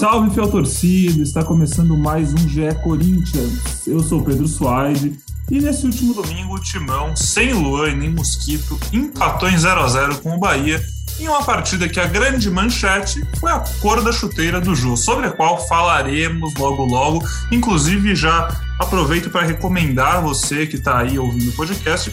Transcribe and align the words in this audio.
salve, 0.00 0.30
fiel 0.30 0.50
torcida! 0.50 1.22
Está 1.22 1.44
começando 1.44 1.94
mais 1.94 2.32
um 2.32 2.48
GE 2.48 2.74
Corinthians. 2.82 3.86
Eu 3.86 4.00
sou 4.00 4.22
Pedro 4.22 4.48
Suaide 4.48 5.14
e 5.50 5.60
nesse 5.60 5.84
último 5.84 6.14
domingo 6.14 6.54
o 6.54 6.58
Timão, 6.58 7.14
sem 7.14 7.52
Luan 7.52 7.90
e 7.90 7.96
nem 7.96 8.10
Mosquito, 8.10 8.80
empatou 8.94 9.50
em 9.50 9.58
0 9.58 9.78
a 9.78 9.88
0 9.88 10.18
com 10.20 10.34
o 10.34 10.38
Bahia 10.38 10.82
em 11.18 11.28
uma 11.28 11.44
partida 11.44 11.86
que 11.86 12.00
a 12.00 12.06
grande 12.06 12.50
manchete 12.50 13.22
foi 13.38 13.50
a 13.50 13.62
cor 13.82 14.02
da 14.02 14.10
chuteira 14.10 14.58
do 14.58 14.74
Jô, 14.74 14.96
sobre 14.96 15.26
a 15.26 15.32
qual 15.32 15.68
falaremos 15.68 16.54
logo 16.54 16.82
logo. 16.86 17.22
Inclusive, 17.52 18.14
já 18.14 18.48
aproveito 18.78 19.28
para 19.28 19.42
recomendar 19.42 20.22
você 20.22 20.66
que 20.66 20.76
está 20.76 20.98
aí 20.98 21.18
ouvindo 21.18 21.50
o 21.50 21.52
podcast, 21.52 22.10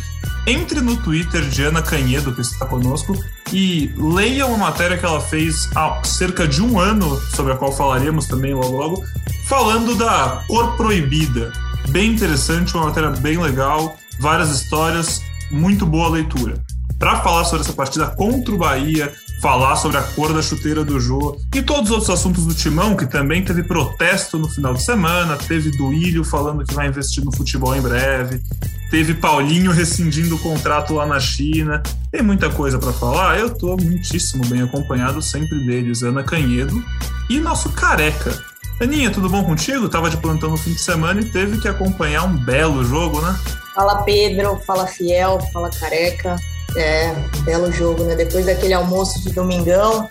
entre 0.48 0.80
no 0.80 0.96
Twitter 0.96 1.42
de 1.42 1.64
Ana 1.64 1.82
Canhedo, 1.82 2.34
que 2.34 2.42
está 2.42 2.66
conosco, 2.66 3.22
e 3.52 3.94
leia 3.98 4.48
uma 4.48 4.58
matéria 4.58 4.98
que 4.98 5.06
ela 5.06 5.20
fez 5.20 5.70
há 5.76 6.02
cerca 6.06 6.48
de 6.48 6.64
um 6.64 6.80
ano, 6.80 7.20
sobre 7.36 7.52
a 7.52 7.58
qual 7.58 7.72
falaremos 7.72 8.28
também 8.28 8.54
logo 8.54 8.78
logo, 8.78 9.04
falando 9.46 9.94
da 9.96 10.42
cor 10.48 10.78
proibida. 10.78 11.52
Bem 11.90 12.14
interessante, 12.14 12.74
uma 12.76 12.86
matéria 12.86 13.10
bem 13.12 13.38
legal, 13.38 13.98
várias 14.20 14.50
histórias, 14.50 15.22
muito 15.52 15.86
boa 15.86 16.10
leitura 16.10 16.66
para 17.00 17.22
falar 17.22 17.46
sobre 17.46 17.62
essa 17.62 17.74
partida 17.74 18.08
contra 18.08 18.54
o 18.54 18.58
Bahia, 18.58 19.14
falar 19.42 19.76
sobre 19.76 19.98
a 19.98 20.02
cor 20.02 20.34
da 20.34 20.42
chuteira 20.42 20.84
do 20.84 21.00
Jô 21.00 21.38
e 21.54 21.62
todos 21.62 21.90
os 21.90 21.92
outros 21.92 22.10
assuntos 22.10 22.46
do 22.46 22.54
Timão, 22.54 22.96
que 22.96 23.06
também 23.06 23.44
teve 23.44 23.64
protesto 23.64 24.38
no 24.38 24.50
final 24.50 24.74
de 24.74 24.84
semana, 24.84 25.38
teve 25.38 25.72
Duílio 25.72 26.24
falando 26.24 26.66
que 26.66 26.74
vai 26.74 26.88
investir 26.88 27.24
no 27.24 27.36
futebol 27.36 27.76
em 27.76 27.82
breve, 27.82 28.42
teve 28.90 29.14
Paulinho 29.14 29.72
rescindindo 29.72 30.36
o 30.36 30.40
contrato 30.40 30.94
lá 30.94 31.06
na 31.06 31.20
China. 31.20 31.84
Tem 32.12 32.22
muita 32.22 32.50
coisa 32.50 32.80
para 32.80 32.94
falar. 32.94 33.38
Eu 33.38 33.50
tô 33.54 33.78
muitíssimo 33.78 34.46
bem 34.48 34.62
acompanhado 34.62 35.22
sempre 35.22 35.66
deles, 35.66 36.02
Ana 36.04 36.24
Canhedo 36.24 36.84
e 37.30 37.40
nosso 37.40 37.70
careca. 37.70 38.38
Aninha, 38.80 39.10
tudo 39.10 39.28
bom 39.28 39.44
contigo? 39.44 39.90
Tava 39.90 40.10
de 40.10 40.18
plantão 40.18 40.52
no 40.52 40.58
fim 40.58 40.72
de 40.72 40.80
semana 40.80 41.20
e 41.20 41.26
teve 41.26 41.60
que 41.60 41.68
acompanhar 41.68 42.24
um 42.24 42.38
belo 42.38 42.84
jogo, 42.84 43.22
né? 43.22 43.36
Fala 43.74 44.04
Pedro, 44.04 44.60
fala 44.66 44.88
Fiel, 44.88 45.40
fala 45.52 45.70
Careca. 45.70 46.36
É, 46.76 47.14
belo 47.44 47.72
jogo, 47.72 48.04
né? 48.04 48.16
Depois 48.16 48.46
daquele 48.46 48.74
almoço 48.74 49.22
de 49.22 49.34
domingão, 49.34 50.08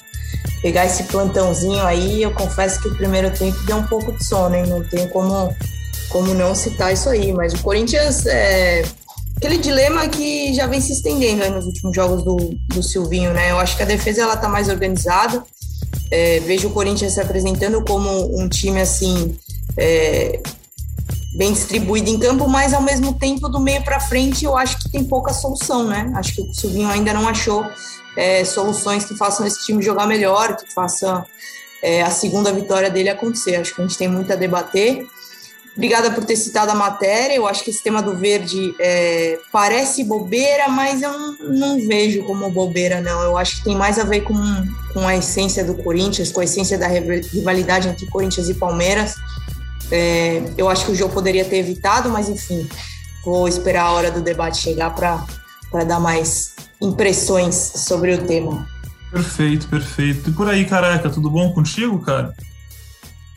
pegar 0.62 0.86
esse 0.86 1.04
plantãozinho 1.04 1.82
aí, 1.84 2.22
eu 2.22 2.32
confesso 2.32 2.80
que 2.80 2.88
o 2.88 2.96
primeiro 2.96 3.30
tempo 3.30 3.58
deu 3.64 3.76
um 3.76 3.86
pouco 3.86 4.12
de 4.12 4.24
sono, 4.24 4.54
hein? 4.54 4.66
Não 4.66 4.82
tem 4.82 5.08
como, 5.08 5.54
como 6.08 6.34
não 6.34 6.54
citar 6.54 6.92
isso 6.92 7.08
aí. 7.08 7.32
Mas 7.32 7.52
o 7.54 7.62
Corinthians 7.62 8.26
é 8.26 8.82
aquele 9.36 9.58
dilema 9.58 10.08
que 10.08 10.54
já 10.54 10.66
vem 10.66 10.80
se 10.80 10.92
estendendo 10.92 11.42
aí 11.42 11.50
nos 11.50 11.66
últimos 11.66 11.94
jogos 11.94 12.24
do, 12.24 12.36
do 12.68 12.82
Silvinho, 12.82 13.32
né? 13.32 13.50
Eu 13.50 13.58
acho 13.58 13.76
que 13.76 13.82
a 13.82 13.86
defesa 13.86 14.22
ela 14.22 14.36
tá 14.36 14.48
mais 14.48 14.68
organizada. 14.68 15.42
É, 16.10 16.40
vejo 16.40 16.68
o 16.68 16.72
Corinthians 16.72 17.12
se 17.12 17.20
apresentando 17.20 17.84
como 17.84 18.40
um 18.40 18.48
time 18.48 18.80
assim 18.80 19.36
é, 19.76 20.40
bem 21.36 21.52
distribuído 21.52 22.08
em 22.08 22.18
campo, 22.18 22.48
mas 22.48 22.72
ao 22.72 22.80
mesmo 22.80 23.12
tempo 23.12 23.46
do 23.46 23.60
meio 23.60 23.84
para 23.84 24.00
frente 24.00 24.44
eu 24.44 24.56
acho 24.56 24.78
que 24.78 24.88
tem 24.88 25.04
pouca 25.04 25.34
solução, 25.34 25.86
né? 25.86 26.10
Acho 26.14 26.34
que 26.34 26.40
o 26.40 26.54
Silvinho 26.54 26.88
ainda 26.88 27.12
não 27.12 27.28
achou 27.28 27.64
é, 28.16 28.42
soluções 28.42 29.04
que 29.04 29.14
façam 29.14 29.46
esse 29.46 29.64
time 29.66 29.82
jogar 29.82 30.06
melhor, 30.06 30.56
que 30.56 30.72
façam 30.72 31.22
é, 31.82 32.00
a 32.02 32.10
segunda 32.10 32.50
vitória 32.52 32.90
dele 32.90 33.10
acontecer. 33.10 33.56
Acho 33.56 33.74
que 33.74 33.82
a 33.82 33.86
gente 33.86 33.98
tem 33.98 34.08
muito 34.08 34.32
a 34.32 34.36
debater. 34.36 35.06
Obrigada 35.76 36.10
por 36.10 36.24
ter 36.24 36.36
citado 36.36 36.72
a 36.72 36.74
matéria. 36.74 37.34
Eu 37.34 37.46
acho 37.46 37.62
que 37.62 37.68
esse 37.68 37.82
tema 37.82 38.00
do 38.00 38.16
verde 38.16 38.74
é, 38.80 39.38
parece 39.52 40.02
bobeira, 40.04 40.68
mas 40.68 41.02
eu 41.02 41.12
não, 41.12 41.36
não, 41.38 41.86
vejo 41.86 42.24
como 42.24 42.50
bobeira, 42.50 43.02
não. 43.02 43.22
Eu 43.22 43.36
acho 43.36 43.58
que 43.58 43.64
tem 43.64 43.76
mais 43.76 43.98
a 43.98 44.04
ver 44.04 44.22
com, 44.22 44.34
com 44.94 45.06
a 45.06 45.14
essência 45.14 45.62
do 45.62 45.74
Corinthians, 45.74 46.32
com 46.32 46.40
a 46.40 46.44
essência 46.44 46.78
da 46.78 46.86
rivalidade 46.86 47.88
entre 47.88 48.06
Corinthians 48.06 48.48
e 48.48 48.54
Palmeiras. 48.54 49.16
É, 49.90 50.42
eu 50.58 50.68
acho 50.68 50.86
que 50.86 50.92
o 50.92 50.94
jogo 50.94 51.14
poderia 51.14 51.44
ter 51.44 51.58
evitado, 51.58 52.08
mas 52.10 52.28
enfim, 52.28 52.68
vou 53.24 53.46
esperar 53.46 53.84
a 53.84 53.92
hora 53.92 54.10
do 54.10 54.20
debate 54.20 54.58
chegar 54.58 54.94
para 54.94 55.84
dar 55.84 56.00
mais 56.00 56.56
impressões 56.80 57.54
sobre 57.54 58.14
o 58.14 58.26
tema. 58.26 58.66
Perfeito, 59.10 59.68
perfeito. 59.68 60.30
E 60.30 60.32
por 60.32 60.48
aí, 60.48 60.64
careca, 60.64 61.08
tudo 61.08 61.30
bom 61.30 61.52
contigo, 61.52 62.00
cara? 62.02 62.34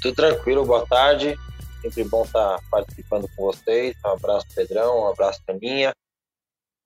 Tudo 0.02 0.16
tranquilo, 0.16 0.66
boa 0.66 0.86
tarde. 0.86 1.38
Sempre 1.82 2.04
bom 2.04 2.24
estar 2.24 2.60
participando 2.70 3.30
com 3.36 3.46
vocês. 3.46 3.96
Um 4.06 4.10
abraço, 4.10 4.48
Pedrão, 4.54 5.04
um 5.04 5.08
abraço, 5.08 5.42
Taninha. 5.46 5.94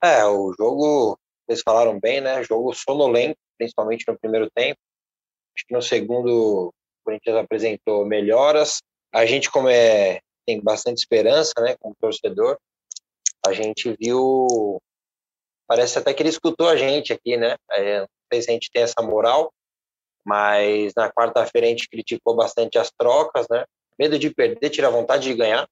É, 0.04 0.26
o 0.26 0.54
jogo, 0.60 1.18
vocês 1.48 1.62
falaram 1.64 2.00
bem, 2.00 2.22
né? 2.22 2.44
Jogo 2.44 2.74
sonolento, 2.74 3.38
principalmente 3.58 4.04
no 4.08 4.20
primeiro 4.20 4.50
tempo. 4.54 4.78
Acho 5.56 5.66
que 5.66 5.74
no 5.74 5.82
segundo, 5.82 6.68
o 6.68 6.74
Corinthians 7.04 7.38
apresentou 7.38 8.06
melhoras, 8.06 8.82
a 9.14 9.26
gente, 9.26 9.52
como 9.52 9.70
é, 9.70 10.20
tem 10.46 10.60
bastante 10.62 10.98
esperança, 10.98 11.54
né, 11.60 11.76
como 11.80 11.96
torcedor, 12.00 12.58
a 13.46 13.54
gente 13.54 13.96
viu. 14.00 14.82
Parece 15.68 15.98
até 15.98 16.14
que 16.14 16.22
ele 16.22 16.30
escutou 16.30 16.68
a 16.68 16.76
gente 16.76 17.14
aqui, 17.14 17.38
né? 17.38 17.56
É, 17.72 18.02
não 18.02 18.08
sei 18.32 18.42
se 18.42 18.50
a 18.50 18.54
gente 18.54 18.70
tem 18.72 18.84
essa 18.84 19.02
moral, 19.02 19.54
mas 20.26 20.94
na 20.96 21.12
quarta-feira 21.12 21.68
a 21.68 21.70
gente 21.70 21.90
criticou 21.90 22.36
bastante 22.36 22.78
as 22.78 22.92
trocas, 22.92 23.48
né? 23.50 23.66
Medo 23.98 24.18
de 24.18 24.34
perder, 24.34 24.70
tira 24.70 24.90
vontade 24.90 25.24
de 25.24 25.34
ganhar. 25.34 25.68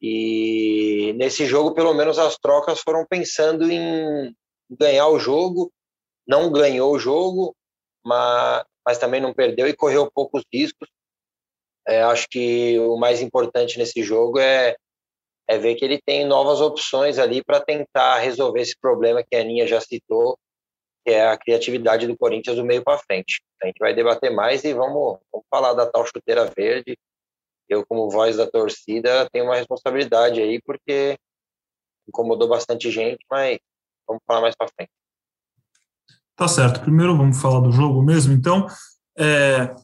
E 0.00 1.12
nesse 1.16 1.46
jogo, 1.46 1.74
pelo 1.74 1.94
menos, 1.94 2.18
as 2.18 2.36
trocas 2.36 2.80
foram 2.80 3.06
pensando 3.06 3.70
em 3.70 4.34
ganhar 4.68 5.08
o 5.08 5.18
jogo. 5.18 5.72
Não 6.26 6.50
ganhou 6.50 6.92
o 6.92 6.98
jogo, 6.98 7.54
mas, 8.04 8.64
mas 8.84 8.98
também 8.98 9.20
não 9.20 9.32
perdeu 9.32 9.68
e 9.68 9.76
correu 9.76 10.10
poucos 10.10 10.42
riscos. 10.52 10.88
É, 11.86 12.02
acho 12.02 12.26
que 12.30 12.78
o 12.78 12.96
mais 12.96 13.20
importante 13.20 13.78
nesse 13.78 14.02
jogo 14.02 14.38
é, 14.38 14.76
é 15.48 15.58
ver 15.58 15.74
que 15.74 15.84
ele 15.84 16.00
tem 16.00 16.24
novas 16.24 16.60
opções 16.60 17.18
ali 17.18 17.42
para 17.44 17.60
tentar 17.60 18.18
resolver 18.18 18.60
esse 18.60 18.76
problema 18.80 19.22
que 19.22 19.36
a 19.36 19.40
Aninha 19.40 19.66
já 19.66 19.80
citou, 19.80 20.38
que 21.04 21.12
é 21.12 21.26
a 21.26 21.36
criatividade 21.36 22.06
do 22.06 22.16
Corinthians 22.16 22.56
do 22.56 22.64
meio 22.64 22.82
para 22.82 22.98
frente. 22.98 23.42
A 23.62 23.66
gente 23.66 23.78
vai 23.78 23.94
debater 23.94 24.30
mais 24.30 24.62
e 24.64 24.72
vamos, 24.72 25.18
vamos 25.32 25.46
falar 25.50 25.74
da 25.74 25.86
tal 25.86 26.06
chuteira 26.06 26.50
verde. 26.56 26.96
Eu, 27.68 27.84
como 27.86 28.10
voz 28.10 28.36
da 28.36 28.46
torcida, 28.46 29.28
tenho 29.32 29.46
uma 29.46 29.56
responsabilidade 29.56 30.40
aí, 30.40 30.60
porque 30.62 31.16
incomodou 32.06 32.48
bastante 32.48 32.90
gente, 32.90 33.24
mas 33.30 33.58
vamos 34.06 34.22
falar 34.26 34.42
mais 34.42 34.54
para 34.54 34.68
frente. 34.68 34.90
Tá 36.36 36.48
certo. 36.48 36.80
Primeiro 36.80 37.16
vamos 37.16 37.40
falar 37.40 37.60
do 37.60 37.72
jogo 37.72 38.02
mesmo. 38.02 38.32
Então, 38.32 38.66
é, 39.18 39.74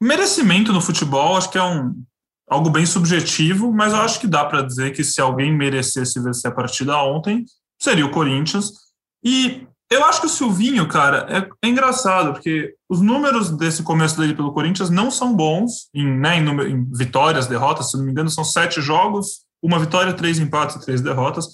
Merecimento 0.00 0.72
no 0.72 0.80
futebol, 0.80 1.36
acho 1.36 1.50
que 1.50 1.58
é 1.58 1.62
um, 1.62 1.94
algo 2.48 2.70
bem 2.70 2.84
subjetivo, 2.84 3.72
mas 3.72 3.92
eu 3.92 4.00
acho 4.00 4.20
que 4.20 4.26
dá 4.26 4.44
para 4.44 4.62
dizer 4.62 4.92
que 4.92 5.04
se 5.04 5.20
alguém 5.20 5.56
merecesse 5.56 6.20
vencer 6.20 6.50
a 6.50 6.54
partida 6.54 6.96
ontem, 6.98 7.44
seria 7.80 8.04
o 8.04 8.10
Corinthians. 8.10 8.72
E 9.22 9.66
eu 9.90 10.04
acho 10.04 10.20
que 10.20 10.26
o 10.26 10.30
Silvinho, 10.30 10.88
cara, 10.88 11.26
é, 11.28 11.48
é, 11.64 11.68
engraçado, 11.68 12.32
porque 12.32 12.74
os 12.88 13.00
números 13.00 13.50
desse 13.50 13.82
começo 13.82 14.16
dele 14.16 14.34
pelo 14.34 14.52
Corinthians 14.52 14.90
não 14.90 15.10
são 15.10 15.34
bons 15.34 15.88
em, 15.94 16.06
né, 16.06 16.38
em, 16.38 16.42
número, 16.42 16.68
em 16.68 16.84
vitórias, 16.92 17.46
derrotas, 17.46 17.90
se 17.90 17.96
não 17.96 18.04
me 18.04 18.10
engano, 18.10 18.30
são 18.30 18.44
sete 18.44 18.80
jogos, 18.80 19.44
uma 19.62 19.78
vitória, 19.78 20.12
três 20.12 20.38
empates 20.38 20.76
e 20.76 20.80
três 20.80 21.00
derrotas. 21.00 21.46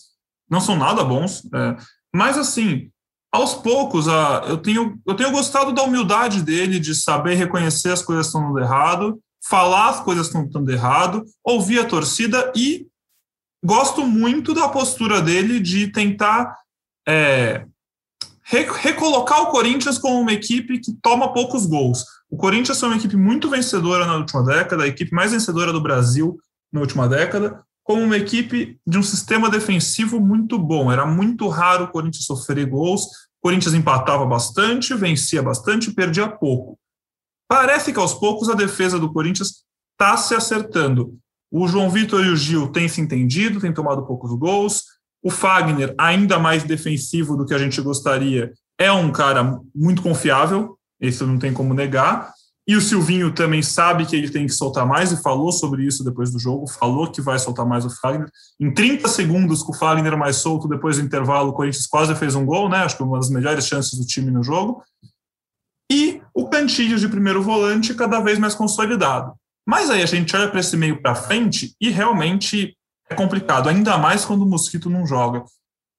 Não 0.50 0.60
são 0.60 0.76
nada 0.76 1.02
bons. 1.02 1.42
É, 1.52 1.76
mas 2.14 2.38
assim, 2.38 2.90
aos 3.32 3.54
poucos, 3.54 4.08
ah, 4.08 4.44
eu, 4.46 4.58
tenho, 4.58 4.98
eu 5.06 5.14
tenho 5.14 5.30
gostado 5.30 5.72
da 5.72 5.82
humildade 5.82 6.42
dele, 6.42 6.78
de 6.78 6.94
saber 6.94 7.34
reconhecer 7.34 7.90
as 7.90 8.02
coisas 8.02 8.26
que 8.26 8.28
estão 8.28 8.52
dando 8.52 8.64
errado, 8.64 9.20
falar 9.48 9.90
as 9.90 10.00
coisas 10.00 10.28
que 10.28 10.36
estão 10.36 10.48
dando 10.48 10.72
errado, 10.72 11.24
ouvir 11.44 11.80
a 11.80 11.84
torcida 11.84 12.52
e 12.56 12.86
gosto 13.64 14.06
muito 14.06 14.54
da 14.54 14.68
postura 14.68 15.20
dele 15.20 15.60
de 15.60 15.88
tentar 15.88 16.56
é, 17.06 17.66
recolocar 18.42 19.42
o 19.42 19.50
Corinthians 19.50 19.98
como 19.98 20.20
uma 20.20 20.32
equipe 20.32 20.78
que 20.78 20.92
toma 21.02 21.32
poucos 21.32 21.66
gols. 21.66 22.04
O 22.30 22.36
Corinthians 22.36 22.78
foi 22.78 22.88
uma 22.88 22.96
equipe 22.96 23.16
muito 23.16 23.50
vencedora 23.50 24.06
na 24.06 24.16
última 24.16 24.44
década, 24.44 24.84
a 24.84 24.88
equipe 24.88 25.12
mais 25.12 25.32
vencedora 25.32 25.72
do 25.72 25.80
Brasil 25.80 26.36
na 26.72 26.80
última 26.80 27.08
década, 27.08 27.64
como 27.86 28.02
uma 28.02 28.16
equipe 28.16 28.80
de 28.84 28.98
um 28.98 29.02
sistema 29.02 29.48
defensivo 29.48 30.18
muito 30.18 30.58
bom. 30.58 30.90
Era 30.90 31.06
muito 31.06 31.46
raro 31.46 31.84
o 31.84 31.88
Corinthians 31.88 32.24
sofrer 32.24 32.66
gols, 32.66 33.04
o 33.04 33.42
Corinthians 33.42 33.74
empatava 33.74 34.26
bastante, 34.26 34.92
vencia 34.92 35.40
bastante, 35.40 35.92
perdia 35.92 36.28
pouco. 36.28 36.76
Parece 37.48 37.92
que 37.92 37.98
aos 38.00 38.12
poucos 38.12 38.48
a 38.48 38.54
defesa 38.54 38.98
do 38.98 39.12
Corinthians 39.12 39.62
está 39.92 40.16
se 40.16 40.34
acertando. 40.34 41.16
O 41.48 41.68
João 41.68 41.88
Vitor 41.88 42.24
e 42.24 42.28
o 42.28 42.36
Gil 42.36 42.72
têm 42.72 42.88
se 42.88 43.00
entendido, 43.00 43.60
têm 43.60 43.72
tomado 43.72 44.04
poucos 44.04 44.36
gols. 44.36 44.82
O 45.22 45.30
Fagner, 45.30 45.94
ainda 45.96 46.40
mais 46.40 46.64
defensivo 46.64 47.36
do 47.36 47.46
que 47.46 47.54
a 47.54 47.58
gente 47.58 47.80
gostaria, 47.80 48.52
é 48.76 48.90
um 48.90 49.12
cara 49.12 49.60
muito 49.72 50.02
confiável, 50.02 50.76
isso 51.00 51.24
não 51.24 51.38
tem 51.38 51.52
como 51.52 51.72
negar. 51.72 52.32
E 52.68 52.74
o 52.74 52.80
Silvinho 52.80 53.32
também 53.32 53.62
sabe 53.62 54.04
que 54.04 54.16
ele 54.16 54.28
tem 54.28 54.44
que 54.44 54.52
soltar 54.52 54.84
mais 54.84 55.12
e 55.12 55.22
falou 55.22 55.52
sobre 55.52 55.86
isso 55.86 56.02
depois 56.02 56.32
do 56.32 56.38
jogo, 56.38 56.66
falou 56.66 57.08
que 57.10 57.20
vai 57.20 57.38
soltar 57.38 57.64
mais 57.64 57.84
o 57.84 57.90
Fagner. 57.90 58.28
Em 58.58 58.74
30 58.74 59.06
segundos 59.08 59.62
com 59.62 59.72
o 59.72 59.76
Fagner 59.76 60.16
mais 60.18 60.36
solto, 60.36 60.66
depois 60.66 60.96
do 60.96 61.04
intervalo, 61.04 61.50
o 61.50 61.52
Corinthians 61.52 61.86
quase 61.86 62.14
fez 62.16 62.34
um 62.34 62.44
gol, 62.44 62.68
né? 62.68 62.78
Acho 62.78 62.96
que 62.96 63.04
uma 63.04 63.18
das 63.18 63.30
melhores 63.30 63.68
chances 63.68 63.96
do 63.96 64.04
time 64.04 64.32
no 64.32 64.42
jogo. 64.42 64.82
E 65.90 66.20
o 66.34 66.48
Cantilho 66.48 66.98
de 66.98 67.08
primeiro 67.08 67.40
volante 67.40 67.94
cada 67.94 68.18
vez 68.18 68.36
mais 68.36 68.54
consolidado. 68.54 69.34
Mas 69.64 69.88
aí 69.88 70.02
a 70.02 70.06
gente 70.06 70.34
olha 70.34 70.48
para 70.48 70.58
esse 70.58 70.76
meio 70.76 71.00
para 71.00 71.14
frente 71.14 71.76
e 71.80 71.90
realmente 71.90 72.76
é 73.08 73.14
complicado, 73.14 73.68
ainda 73.68 73.96
mais 73.96 74.24
quando 74.24 74.42
o 74.42 74.48
Mosquito 74.48 74.90
não 74.90 75.06
joga. 75.06 75.44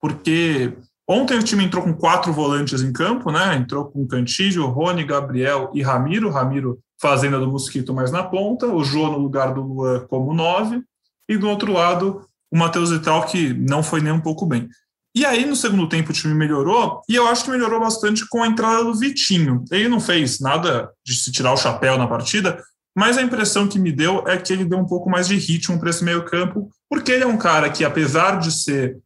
Porque 0.01 0.73
ontem 1.07 1.37
o 1.37 1.43
time 1.43 1.63
entrou 1.63 1.83
com 1.83 1.93
quatro 1.93 2.33
volantes 2.33 2.81
em 2.81 2.91
campo, 2.91 3.31
né? 3.31 3.55
Entrou 3.55 3.85
com 3.85 4.07
Cantillo, 4.07 4.67
Rony, 4.67 5.03
Gabriel 5.03 5.71
e 5.73 5.81
Ramiro. 5.81 6.29
Ramiro 6.29 6.79
fazenda 6.99 7.39
do 7.39 7.47
Mosquito 7.47 7.93
mais 7.93 8.11
na 8.11 8.23
ponta, 8.23 8.67
o 8.67 8.83
Jô 8.83 9.07
no 9.07 9.19
lugar 9.19 9.53
do 9.53 9.61
Luan 9.61 10.05
como 10.07 10.33
nove, 10.33 10.81
e 11.29 11.37
do 11.37 11.47
outro 11.47 11.71
lado 11.71 12.27
o 12.51 12.57
Matheus 12.57 12.91
Vital, 12.91 13.25
que 13.25 13.53
não 13.53 13.83
foi 13.83 14.01
nem 14.01 14.11
um 14.11 14.21
pouco 14.21 14.45
bem. 14.45 14.69
E 15.13 15.25
aí, 15.25 15.45
no 15.45 15.55
segundo 15.55 15.89
tempo, 15.89 16.11
o 16.11 16.13
time 16.13 16.33
melhorou, 16.33 17.01
e 17.09 17.15
eu 17.15 17.27
acho 17.27 17.43
que 17.43 17.51
melhorou 17.51 17.79
bastante 17.79 18.27
com 18.29 18.43
a 18.43 18.47
entrada 18.47 18.83
do 18.83 18.93
Vitinho. 18.93 19.65
Ele 19.71 19.89
não 19.89 19.99
fez 19.99 20.39
nada 20.39 20.89
de 21.05 21.15
se 21.15 21.31
tirar 21.31 21.53
o 21.53 21.57
chapéu 21.57 21.97
na 21.97 22.07
partida, 22.07 22.63
mas 22.95 23.17
a 23.17 23.21
impressão 23.21 23.67
que 23.67 23.79
me 23.79 23.91
deu 23.91 24.27
é 24.27 24.37
que 24.37 24.53
ele 24.53 24.63
deu 24.63 24.77
um 24.77 24.85
pouco 24.85 25.09
mais 25.09 25.27
de 25.27 25.35
ritmo 25.35 25.79
para 25.79 25.89
esse 25.89 26.03
meio-campo, 26.03 26.69
porque 26.89 27.11
ele 27.11 27.23
é 27.23 27.27
um 27.27 27.37
cara 27.37 27.69
que, 27.69 27.83
apesar 27.83 28.39
de 28.39 28.51
ser 28.51 28.97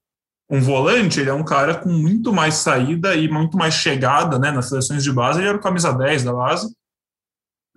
um 0.51 0.59
volante, 0.59 1.21
ele 1.21 1.30
é 1.30 1.33
um 1.33 1.45
cara 1.45 1.75
com 1.75 1.89
muito 1.89 2.33
mais 2.33 2.56
saída 2.56 3.15
e 3.15 3.30
muito 3.30 3.57
mais 3.57 3.74
chegada 3.74 4.38
né, 4.38 4.51
nas 4.51 4.68
seleções 4.68 5.01
de 5.01 5.12
base. 5.12 5.39
Ele 5.39 5.48
era 5.48 5.57
o 5.57 5.62
camisa 5.62 5.94
10 5.94 6.25
da 6.25 6.33
base, 6.33 6.75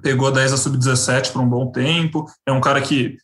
pegou 0.03 0.33
10 0.33 0.53
a 0.53 0.57
sub-17 0.57 1.31
por 1.31 1.41
um 1.41 1.49
bom 1.49 1.71
tempo, 1.71 2.27
é 2.45 2.51
um 2.51 2.61
cara 2.61 2.83
que 2.83 3.17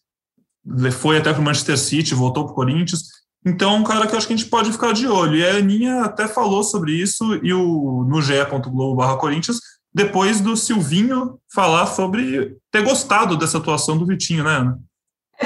foi 0.93 1.19
até 1.19 1.33
para 1.33 1.43
o 1.43 1.45
Manchester 1.45 1.77
City, 1.77 2.15
voltou 2.15 2.45
para 2.45 2.53
o 2.53 2.55
Corinthians. 2.55 3.03
Então, 3.45 3.75
um 3.75 3.83
cara 3.83 4.07
que 4.07 4.15
eu 4.15 4.19
acho 4.19 4.29
que 4.29 4.35
a 4.35 4.37
gente 4.37 4.49
pode 4.49 4.71
ficar 4.71 4.93
de 4.93 5.09
olho. 5.09 5.35
E 5.35 5.45
a 5.45 5.57
Aninha 5.57 6.05
até 6.05 6.29
falou 6.29 6.63
sobre 6.63 6.93
isso 6.93 7.41
e 7.43 7.53
o, 7.53 8.05
no 8.05 8.23
ge.globo 8.23 9.17
Corinthians, 9.17 9.59
depois 9.93 10.41
do 10.41 10.57
Silvinho 10.57 11.41
falar 11.53 11.87
sobre 11.87 12.57
ter 12.71 12.85
gostado 12.85 13.37
dessa 13.37 13.59
atuação 13.59 13.99
do 13.99 14.07
Vitinho, 14.07 14.45
né, 14.45 14.59
Ana? 14.59 14.81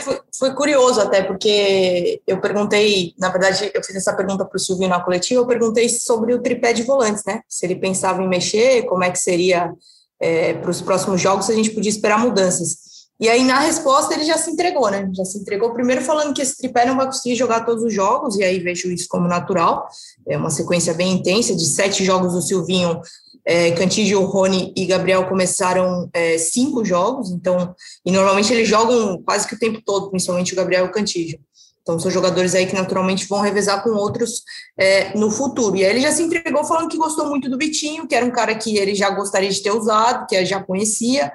Foi, 0.01 0.21
foi, 0.37 0.55
curioso 0.55 1.01
até, 1.01 1.23
porque 1.23 2.21
eu 2.27 2.41
perguntei, 2.41 3.15
na 3.19 3.29
verdade, 3.29 3.71
eu 3.73 3.83
fiz 3.83 3.95
essa 3.95 4.15
pergunta 4.15 4.45
para 4.45 4.57
o 4.57 4.61
Silvinho 4.61 4.89
na 4.89 5.01
coletiva, 5.01 5.41
eu 5.41 5.47
perguntei 5.47 5.89
sobre 5.89 6.35
o 6.35 6.43
tripé 6.43 6.73
de 6.73 6.83
volantes, 6.83 7.23
né? 7.25 7.43
Se 7.49 7.65
ele 7.65 7.77
pensava 7.77 8.23
em 8.23 8.29
mexer, 8.29 8.85
como 8.87 9.05
é 9.05 9.11
que 9.11 9.19
seria 9.19 9.73
é, 10.21 10.55
para 10.55 10.71
os 10.71 10.81
próximos 10.81 11.21
jogos, 11.21 11.47
se 11.47 11.53
a 11.53 11.55
gente 11.55 11.71
podia 11.71 11.91
esperar 11.91 12.19
mudanças. 12.19 12.95
E 13.21 13.29
aí, 13.29 13.45
na 13.45 13.61
resposta, 13.61 14.13
ele 14.13 14.25
já 14.25 14.37
se 14.37 14.51
entregou, 14.51 14.91
né? 14.91 15.09
Já 15.15 15.25
se 15.25 15.39
entregou 15.39 15.73
primeiro 15.73 16.03
falando 16.03 16.35
que 16.35 16.43
esse 16.43 16.57
tripé 16.57 16.85
não 16.85 16.97
vai 16.97 17.07
conseguir 17.07 17.37
jogar 17.37 17.65
todos 17.65 17.85
os 17.85 17.95
jogos, 17.95 18.37
e 18.37 18.43
aí 18.43 18.59
vejo 18.59 18.91
isso 18.91 19.07
como 19.09 19.29
natural. 19.29 19.87
É 20.27 20.37
uma 20.37 20.51
sequência 20.51 20.93
bem 20.93 21.13
intensa, 21.13 21.55
de 21.55 21.65
sete 21.65 22.05
jogos 22.05 22.33
do 22.33 22.43
Silvinho, 22.43 23.01
é, 23.47 23.73
Cantígio, 23.73 24.25
Rony 24.25 24.73
e 24.77 24.87
Gabriel 24.87 25.29
começaram 25.29 26.09
é, 26.13 26.39
cinco 26.39 26.85
jogos, 26.85 27.31
então, 27.31 27.75
e 28.05 28.11
normalmente 28.11 28.53
eles 28.53 28.69
jogam 28.69 29.23
quase 29.23 29.47
que 29.47 29.55
o 29.55 29.59
tempo 29.59 29.83
todo, 29.85 30.11
principalmente 30.11 30.53
o 30.53 30.57
Gabriel 30.57 30.87
e 30.87 30.89
o 30.89 30.93
Cantígio. 30.93 31.39
Então, 31.83 31.99
são 31.99 32.11
jogadores 32.11 32.55
aí 32.55 32.65
que 32.65 32.75
naturalmente 32.75 33.27
vão 33.27 33.43
revezar 33.43 33.83
com 33.83 33.91
outros 33.91 34.43
é, 34.79 35.15
no 35.19 35.31
futuro. 35.31 35.77
E 35.77 35.85
aí 35.85 35.91
ele 35.91 36.01
já 36.01 36.11
se 36.11 36.23
entregou 36.23 36.65
falando 36.65 36.89
que 36.89 36.97
gostou 36.97 37.29
muito 37.29 37.51
do 37.51 37.59
Vitinho, 37.59 38.09
que 38.09 38.15
era 38.15 38.25
um 38.25 38.31
cara 38.31 38.55
que 38.55 38.79
ele 38.79 38.95
já 38.95 39.11
gostaria 39.11 39.51
de 39.51 39.63
ter 39.63 39.71
usado, 39.71 40.27
que 40.27 40.47
já 40.47 40.63
conhecia, 40.63 41.31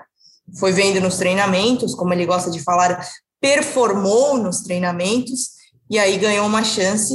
foi 0.57 0.71
vendo 0.71 0.99
nos 0.99 1.17
treinamentos, 1.17 1.93
como 1.93 2.13
ele 2.13 2.25
gosta 2.25 2.49
de 2.49 2.59
falar, 2.63 3.07
performou 3.39 4.39
nos 4.39 4.61
treinamentos 4.61 5.51
e 5.87 5.99
aí 5.99 6.17
ganhou 6.17 6.47
uma 6.47 6.63
chance 6.63 7.13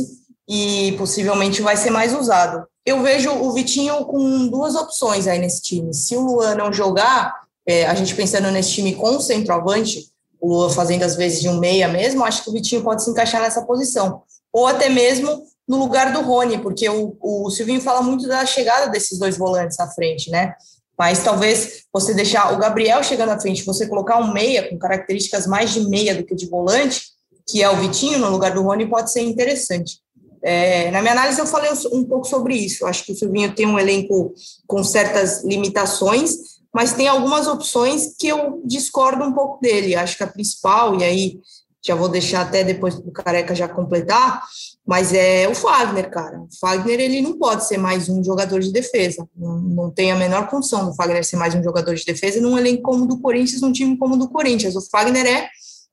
e 0.49 0.94
possivelmente 0.96 1.61
vai 1.61 1.76
ser 1.76 1.91
mais 1.91 2.14
usado. 2.14 2.64
Eu 2.87 3.03
vejo 3.03 3.31
o 3.31 3.53
Vitinho 3.53 4.05
com 4.05 4.47
duas 4.49 4.75
opções 4.75 5.27
aí 5.27 5.39
nesse 5.39 5.63
time. 5.63 5.95
Se 5.95 6.17
o 6.17 6.21
Luan 6.21 6.55
não 6.55 6.73
jogar, 6.73 7.35
é, 7.67 7.87
a 7.87 7.95
gente 7.95 8.15
pensando 8.15 8.51
nesse 8.51 8.73
time 8.73 8.95
com 8.95 9.17
o 9.17 9.21
centroavante, 9.21 10.11
o 10.39 10.49
Luan 10.49 10.69
fazendo 10.69 11.03
às 11.03 11.17
vezes 11.17 11.41
de 11.41 11.49
um 11.49 11.59
meia 11.59 11.89
mesmo, 11.89 12.25
acho 12.25 12.45
que 12.45 12.51
o 12.51 12.53
Vitinho 12.53 12.83
pode 12.83 13.03
se 13.03 13.11
encaixar 13.11 13.41
nessa 13.41 13.63
posição. 13.63 14.23
Ou 14.53 14.67
até 14.67 14.91
mesmo 14.91 15.45
no 15.67 15.79
lugar 15.79 16.13
do 16.13 16.21
Rony, 16.21 16.59
porque 16.59 16.87
o, 16.89 17.17
o 17.21 17.51
Silvinho 17.51 17.81
fala 17.81 18.03
muito 18.03 18.29
da 18.29 18.45
chegada 18.45 18.91
desses 18.91 19.19
dois 19.19 19.39
volantes 19.39 19.81
à 19.81 19.89
frente, 19.89 20.31
né? 20.31 20.55
Mas 20.97 21.25
talvez 21.25 21.85
você 21.93 22.13
deixar 22.13 22.53
o 22.53 22.59
Gabriel 22.59 23.03
chegando 23.03 23.31
à 23.31 23.41
frente, 23.41 23.65
você 23.65 23.89
colocar 23.89 24.19
um 24.19 24.33
meia 24.33 24.69
com 24.69 24.79
características 24.79 25.47
mais 25.47 25.73
de 25.73 25.81
meia 25.89 26.15
do 26.15 26.25
que 26.25 26.35
de 26.35 26.47
volante, 26.47 27.15
que 27.49 27.63
é 27.63 27.71
o 27.71 27.77
Vitinho 27.77 28.19
no 28.19 28.29
lugar 28.29 28.53
do 28.53 28.63
Rony, 28.63 28.87
pode 28.89 29.11
ser 29.11 29.23
interessante. 29.23 30.04
É, 30.44 30.91
na 30.91 31.00
minha 31.00 31.12
análise, 31.12 31.41
eu 31.41 31.46
falei 31.46 31.70
um 31.91 32.05
pouco 32.05 32.26
sobre 32.26 32.55
isso. 32.55 32.85
Acho 32.85 33.05
que 33.06 33.12
o 33.12 33.17
Silvinho 33.17 33.55
tem 33.55 33.67
um 33.67 33.79
elenco 33.79 34.35
com 34.67 34.85
certas 34.85 35.43
limitações, 35.43 36.37
mas 36.73 36.93
tem 36.93 37.08
algumas 37.08 37.46
opções 37.46 38.14
que 38.19 38.29
eu 38.29 38.61
discordo 38.62 39.25
um 39.25 39.32
pouco 39.32 39.58
dele. 39.62 39.94
Acho 39.94 40.19
que 40.19 40.23
a 40.23 40.26
principal, 40.26 40.99
e 41.00 41.05
aí 41.05 41.41
já 41.87 41.94
vou 41.94 42.08
deixar 42.08 42.43
até 42.43 42.64
depois 42.64 42.94
para 42.94 43.08
o 43.08 43.12
Careca 43.12 43.55
já 43.55 43.69
completar, 43.69 44.43
mas 44.87 45.12
é 45.12 45.46
o 45.49 45.55
Fagner, 45.55 46.11
cara. 46.11 46.41
O 46.41 46.49
Fagner, 46.58 46.99
ele 46.99 47.20
não 47.20 47.38
pode 47.38 47.67
ser 47.67 47.79
mais 47.79 48.08
um 48.08 48.25
jogador 48.25 48.61
de 48.61 48.73
defesa. 48.73 49.26
Não, 49.37 49.58
não 49.61 49.91
tem 49.91 50.11
a 50.11 50.17
menor 50.17 50.49
condição 50.49 50.87
do 50.87 50.94
Fagner 50.94 51.25
ser 51.25 51.37
mais 51.37 51.55
um 51.55 51.62
jogador 51.62 51.94
de 51.94 52.05
defesa 52.05 52.41
num 52.41 52.58
elenco 52.58 52.82
como 52.82 53.05
o 53.05 53.06
do 53.06 53.19
Corinthians, 53.19 53.61
num 53.61 53.73
time 53.73 53.96
como 53.96 54.14
o 54.14 54.19
do 54.19 54.29
Corinthians. 54.29 54.76
O 54.76 54.81
Fagner 54.91 55.26
é, 55.26 55.49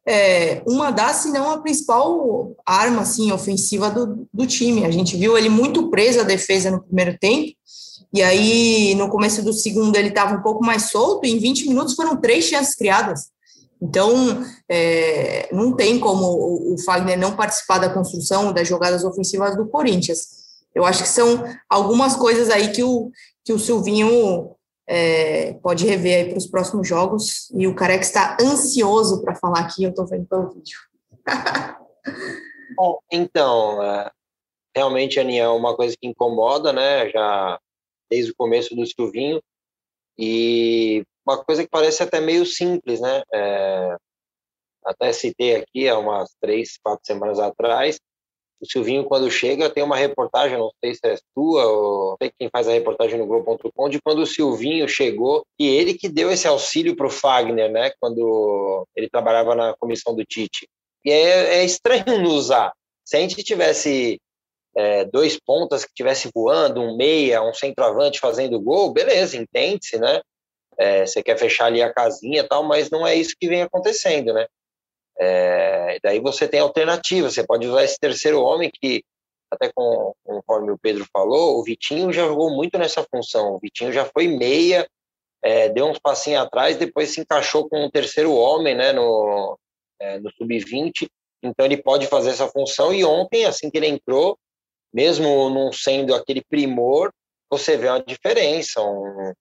é 0.08 0.64
uma 0.68 0.92
das, 0.92 1.18
se 1.18 1.32
não 1.32 1.52
a 1.52 1.60
principal 1.60 2.56
arma, 2.66 3.02
assim, 3.02 3.32
ofensiva 3.32 3.90
do, 3.90 4.28
do 4.34 4.48
time. 4.48 4.86
A 4.86 4.92
gente 4.92 5.16
viu 5.16 5.38
ele 5.38 5.50
muito 5.50 5.90
preso 5.90 6.22
à 6.22 6.24
defesa 6.24 6.72
no 6.72 6.82
primeiro 6.82 7.18
tempo, 7.20 7.52
e 8.14 8.22
aí, 8.22 8.94
no 8.96 9.10
começo 9.10 9.42
do 9.42 9.54
segundo, 9.54 9.96
ele 9.96 10.10
estava 10.10 10.36
um 10.36 10.42
pouco 10.42 10.66
mais 10.66 10.90
solto, 10.90 11.26
e 11.26 11.32
em 11.32 11.40
20 11.40 11.70
minutos 11.70 11.96
foram 11.96 12.18
três 12.18 12.46
chances 12.46 12.76
criadas. 12.76 13.32
Então, 13.82 14.46
é, 14.70 15.50
não 15.52 15.74
tem 15.76 15.98
como 15.98 16.74
o, 16.74 16.76
Fagner 16.86 17.18
não 17.18 17.36
participar 17.36 17.80
da 17.80 17.90
construção 17.90 18.52
das 18.54 18.68
jogadas 18.68 19.04
ofensivas 19.04 19.56
do 19.56 19.68
Corinthians. 19.68 20.20
Eu 20.76 20.86
acho 20.86 21.04
que 21.04 21.10
são 21.10 21.44
algumas 21.70 22.16
coisas 22.16 22.50
aí 22.50 22.72
que 22.72 22.84
o, 22.84 23.10
que 23.44 23.54
o 23.54 23.60
Silvinho 23.60 24.52
é, 24.88 25.54
pode 25.54 25.86
rever 25.86 26.18
aí 26.18 26.30
para 26.30 26.38
os 26.38 26.48
próximos 26.48 26.88
jogos. 26.88 27.50
E 27.52 27.68
o 27.68 27.76
Careca 27.76 28.04
está 28.04 28.38
ansioso 28.42 29.22
para 29.22 29.36
falar 29.36 29.60
aqui, 29.60 29.84
eu 29.84 29.90
estou 29.90 30.06
vendo 30.06 30.26
pelo 30.26 30.50
vídeo. 30.50 30.80
Bom, 32.76 33.00
então, 33.12 33.84
é, 33.84 34.12
realmente, 34.76 35.20
Aninha, 35.20 35.44
é 35.44 35.50
uma 35.50 35.76
coisa 35.76 35.96
que 36.00 36.08
incomoda, 36.08 36.74
né? 36.74 37.10
Já 37.10 37.60
desde 38.10 38.32
o 38.32 38.36
começo 38.36 38.76
do 38.76 38.86
Silvinho. 38.86 39.42
E 40.18 41.04
uma 41.26 41.44
coisa 41.44 41.64
que 41.64 41.70
parece 41.70 42.04
até 42.04 42.20
meio 42.20 42.46
simples, 42.46 43.00
né? 43.00 43.24
É, 43.34 43.96
até 44.86 45.14
citei 45.14 45.56
aqui 45.56 45.88
há 45.88 45.98
umas 45.98 46.36
três, 46.42 46.78
quatro 46.78 47.06
semanas 47.06 47.40
atrás, 47.40 48.00
o 48.62 48.66
Silvinho, 48.66 49.06
quando 49.06 49.30
chega, 49.30 49.70
tem 49.70 49.84
uma 49.84 49.96
reportagem, 49.96 50.58
não 50.58 50.72
sei 50.84 50.94
se 50.94 51.02
é 51.06 51.18
tua, 51.36 51.66
ou 51.66 52.16
sei 52.22 52.32
quem 52.38 52.50
faz 52.50 52.68
a 52.68 52.72
reportagem 52.72 53.18
no 53.18 53.26
Globo.com, 53.26 53.90
de 53.90 54.00
quando 54.02 54.20
o 54.20 54.26
Silvinho 54.26 54.88
chegou, 54.88 55.44
e 55.60 55.68
ele 55.68 55.94
que 55.94 56.08
deu 56.08 56.32
esse 56.32 56.48
auxílio 56.48 56.96
para 56.96 57.08
o 57.08 57.10
Fagner, 57.10 57.72
né, 57.72 57.92
quando 58.00 58.88
ele 58.96 59.10
trabalhava 59.10 59.56
na 59.56 59.74
comissão 59.78 60.16
do 60.16 60.24
Tite. 60.24 60.68
E 61.04 61.12
é, 61.12 61.58
é 61.58 61.66
estranho 61.66 62.06
não 62.06 62.24
usar. 62.26 62.72
Se 63.04 63.18
a 63.18 63.20
gente 63.20 63.44
tivesse 63.44 64.20
é, 64.76 65.06
dois 65.06 65.40
pontas 65.40 65.84
que 65.84 65.92
estivesse 65.92 66.30
voando, 66.34 66.82
um 66.82 66.96
meia, 66.96 67.44
um 67.44 67.54
centroavante 67.54 68.20
fazendo 68.20 68.62
gol, 68.62 68.94
beleza, 68.94 69.36
entende-se, 69.36 69.98
né? 69.98 70.22
é, 70.82 71.06
você 71.06 71.22
quer 71.22 71.38
fechar 71.38 71.66
ali 71.66 71.82
a 71.82 71.94
casinha 71.94 72.42
e 72.42 72.48
tal, 72.48 72.64
mas 72.64 72.90
não 72.90 73.06
é 73.06 73.16
isso 73.16 73.36
que 73.40 73.48
vem 73.48 73.62
acontecendo, 73.62 74.34
né? 74.34 74.48
É, 75.24 76.00
daí 76.02 76.20
você 76.20 76.48
tem 76.48 76.60
alternativa, 76.60 77.30
você 77.30 77.46
pode 77.46 77.68
usar 77.68 77.84
esse 77.84 78.00
terceiro 78.00 78.42
homem 78.42 78.72
que, 78.74 79.04
até 79.52 79.72
com, 79.72 80.16
conforme 80.24 80.72
o 80.72 80.80
Pedro 80.80 81.06
falou, 81.14 81.60
o 81.60 81.64
Vitinho 81.64 82.12
já 82.12 82.26
jogou 82.26 82.50
muito 82.50 82.76
nessa 82.80 83.04
função, 83.04 83.54
o 83.54 83.60
Vitinho 83.60 83.94
já 83.94 84.04
foi 84.04 84.28
meia, 84.28 84.88
é, 85.44 85.70
deu 85.70 85.86
uns 85.86 86.00
passinhos 86.00 86.42
atrás, 86.42 86.76
depois 86.76 87.12
se 87.12 87.22
encaixou 87.22 87.70
com 87.70 87.86
um 87.86 87.92
terceiro 87.92 88.34
homem, 88.34 88.74
né, 88.74 88.94
no, 88.94 89.60
é, 90.00 90.18
no 90.18 90.32
sub-20, 90.32 91.08
então 91.44 91.68
ele 91.68 91.78
pode 91.78 92.08
fazer 92.08 92.32
essa 92.32 92.48
função, 92.48 92.92
e 92.92 93.06
ontem, 93.06 93.46
assim 93.46 93.70
que 93.70 93.78
ele 93.78 93.88
entrou, 93.88 94.36
mesmo 94.92 95.52
não 95.52 95.72
sendo 95.72 96.16
aquele 96.16 96.44
primor, 96.44 97.14
você 97.48 97.78
vê 97.78 97.90
uma 97.90 98.04
diferença, 98.04 98.82
um, 98.82 99.34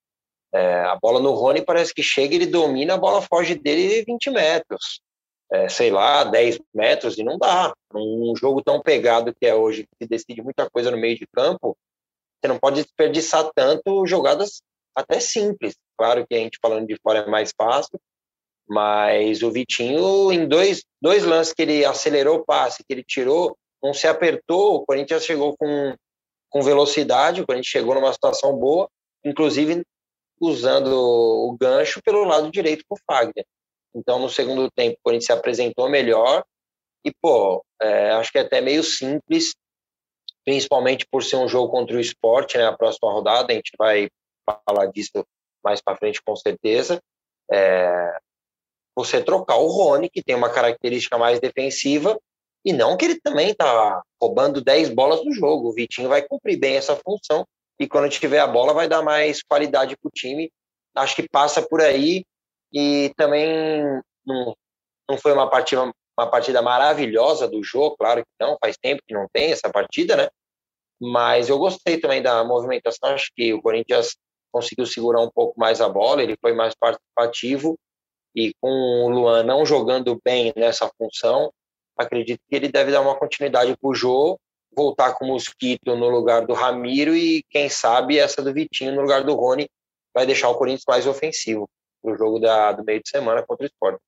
é, 0.52 0.80
a 0.82 0.98
bola 1.00 1.20
no 1.20 1.32
Rony 1.32 1.64
parece 1.64 1.94
que 1.94 2.02
chega, 2.02 2.34
ele 2.34 2.46
domina, 2.46 2.94
a 2.94 2.98
bola 2.98 3.22
foge 3.22 3.54
dele 3.54 4.04
20 4.04 4.30
metros, 4.30 5.00
é, 5.52 5.68
sei 5.68 5.90
lá, 5.90 6.24
10 6.24 6.60
metros, 6.72 7.18
e 7.18 7.24
não 7.24 7.36
dá. 7.36 7.72
Um 7.94 8.34
jogo 8.36 8.62
tão 8.62 8.80
pegado 8.80 9.34
que 9.34 9.46
é 9.46 9.54
hoje, 9.54 9.86
que 9.98 10.06
decide 10.06 10.42
muita 10.42 10.68
coisa 10.70 10.90
no 10.90 10.96
meio 10.96 11.18
de 11.18 11.26
campo, 11.26 11.76
você 12.40 12.48
não 12.48 12.58
pode 12.58 12.82
desperdiçar 12.82 13.50
tanto 13.54 14.06
jogadas 14.06 14.62
até 14.94 15.20
simples. 15.20 15.74
Claro 15.98 16.26
que 16.26 16.34
a 16.34 16.38
gente 16.38 16.58
falando 16.60 16.86
de 16.86 16.96
fora 17.02 17.20
é 17.20 17.26
mais 17.26 17.52
fácil, 17.56 18.00
mas 18.68 19.42
o 19.42 19.50
Vitinho, 19.50 20.32
em 20.32 20.46
dois, 20.46 20.84
dois 21.02 21.24
lances 21.24 21.52
que 21.52 21.62
ele 21.62 21.84
acelerou 21.84 22.38
o 22.38 22.44
passe, 22.44 22.84
que 22.84 22.92
ele 22.92 23.04
tirou, 23.04 23.56
não 23.82 23.92
se 23.92 24.06
apertou, 24.06 24.76
o 24.76 24.86
Corinthians 24.86 25.24
chegou 25.24 25.56
com, 25.56 25.94
com 26.48 26.62
velocidade, 26.62 27.40
o 27.40 27.46
Corinthians 27.46 27.70
chegou 27.70 27.94
numa 27.94 28.12
situação 28.12 28.56
boa, 28.56 28.88
inclusive 29.24 29.82
usando 30.40 30.94
o 30.94 31.56
gancho 31.60 32.00
pelo 32.02 32.24
lado 32.24 32.50
direito 32.50 32.84
com 32.88 32.94
o 32.94 32.98
Fagner. 33.06 33.44
Então, 33.94 34.18
no 34.18 34.28
segundo 34.28 34.70
tempo, 34.70 34.96
o 34.96 35.02
Corinthians 35.02 35.26
se 35.26 35.32
apresentou 35.32 35.88
melhor 35.88 36.44
e, 37.04 37.12
pô, 37.20 37.64
é, 37.80 38.10
acho 38.12 38.30
que 38.30 38.38
é 38.38 38.42
até 38.42 38.60
meio 38.60 38.82
simples, 38.82 39.54
principalmente 40.44 41.06
por 41.10 41.24
ser 41.24 41.36
um 41.36 41.48
jogo 41.48 41.70
contra 41.70 41.96
o 41.96 42.00
esporte, 42.00 42.56
né? 42.56 42.66
A 42.66 42.76
próxima 42.76 43.12
rodada, 43.12 43.52
a 43.52 43.56
gente 43.56 43.72
vai 43.78 44.08
falar 44.66 44.86
disso 44.86 45.24
mais 45.62 45.80
para 45.80 45.96
frente, 45.96 46.22
com 46.22 46.36
certeza. 46.36 47.00
É, 47.50 48.18
você 48.94 49.22
trocar 49.22 49.56
o 49.56 49.68
Rony, 49.68 50.08
que 50.08 50.22
tem 50.22 50.34
uma 50.34 50.50
característica 50.50 51.16
mais 51.18 51.40
defensiva, 51.40 52.18
e 52.64 52.72
não 52.72 52.96
que 52.96 53.06
ele 53.06 53.20
também 53.20 53.54
tá 53.54 54.02
roubando 54.20 54.60
10 54.60 54.90
bolas 54.90 55.24
no 55.24 55.32
jogo. 55.32 55.68
O 55.68 55.72
Vitinho 55.72 56.08
vai 56.08 56.22
cumprir 56.22 56.58
bem 56.58 56.76
essa 56.76 56.96
função 56.96 57.46
e 57.78 57.88
quando 57.88 58.10
tiver 58.10 58.40
a 58.40 58.46
bola 58.46 58.74
vai 58.74 58.86
dar 58.86 59.02
mais 59.02 59.42
qualidade 59.42 59.96
para 59.96 60.08
o 60.08 60.12
time. 60.12 60.52
Acho 60.94 61.16
que 61.16 61.28
passa 61.28 61.62
por 61.62 61.80
aí 61.80 62.24
e 62.72 63.12
também 63.16 63.82
não, 64.24 64.54
não 65.08 65.18
foi 65.18 65.32
uma 65.32 65.48
partida, 65.48 65.92
uma 66.18 66.30
partida 66.30 66.62
maravilhosa 66.62 67.48
do 67.48 67.62
jogo, 67.62 67.96
claro 67.96 68.22
que 68.22 68.44
não, 68.44 68.56
faz 68.62 68.76
tempo 68.76 69.02
que 69.06 69.14
não 69.14 69.26
tem 69.32 69.52
essa 69.52 69.70
partida, 69.70 70.16
né? 70.16 70.28
Mas 71.00 71.48
eu 71.48 71.58
gostei 71.58 71.98
também 71.98 72.22
da 72.22 72.44
movimentação, 72.44 73.10
acho 73.10 73.30
que 73.34 73.52
o 73.52 73.62
Corinthians 73.62 74.16
conseguiu 74.52 74.86
segurar 74.86 75.20
um 75.20 75.30
pouco 75.30 75.58
mais 75.58 75.80
a 75.80 75.88
bola, 75.88 76.22
ele 76.22 76.36
foi 76.40 76.52
mais 76.52 76.74
participativo 76.74 77.78
e 78.34 78.52
com 78.60 78.68
o 78.68 79.08
Luan 79.08 79.42
não 79.42 79.64
jogando 79.64 80.20
bem 80.24 80.52
nessa 80.56 80.90
função, 80.96 81.50
acredito 81.96 82.40
que 82.48 82.54
ele 82.54 82.68
deve 82.68 82.92
dar 82.92 83.00
uma 83.00 83.16
continuidade 83.16 83.76
para 83.76 83.90
o 83.90 83.94
Jô, 83.94 84.38
voltar 84.76 85.14
com 85.14 85.24
o 85.24 85.28
Mosquito 85.28 85.96
no 85.96 86.08
lugar 86.08 86.46
do 86.46 86.52
Ramiro 86.52 87.16
e, 87.16 87.42
quem 87.50 87.68
sabe, 87.68 88.18
essa 88.18 88.42
do 88.42 88.52
Vitinho 88.52 88.94
no 88.94 89.02
lugar 89.02 89.24
do 89.24 89.34
Rony 89.34 89.68
vai 90.14 90.26
deixar 90.26 90.48
o 90.48 90.54
Corinthians 90.54 90.84
mais 90.86 91.06
ofensivo 91.06 91.68
no 92.02 92.16
jogo 92.16 92.38
da, 92.38 92.72
do 92.72 92.84
meio 92.84 93.02
de 93.02 93.08
semana 93.08 93.42
contra 93.46 93.64
o 93.64 93.68
Sport. 93.68 93.98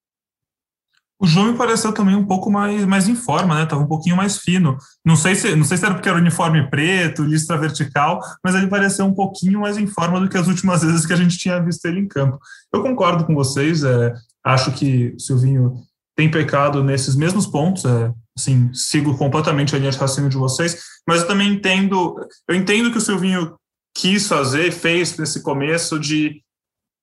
O 1.22 1.26
João 1.26 1.52
me 1.52 1.56
pareceu 1.56 1.92
também 1.92 2.16
um 2.16 2.26
pouco 2.26 2.50
mais, 2.50 2.84
mais 2.84 3.06
em 3.06 3.14
forma, 3.14 3.54
né? 3.54 3.64
Tava 3.64 3.80
um 3.80 3.86
pouquinho 3.86 4.16
mais 4.16 4.38
fino. 4.38 4.76
Não 5.04 5.14
sei 5.14 5.36
se 5.36 5.54
não 5.54 5.62
sei 5.62 5.76
se 5.76 5.84
era 5.84 5.94
porque 5.94 6.08
era 6.08 6.18
uniforme 6.18 6.68
preto, 6.68 7.22
listra 7.22 7.56
vertical, 7.56 8.18
mas 8.42 8.56
ele 8.56 8.66
pareceu 8.66 9.04
um 9.04 9.14
pouquinho 9.14 9.60
mais 9.60 9.78
em 9.78 9.86
forma 9.86 10.18
do 10.18 10.28
que 10.28 10.36
as 10.36 10.48
últimas 10.48 10.82
vezes 10.82 11.06
que 11.06 11.12
a 11.12 11.16
gente 11.16 11.38
tinha 11.38 11.62
visto 11.62 11.84
ele 11.84 12.00
em 12.00 12.08
campo. 12.08 12.40
Eu 12.74 12.82
concordo 12.82 13.24
com 13.24 13.36
vocês, 13.36 13.84
é, 13.84 14.12
acho 14.44 14.72
que 14.72 15.14
o 15.14 15.20
Silvinho 15.20 15.74
tem 16.16 16.28
pecado 16.28 16.82
nesses 16.82 17.14
mesmos 17.14 17.46
pontos, 17.46 17.84
é, 17.84 18.12
assim, 18.36 18.74
sigo 18.74 19.16
completamente 19.16 19.76
a 19.76 19.78
linha 19.78 19.92
de 19.92 19.98
raciocínio 19.98 20.28
de 20.28 20.36
vocês, 20.36 20.82
mas 21.06 21.20
eu 21.20 21.28
também 21.28 21.52
entendo, 21.52 22.16
eu 22.48 22.54
entendo 22.56 22.90
que 22.90 22.98
o 22.98 23.00
Silvinho 23.00 23.54
quis 23.94 24.26
fazer, 24.26 24.72
fez 24.72 25.16
nesse 25.16 25.40
começo 25.40 26.00
de 26.00 26.42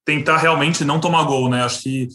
tentar 0.09 0.37
realmente 0.37 0.83
não 0.83 0.99
tomar 0.99 1.23
gol, 1.23 1.51
né? 1.51 1.63
Acho 1.63 1.83
que 1.83 2.07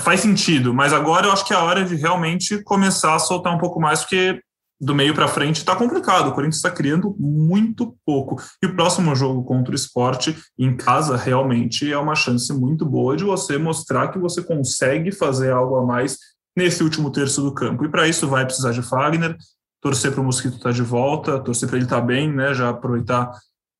faz 0.00 0.20
sentido, 0.20 0.72
mas 0.72 0.94
agora 0.94 1.26
eu 1.26 1.32
acho 1.32 1.44
que 1.44 1.52
é 1.52 1.56
a 1.56 1.62
hora 1.62 1.84
de 1.84 1.94
realmente 1.94 2.62
começar 2.62 3.14
a 3.14 3.18
soltar 3.18 3.54
um 3.54 3.58
pouco 3.58 3.78
mais, 3.78 4.00
porque 4.00 4.40
do 4.80 4.94
meio 4.94 5.14
para 5.14 5.28
frente 5.28 5.58
está 5.58 5.76
complicado. 5.76 6.28
O 6.28 6.32
Corinthians 6.32 6.56
está 6.56 6.70
criando 6.70 7.14
muito 7.18 7.94
pouco. 8.06 8.40
E 8.62 8.66
o 8.66 8.74
próximo 8.74 9.14
jogo 9.14 9.44
contra 9.44 9.72
o 9.72 9.74
esporte, 9.74 10.34
em 10.58 10.74
casa, 10.74 11.18
realmente 11.18 11.92
é 11.92 11.98
uma 11.98 12.14
chance 12.14 12.50
muito 12.50 12.86
boa 12.86 13.14
de 13.14 13.24
você 13.24 13.58
mostrar 13.58 14.08
que 14.08 14.18
você 14.18 14.42
consegue 14.42 15.12
fazer 15.12 15.52
algo 15.52 15.76
a 15.76 15.84
mais 15.84 16.16
nesse 16.56 16.82
último 16.82 17.10
terço 17.10 17.42
do 17.42 17.52
campo. 17.52 17.84
E 17.84 17.90
para 17.90 18.08
isso 18.08 18.26
vai 18.26 18.46
precisar 18.46 18.72
de 18.72 18.80
Fagner, 18.80 19.36
torcer 19.82 20.12
para 20.12 20.22
o 20.22 20.24
Mosquito 20.24 20.56
estar 20.56 20.70
tá 20.70 20.74
de 20.74 20.82
volta, 20.82 21.38
torcer 21.40 21.68
para 21.68 21.76
ele 21.76 21.84
estar 21.84 22.00
tá 22.00 22.06
bem, 22.06 22.32
né? 22.32 22.54
Já 22.54 22.70
aproveitar, 22.70 23.30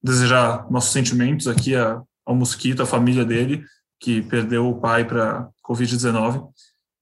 desejar 0.03 0.71
nossos 0.71 0.93
sentimentos 0.93 1.49
aqui 1.49 1.75
a, 1.75 2.03
ao 2.25 2.35
Mosquito, 2.35 2.83
a 2.83 2.87
família 2.87 3.25
dele, 3.25 3.65
que 4.01 4.23
perdeu 4.23 4.69
o 4.69 4.81
pai 4.81 5.05
para 5.05 5.49
Covid-19. 5.67 6.49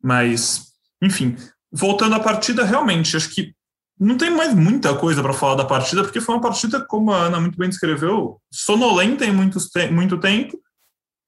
Mas, 0.02 0.72
enfim, 1.00 1.36
voltando 1.70 2.14
à 2.14 2.20
partida, 2.20 2.64
realmente, 2.64 3.16
acho 3.16 3.30
que 3.30 3.54
não 3.98 4.16
tem 4.16 4.30
mais 4.30 4.54
muita 4.54 4.94
coisa 4.96 5.22
para 5.22 5.32
falar 5.32 5.54
da 5.54 5.64
partida, 5.64 6.02
porque 6.02 6.20
foi 6.20 6.34
uma 6.34 6.40
partida, 6.40 6.84
como 6.86 7.12
a 7.12 7.26
Ana 7.26 7.40
muito 7.40 7.56
bem 7.56 7.68
descreveu, 7.68 8.40
sonolenta 8.50 9.24
em 9.24 9.32
muito, 9.32 10.18
tempo. 10.18 10.58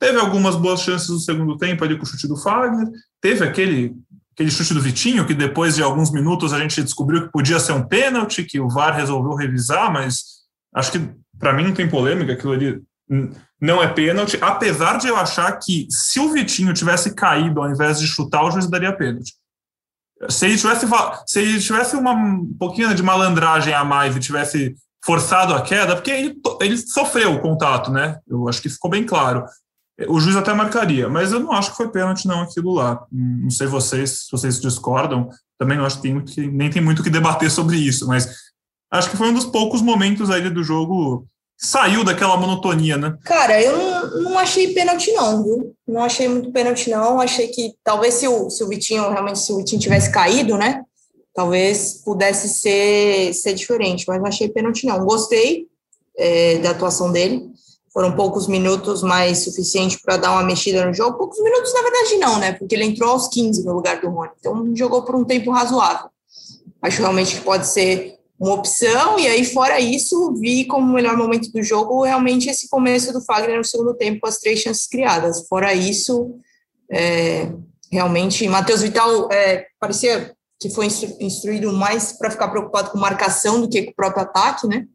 Teve 0.01 0.19
algumas 0.19 0.57
boas 0.57 0.81
chances 0.81 1.09
no 1.09 1.21
segundo 1.21 1.57
tempo 1.57 1.85
ali 1.85 1.97
com 1.97 2.03
o 2.03 2.07
chute 2.07 2.27
do 2.27 2.37
Fagner. 2.37 2.89
Teve 3.21 3.45
aquele 3.45 3.95
aquele 4.35 4.51
chute 4.51 4.75
do 4.75 4.81
Vitinho, 4.81 5.27
que 5.27 5.33
depois 5.33 5.77
de 5.77 5.83
alguns 5.83 6.11
minutos 6.11 6.53
a 6.53 6.59
gente 6.59 6.83
descobriu 6.83 7.23
que 7.23 7.33
podia 7.33 7.61
ser 7.61 7.73
um 7.73 7.87
pênalti, 7.87 8.43
que 8.43 8.59
o 8.59 8.69
VAR 8.69 8.95
resolveu 8.95 9.35
revisar, 9.35 9.93
mas 9.93 10.25
acho 10.75 10.91
que 10.91 11.15
para 11.39 11.53
mim 11.53 11.63
não 11.63 11.73
tem 11.73 11.89
polêmica, 11.89 12.33
aquilo 12.33 12.53
ali 12.53 12.83
não 13.65 13.83
é 13.83 13.89
pênalti, 13.89 14.39
apesar 14.41 14.99
de 14.99 15.09
eu 15.09 15.17
achar 15.17 15.51
que 15.59 15.87
se 15.91 16.21
o 16.21 16.31
Vitinho 16.31 16.75
tivesse 16.75 17.15
caído 17.15 17.63
ao 17.63 17.71
invés 17.71 17.99
de 17.99 18.07
chutar, 18.07 18.45
o 18.45 18.51
juiz 18.51 18.69
daria 18.69 18.95
pênalti. 18.95 19.33
Se 20.29 20.47
ele 20.47 20.59
tivesse, 20.59 20.87
se 21.27 21.41
ele 21.41 21.61
tivesse 21.61 21.97
uma 21.97 22.13
um 22.13 22.55
pouquinho 22.59 22.95
de 22.95 23.03
malandragem 23.03 23.73
a 23.73 23.83
mais 23.83 24.15
e 24.15 24.21
tivesse 24.21 24.75
forçado 25.05 25.55
a 25.55 25.63
queda, 25.63 25.97
porque 25.97 26.11
ele, 26.11 26.35
ele 26.61 26.77
sofreu 26.77 27.35
o 27.35 27.41
contato, 27.41 27.91
né? 27.91 28.19
Eu 28.29 28.49
acho 28.49 28.61
que 28.61 28.69
ficou 28.69 28.91
bem 28.91 29.05
claro. 29.05 29.45
O 30.09 30.21
juiz 30.21 30.37
até 30.37 30.53
marcaria, 30.53 31.09
mas 31.09 31.33
eu 31.33 31.41
não 31.41 31.53
acho 31.53 31.71
que 31.71 31.77
foi 31.77 31.89
pênalti 31.89 32.27
não 32.27 32.43
aquilo 32.43 32.73
lá. 32.73 33.05
Não 33.11 33.51
sei 33.51 33.67
vocês, 33.67 34.25
se 34.25 34.33
vocês 34.33 34.61
discordam. 34.61 35.29
Também 35.59 35.79
não 35.79 35.87
acho 35.87 35.97
que, 35.97 36.03
tem 36.03 36.21
que 36.25 36.47
nem 36.49 36.71
tem 36.71 36.83
muito 36.83 37.03
que 37.03 37.11
debater 37.11 37.51
sobre 37.51 37.77
isso, 37.77 38.07
mas 38.07 38.29
acho 38.91 39.11
que 39.11 39.17
foi 39.17 39.29
um 39.29 39.35
dos 39.35 39.45
poucos 39.47 39.81
momentos 39.81 40.31
aí 40.31 40.51
do 40.51 40.65
jogo 40.65 41.27
saiu 41.57 42.05
daquela 42.05 42.37
monotonia, 42.37 42.97
né? 42.97 43.17
Cara, 43.25 43.61
eu 43.63 43.77
não, 43.77 44.23
não 44.23 44.39
achei 44.39 44.75
pênalti 44.75 45.13
não, 45.13 45.43
viu? 45.43 45.75
Não 45.87 46.03
achei 46.03 46.29
muito 46.29 46.53
pênalti 46.53 46.91
não. 46.91 47.21
Achei 47.21 47.49
que 47.49 47.75
talvez 47.83 48.15
se 48.15 48.29
o, 48.29 48.51
se 48.51 48.63
o 48.63 48.69
Vitinho 48.69 49.09
realmente 49.11 49.39
se 49.39 49.53
o 49.53 49.57
Vitinho 49.57 49.81
tivesse 49.81 50.11
caído, 50.11 50.57
né? 50.57 50.83
Talvez 51.35 52.03
pudesse 52.05 52.49
ser, 52.49 53.33
ser 53.35 53.55
diferente, 53.55 54.05
mas 54.07 54.19
não 54.19 54.27
achei 54.27 54.49
pênalti 54.49 54.87
não. 54.87 55.05
Gostei 55.05 55.67
é, 56.17 56.59
da 56.59 56.71
atuação 56.71 57.11
dele 57.11 57.55
foram 57.95 58.11
poucos 58.17 58.49
minutos, 58.49 59.05
mas 59.05 59.45
suficiente 59.45 60.01
para 60.03 60.17
dar 60.17 60.33
uma 60.33 60.43
mexida 60.43 60.85
no 60.85 60.93
jogo. 60.93 61.17
Poucos 61.17 61.41
minutos, 61.41 61.73
na 61.73 61.81
verdade, 61.81 62.17
não, 62.17 62.39
né? 62.41 62.53
Porque 62.53 62.75
ele 62.75 62.85
entrou 62.85 63.13
aos 63.13 63.29
15 63.29 63.65
no 63.65 63.73
lugar 63.73 64.01
do 64.01 64.11
Rony. 64.11 64.33
Então, 64.41 64.75
jogou 64.75 65.03
por 65.03 65.15
um 65.15 65.25
tempo 65.25 65.53
razoável. 65.53 66.11
Acho 66.83 67.01
realmente 67.01 67.37
que 67.37 67.43
pode 67.43 67.69
ser 67.69 68.19
uma 68.39 68.55
opção. 68.55 69.19
E 69.19 69.27
aí, 69.27 69.45
fora 69.45 69.81
isso, 69.81 70.35
vi 70.35 70.65
como 70.65 70.91
o 70.91 70.95
melhor 70.95 71.17
momento 71.17 71.51
do 71.51 71.63
jogo 71.63 72.03
realmente 72.03 72.49
esse 72.49 72.69
começo 72.69 73.13
do 73.13 73.21
Fagner 73.21 73.59
no 73.59 73.65
segundo 73.65 73.95
tempo, 73.95 74.21
com 74.21 74.29
as 74.29 74.39
três 74.39 74.61
chances 74.61 74.87
criadas. 74.87 75.47
Fora 75.49 75.73
isso, 75.75 76.37
é, 76.91 77.53
realmente, 77.91 78.47
Matheus 78.49 78.83
Vital 78.83 79.31
é, 79.33 79.67
parecia 79.79 80.35
que 80.61 80.71
foi 80.71 80.87
instruído 81.21 81.73
mais 81.73 82.13
para 82.13 82.31
ficar 82.31 82.49
preocupado 82.49 82.91
com 82.91 82.99
marcação 82.99 83.61
do 83.61 83.69
que 83.69 83.83
com 83.83 83.91
o 83.91 83.95
próprio 83.95 84.23
ataque, 84.23 84.67
né? 84.67 84.87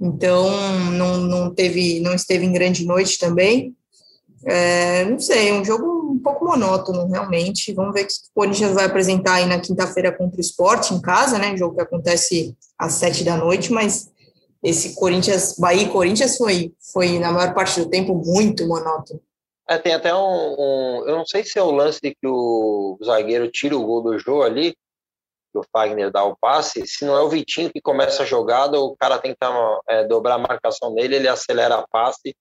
Então, 0.00 0.50
não, 0.92 1.18
não, 1.18 1.54
teve, 1.54 2.00
não 2.00 2.14
esteve 2.14 2.44
em 2.44 2.52
grande 2.52 2.84
noite 2.84 3.18
também. 3.18 3.74
É, 4.46 5.04
não 5.04 5.18
sei, 5.18 5.52
um 5.52 5.64
jogo 5.64 6.12
um 6.12 6.18
pouco 6.18 6.44
monótono, 6.44 7.06
realmente. 7.08 7.72
Vamos 7.72 7.92
ver 7.92 8.04
o 8.04 8.06
que 8.06 8.12
o 8.12 8.34
Corinthians 8.34 8.72
vai 8.72 8.86
apresentar 8.86 9.34
aí 9.34 9.46
na 9.46 9.60
quinta-feira 9.60 10.16
contra 10.16 10.38
o 10.38 10.40
esporte 10.40 10.94
em 10.94 11.00
casa, 11.00 11.38
né? 11.38 11.56
Jogo 11.56 11.76
que 11.76 11.82
acontece 11.82 12.56
às 12.78 12.94
sete 12.94 13.22
da 13.22 13.36
noite, 13.36 13.72
mas 13.72 14.10
esse 14.62 14.94
Corinthians, 14.94 15.56
Bahia 15.58 15.82
e 15.82 15.88
Corinthians 15.90 16.36
foi, 16.36 16.74
foi, 16.92 17.18
na 17.18 17.32
maior 17.32 17.54
parte 17.54 17.80
do 17.80 17.88
tempo, 17.88 18.14
muito 18.14 18.66
monótono. 18.66 19.20
É, 19.68 19.78
tem 19.78 19.94
até 19.94 20.14
um, 20.14 20.18
um, 20.58 21.04
Eu 21.06 21.16
não 21.16 21.26
sei 21.26 21.44
se 21.44 21.58
é 21.58 21.62
o 21.62 21.70
lance 21.70 22.00
de 22.02 22.10
que 22.10 22.26
o 22.26 22.98
zagueiro 23.04 23.48
tira 23.50 23.76
o 23.76 23.84
gol 23.84 24.02
do 24.02 24.18
jogo 24.18 24.42
ali, 24.42 24.72
que 24.72 25.58
o 25.58 25.64
Fagner 25.72 26.10
dá 26.10 26.24
o 26.24 26.36
passe, 26.36 26.86
se 26.86 27.04
não 27.04 27.16
é 27.16 27.22
o 27.22 27.28
Vitinho 27.28 27.70
que 27.70 27.80
começa 27.80 28.22
a 28.22 28.26
jogada, 28.26 28.78
o 28.78 28.96
cara 28.96 29.18
tenta 29.18 29.48
é, 29.88 30.06
dobrar 30.06 30.34
a 30.34 30.38
marcação 30.38 30.92
nele, 30.92 31.16
ele 31.16 31.28
acelera 31.28 31.76
a 31.76 31.86
passe 31.88 32.34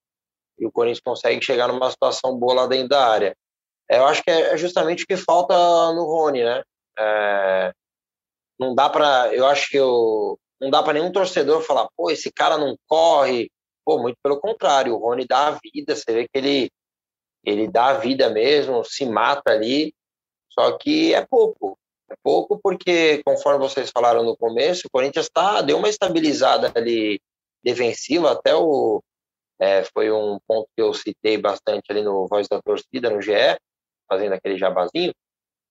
e 0.59 0.65
o 0.65 0.71
Corinthians 0.71 1.01
consegue 1.03 1.43
chegar 1.43 1.67
numa 1.67 1.89
situação 1.89 2.37
boa 2.37 2.53
lá 2.53 2.67
dentro 2.67 2.89
da 2.89 3.07
área. 3.07 3.35
É, 3.89 3.97
eu 3.97 4.05
acho 4.05 4.23
que 4.23 4.29
é, 4.29 4.53
é 4.53 4.57
justamente 4.57 5.03
o 5.03 5.07
que 5.07 5.17
falta 5.17 5.53
no 5.93 6.05
Rony, 6.05 6.43
né? 6.43 6.63
É, 6.97 7.73
não 8.59 8.75
dá 8.75 8.89
para, 8.89 9.33
eu 9.33 9.45
acho 9.47 9.69
que 9.69 9.77
eu, 9.77 10.37
não 10.59 10.69
dá 10.69 10.83
para 10.83 10.93
nenhum 10.93 11.11
torcedor 11.11 11.61
falar, 11.61 11.87
pô, 11.95 12.11
esse 12.11 12.31
cara 12.31 12.57
não 12.57 12.75
corre. 12.87 13.49
Pô, 13.85 13.97
muito 13.97 14.17
pelo 14.21 14.39
contrário, 14.39 14.93
o 14.93 14.97
Rony 14.97 15.25
dá 15.25 15.47
a 15.47 15.59
vida, 15.63 15.95
você 15.95 16.11
vê 16.13 16.27
que 16.27 16.37
ele 16.37 16.69
ele 17.43 17.67
dá 17.67 17.87
a 17.87 17.93
vida 17.93 18.29
mesmo, 18.29 18.83
se 18.83 19.05
mata 19.05 19.51
ali, 19.51 19.93
só 20.49 20.77
que 20.77 21.13
é 21.13 21.25
pouco. 21.25 21.77
É 22.11 22.15
pouco 22.23 22.59
porque, 22.61 23.21
conforme 23.23 23.59
vocês 23.59 23.91
falaram 23.91 24.23
no 24.23 24.35
começo, 24.35 24.87
o 24.87 24.89
Corinthians 24.91 25.29
tá, 25.29 25.61
deu 25.61 25.77
uma 25.77 25.89
estabilizada 25.89 26.71
ali 26.75 27.21
defensiva, 27.63 28.31
até 28.31 28.55
o 28.55 29.01
é, 29.59 29.83
foi 29.83 30.11
um 30.11 30.39
ponto 30.47 30.69
que 30.75 30.81
eu 30.81 30.93
citei 30.93 31.37
bastante 31.37 31.83
ali 31.89 32.01
no 32.01 32.27
Voz 32.27 32.47
da 32.47 32.61
Torcida, 32.61 33.09
no 33.09 33.21
GE, 33.21 33.31
fazendo 34.07 34.33
aquele 34.33 34.57
jabazinho. 34.57 35.13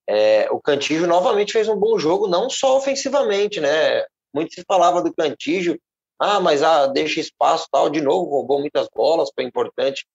É, 0.07 0.50
o 0.50 0.61
Cantígio 0.61 1.07
novamente 1.07 1.52
fez 1.52 1.68
um 1.68 1.76
bom 1.76 1.99
jogo, 1.99 2.28
não 2.28 2.49
só 2.49 2.76
ofensivamente, 2.76 3.61
né? 3.61 4.04
Muito 4.35 4.54
se 4.54 4.62
falava 4.66 5.02
do 5.02 5.14
Cantígio, 5.14 5.78
ah, 6.18 6.40
mas 6.40 6.62
ah, 6.62 6.87
deixa 6.87 7.21
espaço 7.21 7.66
tal, 7.71 7.88
de 7.88 8.00
novo, 8.00 8.30
roubou 8.30 8.61
muitas 8.61 8.88
bolas, 8.95 9.30
foi 9.35 9.45
importante 9.45 10.07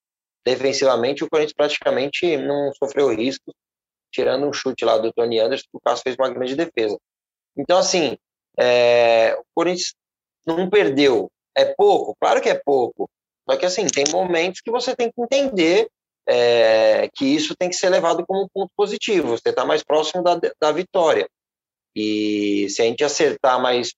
defensivamente, 0.46 1.24
o 1.24 1.30
Corinthians 1.30 1.54
praticamente 1.54 2.36
não 2.38 2.72
sofreu 2.74 3.14
riscos, 3.16 3.54
tirando 4.12 4.46
um 4.46 4.54
chute 4.54 4.84
lá 4.84 4.98
do 4.98 5.12
Tony 5.14 5.40
Anderson, 5.40 5.64
que 5.72 5.78
o 5.78 5.80
Cássio 5.80 6.04
fez 6.04 6.16
uma 6.18 6.30
grande 6.30 6.56
defesa. 6.56 6.98
Então, 7.58 7.78
assim, 7.78 8.18
é, 8.60 9.36
o 9.40 9.44
Corinthians 9.56 9.96
não 10.46 10.70
perdeu. 10.70 11.32
É 11.56 11.66
pouco? 11.74 12.16
Claro 12.20 12.42
que 12.42 12.50
é 12.50 12.56
pouco. 12.56 13.10
Só 13.50 13.58
que, 13.58 13.66
assim, 13.66 13.86
tem 13.88 14.06
momentos 14.12 14.62
que 14.62 14.72
você 14.72 14.96
tem 14.96 15.12
que 15.12 15.22
entender 15.22 15.88
é, 16.28 17.10
que 17.14 17.26
isso 17.26 17.56
tem 17.58 17.70
que 17.70 17.76
ser 17.76 17.90
levado 17.90 18.26
como 18.26 18.44
um 18.44 18.48
ponto 18.54 18.72
positivo. 18.76 19.30
Você 19.30 19.50
está 19.50 19.66
mais 19.66 19.84
próximo 19.84 20.24
da, 20.24 20.40
da 20.60 20.72
vitória. 20.72 21.28
E 21.96 22.68
se 22.70 22.82
a 22.82 22.86
gente 22.86 23.04
acertar 23.04 23.62
mais 23.62 23.94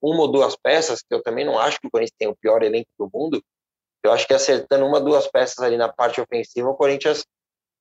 uma 0.00 0.22
ou 0.22 0.30
duas 0.30 0.56
peças, 0.56 1.00
que 1.00 1.14
eu 1.14 1.22
também 1.22 1.44
não 1.44 1.58
acho 1.58 1.80
que 1.80 1.86
o 1.86 1.90
Corinthians 1.90 2.16
tem 2.18 2.28
o 2.28 2.36
pior 2.36 2.62
elenco 2.62 2.88
do 2.98 3.10
mundo, 3.12 3.42
eu 4.04 4.12
acho 4.12 4.26
que 4.26 4.34
acertando 4.34 4.86
uma 4.86 5.00
duas 5.00 5.26
peças 5.26 5.58
ali 5.58 5.76
na 5.76 5.92
parte 5.92 6.20
ofensiva, 6.20 6.68
o 6.68 6.76
Corinthians 6.76 7.24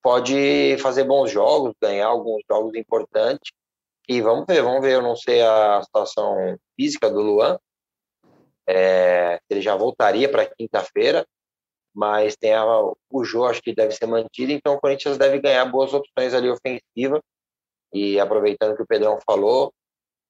pode 0.01 0.77
fazer 0.79 1.03
bons 1.03 1.29
jogos, 1.29 1.74
ganhar 1.82 2.08
alguns 2.08 2.41
jogos 2.50 2.75
importantes. 2.75 3.51
E 4.08 4.22
vamos 4.22 4.46
ver, 4.48 4.62
vamos 4.62 4.82
ver. 4.82 4.93
Eu 4.93 5.01
não 5.01 5.15
sei 5.15 5.41
a 5.41 5.82
situação 5.84 6.58
física 6.75 7.10
do 7.10 7.22
Luan, 7.22 7.58
é, 8.67 9.39
ele 9.50 9.62
já 9.62 9.75
voltaria 9.75 10.29
para 10.29 10.46
quinta-feira, 10.46 11.25
mas 11.93 12.36
tem 12.36 12.53
a, 12.53 12.65
o 12.65 13.24
Jô, 13.24 13.46
acho 13.46 13.62
que 13.62 13.74
deve 13.74 13.93
ser 13.93 14.08
mantido, 14.08 14.51
então 14.51 14.74
o 14.75 14.79
Corinthians 14.79 15.17
deve 15.17 15.39
ganhar 15.39 15.65
boas 15.65 15.93
opções 15.93 16.34
ali 16.34 16.50
ofensiva. 16.50 17.22
E 17.93 18.20
aproveitando 18.20 18.75
que 18.75 18.82
o 18.82 18.88
Pedrão 18.88 19.20
falou, 19.24 19.72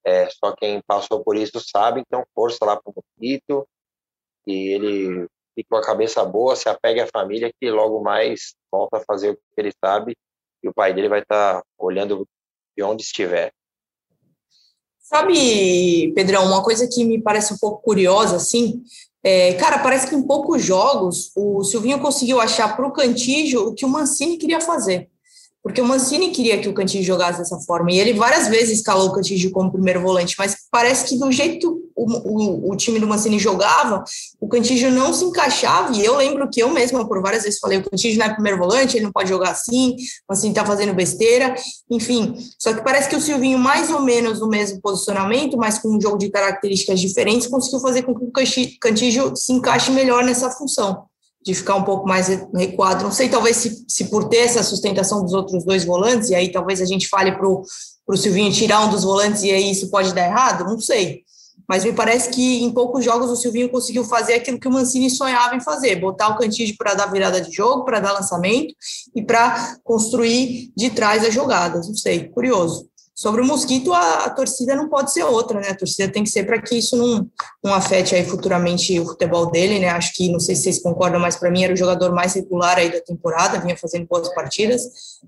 é, 0.05 0.29
só 0.29 0.53
quem 0.53 0.81
passou 0.85 1.23
por 1.23 1.37
isso 1.37 1.61
sabe, 1.61 2.01
então 2.01 2.25
força 2.35 2.65
lá 2.65 2.75
para 2.75 2.91
o 2.91 2.93
Mosquito, 2.95 3.65
e 4.45 4.73
ele 4.73 5.27
fique 5.55 5.69
com 5.69 5.77
a 5.77 5.83
cabeça 5.83 6.25
boa, 6.25 6.55
se 6.57 6.67
apegue 6.67 6.99
à 6.99 7.07
família, 7.07 7.53
que 7.57 7.71
logo 7.71 8.01
mais 8.01 8.55
volta 8.69 8.97
a 8.97 9.05
fazer 9.05 9.29
o 9.31 9.35
que 9.35 9.41
ele 9.57 9.71
sabe, 9.83 10.17
e 10.61 10.67
o 10.67 10.73
pai 10.73 10.93
dele 10.93 11.07
vai 11.07 11.21
estar 11.21 11.61
tá 11.61 11.67
olhando 11.77 12.27
de 12.75 12.83
onde 12.83 13.03
estiver. 13.03 13.53
Sabe, 15.03 16.13
Pedrão, 16.15 16.45
uma 16.45 16.63
coisa 16.63 16.87
que 16.87 17.03
me 17.03 17.21
parece 17.21 17.53
um 17.53 17.57
pouco 17.57 17.83
curiosa, 17.83 18.37
assim, 18.37 18.81
é, 19.21 19.53
cara, 19.53 19.79
parece 19.79 20.07
que 20.07 20.15
em 20.15 20.23
poucos 20.23 20.63
jogos 20.63 21.29
o 21.35 21.63
Silvinho 21.63 21.99
conseguiu 21.99 22.39
achar 22.39 22.75
para 22.75 22.87
o 22.87 22.91
Cantígio 22.91 23.67
o 23.67 23.73
que 23.73 23.85
o 23.85 23.89
Mancini 23.89 24.37
queria 24.37 24.61
fazer 24.61 25.09
porque 25.63 25.81
o 25.81 25.85
Mancini 25.85 26.29
queria 26.31 26.59
que 26.59 26.67
o 26.67 26.73
Cantillo 26.73 27.05
jogasse 27.05 27.39
dessa 27.39 27.57
forma, 27.61 27.89
e 27.91 27.97
ele 27.97 28.13
várias 28.13 28.49
vezes 28.49 28.79
escalou 28.79 29.07
o 29.07 29.13
Cantillo 29.13 29.49
como 29.51 29.71
primeiro 29.71 30.01
volante, 30.01 30.35
mas 30.37 30.57
parece 30.69 31.07
que 31.07 31.17
do 31.17 31.31
jeito 31.31 31.81
o, 31.95 32.67
o, 32.67 32.71
o 32.71 32.75
time 32.75 32.99
do 32.99 33.07
Mancini 33.07 33.39
jogava, 33.39 34.03
o 34.41 34.47
Cantillo 34.49 34.91
não 34.91 35.13
se 35.13 35.23
encaixava, 35.23 35.95
e 35.95 36.03
eu 36.03 36.17
lembro 36.17 36.49
que 36.49 36.61
eu 36.61 36.69
mesma 36.69 37.07
por 37.07 37.21
várias 37.21 37.43
vezes 37.43 37.59
falei, 37.59 37.77
o 37.77 37.89
Cantillo 37.89 38.19
não 38.19 38.25
é 38.25 38.33
primeiro 38.33 38.57
volante, 38.57 38.97
ele 38.97 39.05
não 39.05 39.11
pode 39.11 39.29
jogar 39.29 39.51
assim, 39.51 39.95
o 40.27 40.33
Mancini 40.33 40.53
tá 40.53 40.65
fazendo 40.65 40.93
besteira, 40.93 41.55
enfim, 41.89 42.35
só 42.59 42.73
que 42.73 42.83
parece 42.83 43.07
que 43.07 43.15
o 43.15 43.21
Silvinho, 43.21 43.57
mais 43.57 43.89
ou 43.89 44.01
menos 44.01 44.41
no 44.41 44.49
mesmo 44.49 44.81
posicionamento, 44.81 45.55
mas 45.55 45.79
com 45.79 45.95
um 45.95 46.01
jogo 46.01 46.17
de 46.17 46.29
características 46.29 46.99
diferentes, 46.99 47.47
conseguiu 47.47 47.79
fazer 47.79 48.03
com 48.03 48.13
que 48.13 48.25
o 48.25 48.79
Cantillo 48.81 49.33
se 49.37 49.53
encaixe 49.53 49.91
melhor 49.91 50.25
nessa 50.25 50.51
função 50.51 51.05
de 51.43 51.53
ficar 51.53 51.75
um 51.75 51.83
pouco 51.83 52.07
mais 52.07 52.27
recuado. 52.55 53.03
Não 53.03 53.11
sei, 53.11 53.29
talvez 53.29 53.57
se, 53.57 53.85
se 53.87 54.05
por 54.05 54.29
ter 54.29 54.37
essa 54.37 54.63
sustentação 54.63 55.23
dos 55.23 55.33
outros 55.33 55.63
dois 55.65 55.83
volantes, 55.83 56.29
e 56.29 56.35
aí 56.35 56.51
talvez 56.51 56.81
a 56.81 56.85
gente 56.85 57.07
fale 57.07 57.31
para 57.33 57.47
o 57.47 57.65
Silvinho 58.15 58.51
tirar 58.51 58.85
um 58.85 58.89
dos 58.89 59.03
volantes 59.03 59.43
e 59.43 59.51
aí 59.51 59.71
isso 59.71 59.89
pode 59.89 60.13
dar 60.13 60.25
errado, 60.25 60.63
não 60.63 60.79
sei. 60.79 61.23
Mas 61.67 61.83
me 61.83 61.93
parece 61.93 62.29
que 62.29 62.63
em 62.63 62.71
poucos 62.71 63.05
jogos 63.05 63.29
o 63.29 63.35
Silvinho 63.35 63.69
conseguiu 63.69 64.03
fazer 64.03 64.35
aquilo 64.35 64.59
que 64.59 64.67
o 64.67 64.71
Mancini 64.71 65.09
sonhava 65.09 65.55
em 65.55 65.61
fazer, 65.61 65.95
botar 65.95 66.29
o 66.29 66.37
Cantígio 66.37 66.75
para 66.77 66.93
dar 66.93 67.07
virada 67.07 67.39
de 67.39 67.51
jogo, 67.51 67.85
para 67.85 67.99
dar 67.99 68.11
lançamento 68.11 68.73
e 69.15 69.21
para 69.21 69.77
construir 69.83 70.71
de 70.75 70.89
trás 70.89 71.23
as 71.23 71.33
jogadas. 71.33 71.87
Não 71.87 71.95
sei, 71.95 72.29
curioso. 72.29 72.89
Sobre 73.23 73.39
o 73.39 73.45
Mosquito, 73.45 73.93
a, 73.93 74.25
a, 74.25 74.29
torcida 74.29 74.75
não 74.75 74.89
pode 74.89 75.13
ser 75.13 75.23
outra, 75.23 75.57
né? 75.57 75.69
A 75.69 75.77
torcida 75.77 76.11
tem 76.11 76.25
que 76.25 76.29
ser 76.29 76.43
para 76.43 76.61
que 76.61 76.77
isso 76.77 76.97
não, 76.97 77.25
não 77.63 77.73
afete 77.73 78.13
aí 78.13 78.25
futuramente 78.25 78.99
o 78.99 79.05
futebol 79.05 79.49
dele, 79.49 79.79
né? 79.79 79.87
Acho 79.87 80.13
que, 80.13 80.29
não 80.29 80.41
sei 80.41 80.57
se 80.57 80.63
vocês 80.63 80.83
concordam, 80.83 81.21
mas 81.21 81.37
para 81.37 81.49
mim 81.49 81.63
era 81.63 81.71
o 81.71 81.77
jogador 81.77 82.13
mais 82.13 82.33
regular 82.33 82.77
aí 82.77 82.91
da 82.91 82.99
temporada, 82.99 83.61
vinha 83.61 83.77
fazendo 83.77 84.05
boas 84.07 84.27
partidas. 84.35 84.81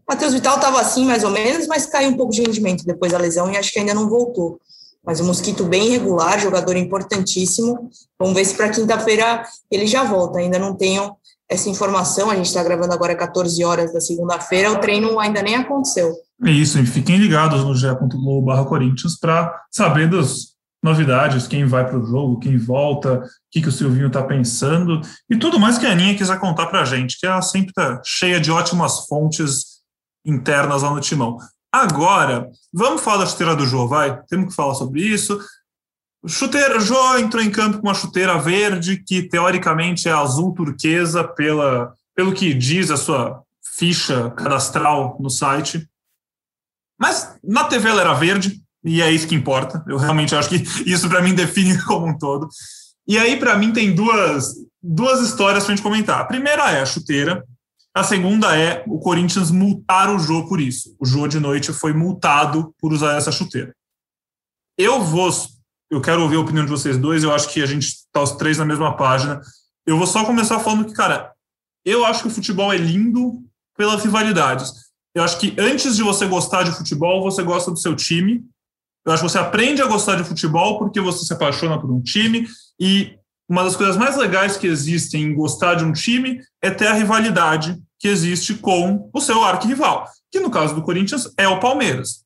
Matheus 0.06 0.34
Vital 0.34 0.58
estava 0.58 0.82
assim, 0.82 1.06
mais 1.06 1.24
ou 1.24 1.30
menos, 1.30 1.68
mas 1.68 1.86
caiu 1.86 2.10
um 2.10 2.18
pouco 2.18 2.34
de 2.34 2.42
rendimento 2.42 2.84
depois 2.84 3.14
da 3.14 3.18
lesão 3.18 3.50
e 3.50 3.56
acho 3.56 3.72
que 3.72 3.80
ainda 3.80 3.94
não 3.94 4.10
voltou. 4.10 4.60
Mas 5.02 5.22
o 5.22 5.24
Mosquito 5.24 5.64
bem 5.64 5.88
regular, 5.88 6.38
jogador 6.38 6.76
importantíssimo. 6.76 7.90
Vamos 8.20 8.36
ver 8.36 8.44
se 8.44 8.56
para 8.56 8.68
quinta-feira 8.72 9.46
ele 9.72 9.88
já 9.88 10.04
volta. 10.04 10.40
Ainda 10.40 10.60
não 10.60 10.76
tenho 10.76 11.16
essa 11.48 11.70
informação. 11.70 12.30
A 12.30 12.36
gente 12.36 12.48
está 12.48 12.62
gravando 12.62 12.94
agora 12.94 13.16
14 13.16 13.64
horas 13.64 13.94
da 13.94 14.02
segunda-feira. 14.02 14.70
O 14.70 14.82
treino 14.82 15.18
ainda 15.18 15.42
nem 15.42 15.56
aconteceu. 15.56 16.14
É 16.44 16.52
isso, 16.52 16.78
e 16.80 16.86
fiquem 16.86 17.18
ligados 17.18 17.64
no 17.64 17.76
ge.globo 17.76 18.66
Corinthians 18.66 19.18
para 19.18 19.64
saber 19.72 20.10
das 20.10 20.56
novidades, 20.84 21.48
quem 21.48 21.66
vai 21.66 21.84
para 21.88 21.98
o 21.98 22.06
jogo, 22.06 22.40
quem 22.40 22.58
volta, 22.58 23.20
o 23.20 23.24
que, 23.50 23.62
que 23.62 23.70
o 23.70 23.72
Silvinho 23.72 24.08
está 24.08 24.22
pensando 24.22 25.02
e 25.30 25.36
tudo 25.36 25.60
mais 25.60 25.80
que 25.80 25.86
a 25.86 25.92
Aninha 25.92 26.16
quiser 26.16 26.40
contar 26.40 26.68
para 26.68 26.82
a 26.82 26.86
gente, 26.86 27.20
que 27.20 27.26
ela 27.26 27.42
sempre 27.42 27.70
está 27.70 28.00
cheia 28.06 28.40
de 28.40 28.52
ótimas 28.52 29.08
fontes 29.08 29.82
internas 30.24 30.84
lá 30.84 30.94
no 30.94 31.00
timão. 31.00 31.38
Agora, 31.72 32.48
vamos 32.72 33.02
falar 33.02 33.18
da 33.18 33.26
chuteira 33.26 33.56
do 33.56 33.66
Jô, 33.66 33.88
vai? 33.88 34.22
Temos 34.28 34.50
que 34.50 34.56
falar 34.56 34.76
sobre 34.76 35.02
isso. 35.02 35.40
Chuteira, 36.28 36.80
Jô 36.80 37.18
entrou 37.18 37.44
em 37.44 37.52
campo 37.52 37.80
com 37.80 37.88
uma 37.88 37.94
chuteira 37.94 38.38
verde, 38.38 39.04
que 39.06 39.24
teoricamente 39.24 40.08
é 40.08 40.12
azul 40.12 40.54
turquesa, 40.54 41.24
pela, 41.24 41.94
pelo 42.16 42.34
que 42.34 42.54
diz 42.54 42.90
a 42.92 42.98
sua 42.98 43.42
ficha 43.76 44.30
cadastral 44.32 45.18
no 45.20 45.30
site. 45.30 45.88
Mas 47.00 47.38
na 47.44 47.66
TV 47.66 47.90
ela 47.90 48.02
era 48.02 48.14
verde, 48.14 48.62
e 48.84 49.02
é 49.02 49.12
isso 49.12 49.28
que 49.28 49.36
importa. 49.36 49.84
Eu 49.88 49.98
realmente 49.98 50.36
acho 50.36 50.50
que 50.50 50.64
isso 50.90 51.10
para 51.10 51.22
mim 51.22 51.34
define 51.34 51.82
como 51.84 52.08
um 52.08 52.18
todo. 52.18 52.48
E 53.08 53.18
aí, 53.18 53.38
para 53.38 53.58
mim, 53.58 53.72
tem 53.72 53.94
duas, 53.94 54.56
duas 54.82 55.22
histórias 55.22 55.64
para 55.64 55.74
a 55.74 55.76
gente 55.76 55.84
comentar. 55.84 56.22
A 56.22 56.26
primeira 56.26 56.72
é 56.72 56.82
a 56.82 56.86
chuteira, 56.86 57.44
a 57.96 58.04
segunda 58.04 58.58
é 58.58 58.84
o 58.88 59.00
Corinthians 59.00 59.52
multar 59.52 60.14
o 60.14 60.20
Jô 60.20 60.48
por 60.48 60.60
isso. 60.60 60.96
O 61.00 61.06
Jô 61.06 61.28
de 61.28 61.40
noite 61.40 61.72
foi 61.72 61.94
multado 61.94 62.74
por 62.80 62.92
usar 62.92 63.16
essa 63.16 63.32
chuteira. 63.32 63.74
Eu 64.78 65.02
vou, 65.02 65.32
eu 65.90 66.02
quero 66.02 66.22
ouvir 66.22 66.36
a 66.36 66.42
opinião 66.42 66.66
de 66.66 66.72
vocês 66.72 66.98
dois, 66.98 67.24
eu 67.24 67.34
acho 67.34 67.50
que 67.50 67.62
a 67.62 67.66
gente 67.66 67.88
está 67.88 68.22
os 68.22 68.34
três 68.34 68.58
na 68.58 68.66
mesma 68.66 68.96
página. 68.98 69.40
Eu 69.86 69.98
vou 69.98 70.06
só 70.06 70.26
começar 70.26 70.60
falando 70.60 70.86
que, 70.86 70.94
cara, 70.94 71.32
eu 71.86 72.04
acho 72.04 72.24
que 72.24 72.28
o 72.28 72.32
futebol 72.32 72.74
é 72.74 72.78
lindo 72.78 73.42
pelas 73.78 74.04
rivalidades. 74.04 74.74
Eu 75.16 75.24
acho 75.24 75.40
que 75.40 75.56
antes 75.58 75.96
de 75.96 76.04
você 76.04 76.28
gostar 76.28 76.64
de 76.64 76.74
futebol, 76.74 77.24
você 77.24 77.42
gosta 77.42 77.72
do 77.72 77.80
seu 77.80 77.96
time. 77.96 78.44
Eu 79.06 79.14
acho 79.14 79.24
que 79.24 79.30
você 79.30 79.38
aprende 79.38 79.82
a 79.82 79.88
gostar 79.88 80.16
de 80.16 80.26
futebol 80.26 80.78
porque 80.78 81.00
você 81.00 81.24
se 81.24 81.32
apaixona 81.32 81.80
por 81.80 81.90
um 81.90 82.02
time. 82.02 82.46
E 82.78 83.18
uma 83.48 83.64
das 83.64 83.78
coisas 83.78 83.96
mais 83.96 84.18
legais 84.18 84.58
que 84.58 84.68
existem 84.68 85.24
em 85.24 85.34
gostar 85.34 85.76
de 85.76 85.86
um 85.86 85.94
time 85.94 86.42
é 86.62 86.70
ter 86.70 86.88
a 86.88 86.94
rivalidade 86.94 87.82
que 87.98 88.10
existe 88.10 88.56
com 88.56 89.10
o 89.14 89.22
seu 89.22 89.42
arquirrival, 89.44 90.06
que 90.30 90.40
no 90.40 90.52
caso 90.52 90.76
do 90.76 90.82
Corinthians 90.82 91.32
é 91.38 91.48
o 91.48 91.62
Palmeiras. 91.62 92.26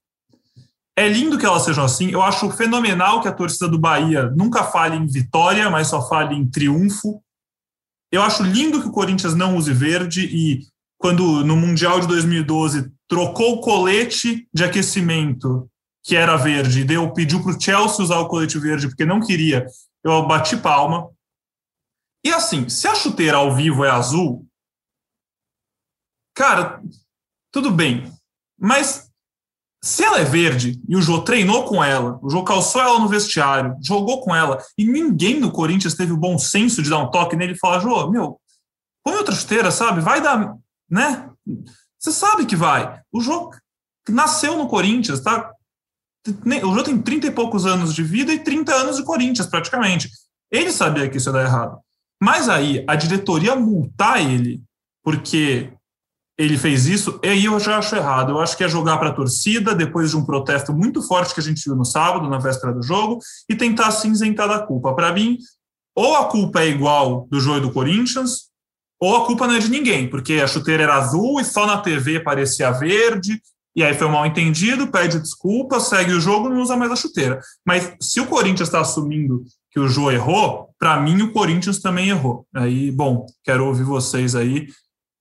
É 0.98 1.08
lindo 1.08 1.38
que 1.38 1.46
elas 1.46 1.64
sejam 1.64 1.86
assim. 1.86 2.10
Eu 2.10 2.22
acho 2.24 2.50
fenomenal 2.50 3.22
que 3.22 3.28
a 3.28 3.34
torcida 3.34 3.68
do 3.68 3.80
Bahia 3.80 4.32
nunca 4.36 4.64
fale 4.64 4.98
em 4.98 5.06
vitória, 5.06 5.70
mas 5.70 5.88
só 5.88 6.06
fale 6.10 6.36
em 6.36 6.50
triunfo. 6.50 7.22
Eu 8.12 8.24
acho 8.24 8.42
lindo 8.42 8.82
que 8.82 8.88
o 8.88 8.92
Corinthians 8.92 9.36
não 9.36 9.56
use 9.56 9.72
verde 9.72 10.26
e 10.26 10.68
quando 11.00 11.46
no 11.46 11.56
Mundial 11.56 12.02
de 12.02 12.08
2012 12.08 12.92
trocou 13.08 13.56
o 13.56 13.62
colete 13.62 14.48
de 14.54 14.64
aquecimento, 14.66 15.68
que 16.04 16.16
era 16.16 16.36
verde, 16.36 16.84
deu, 16.84 17.12
pediu 17.14 17.42
para 17.42 17.56
o 17.56 17.60
Chelsea 17.60 18.04
usar 18.04 18.20
o 18.20 18.28
colete 18.28 18.60
verde 18.60 18.88
porque 18.90 19.06
não 19.06 19.22
queria, 19.22 19.66
eu 20.04 20.28
bati 20.28 20.58
palma. 20.58 21.10
E 22.24 22.32
assim, 22.32 22.68
se 22.68 22.86
a 22.86 22.94
chuteira 22.94 23.38
ao 23.38 23.56
vivo 23.56 23.86
é 23.86 23.90
azul, 23.90 24.46
cara, 26.36 26.82
tudo 27.50 27.72
bem. 27.72 28.12
Mas 28.60 29.10
se 29.82 30.04
ela 30.04 30.20
é 30.20 30.26
verde 30.26 30.82
e 30.86 30.98
o 30.98 31.02
Jô 31.02 31.22
treinou 31.22 31.64
com 31.64 31.82
ela, 31.82 32.20
o 32.22 32.30
Jô 32.30 32.44
calçou 32.44 32.82
ela 32.82 33.00
no 33.00 33.08
vestiário, 33.08 33.78
jogou 33.82 34.22
com 34.22 34.36
ela, 34.36 34.62
e 34.78 34.84
ninguém 34.84 35.40
no 35.40 35.50
Corinthians 35.50 35.96
teve 35.96 36.12
o 36.12 36.18
bom 36.18 36.38
senso 36.38 36.84
de 36.84 36.90
dar 36.90 37.00
um 37.00 37.10
toque 37.10 37.38
nele 37.38 37.54
e 37.54 37.58
falar: 37.58 37.80
Jô, 37.80 38.10
meu, 38.10 38.38
põe 39.02 39.16
outra 39.16 39.34
chuteira, 39.34 39.72
sabe? 39.72 40.02
Vai 40.02 40.22
dar 40.22 40.58
né? 40.90 41.30
Você 41.98 42.12
sabe 42.12 42.46
que 42.46 42.56
vai. 42.56 43.02
O 43.12 43.22
jogo 43.22 43.52
nasceu 44.08 44.58
no 44.58 44.68
Corinthians, 44.68 45.22
tá? 45.22 45.52
O 46.28 46.72
jogo 46.72 46.84
tem 46.84 47.02
30 47.02 47.28
e 47.28 47.32
poucos 47.32 47.66
anos 47.66 47.94
de 47.94 48.04
vida 48.04 48.34
e 48.34 48.40
30 48.40 48.74
anos 48.74 48.98
de 48.98 49.04
Corinthians, 49.04 49.48
praticamente. 49.48 50.10
Ele 50.52 50.72
sabia 50.72 51.10
que 51.10 51.18
isso 51.18 51.30
ia 51.30 51.34
dar 51.34 51.46
errado. 51.46 51.80
Mas 52.22 52.50
aí, 52.50 52.84
a 52.88 52.96
diretoria 52.96 53.56
multar 53.56 54.22
ele 54.22 54.62
porque 55.04 55.72
ele 56.38 56.58
fez 56.58 56.86
isso, 56.86 57.20
aí 57.24 57.46
eu 57.46 57.60
já 57.60 57.78
acho 57.78 57.96
errado. 57.96 58.32
Eu 58.32 58.40
acho 58.40 58.56
que 58.56 58.64
é 58.64 58.70
jogar 58.70 58.98
para 58.98 59.10
a 59.10 59.14
torcida, 59.14 59.76
depois 59.76 60.12
de 60.12 60.18
um 60.18 60.26
protesto 60.26 60.74
muito 60.74 61.02
forte 61.02 61.34
que 61.34 61.40
a 61.42 61.44
gente 61.44 61.64
viu 61.66 61.76
no 61.76 61.84
sábado, 61.84 62.30
na 62.30 62.38
véspera 62.38 62.74
do 62.74 62.82
jogo, 62.82 63.20
e 63.50 63.56
tentar 63.56 63.92
se 63.92 64.08
isentar 64.08 64.48
da 64.48 64.60
culpa. 64.60 64.94
Para 64.94 65.12
mim, 65.12 65.38
ou 65.94 66.16
a 66.16 66.30
culpa 66.30 66.62
é 66.62 66.70
igual 66.70 67.28
do 67.30 67.42
jogo 67.42 67.60
do 67.60 67.74
Corinthians, 67.74 68.50
ou 69.00 69.16
a 69.16 69.26
culpa 69.26 69.48
não 69.48 69.56
é 69.56 69.60
de 69.60 69.70
ninguém, 69.70 70.10
porque 70.10 70.34
a 70.34 70.48
chuteira 70.48 70.84
era 70.84 70.96
azul 70.96 71.40
e 71.40 71.46
só 71.46 71.66
na 71.66 71.78
TV 71.78 72.20
parecia 72.20 72.72
verde, 72.72 73.42
e 73.76 73.84
aí 73.84 73.94
foi 73.94 74.08
um 74.08 74.12
mal 74.12 74.26
entendido, 74.26 74.92
pede 74.92 75.20
desculpa, 75.20 75.80
segue 75.80 76.12
o 76.12 76.20
jogo, 76.20 76.50
não 76.50 76.62
usa 76.62 76.76
mais 76.76 76.92
a 76.92 76.96
chuteira. 76.96 77.40
Mas 77.66 77.96
se 78.02 78.20
o 78.20 78.28
Corinthians 78.28 78.68
está 78.68 78.82
assumindo 78.82 79.44
que 79.72 79.80
o 79.80 79.88
Jô 79.88 80.12
errou, 80.12 80.70
para 80.78 81.00
mim 81.00 81.22
o 81.22 81.32
Corinthians 81.32 81.80
também 81.80 82.10
errou. 82.10 82.46
Aí, 82.54 82.92
bom, 82.92 83.26
quero 83.44 83.66
ouvir 83.66 83.84
vocês 83.84 84.36
aí. 84.36 84.68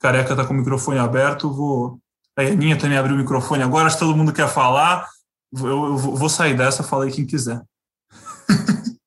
Careca 0.00 0.32
está 0.32 0.44
com 0.44 0.54
o 0.54 0.56
microfone 0.56 0.98
aberto, 0.98 1.52
vou. 1.52 1.98
A 2.36 2.42
Aninha 2.42 2.78
também 2.78 2.96
abriu 2.96 3.14
o 3.14 3.18
microfone 3.18 3.62
agora, 3.62 3.86
acho 3.86 3.96
que 3.96 4.04
todo 4.04 4.16
mundo 4.16 4.32
quer 4.32 4.48
falar. 4.48 5.06
Eu, 5.52 5.66
eu 5.66 5.96
vou 5.96 6.28
sair 6.28 6.56
dessa, 6.56 6.82
falei 6.82 7.10
quem 7.10 7.26
quiser. 7.26 7.60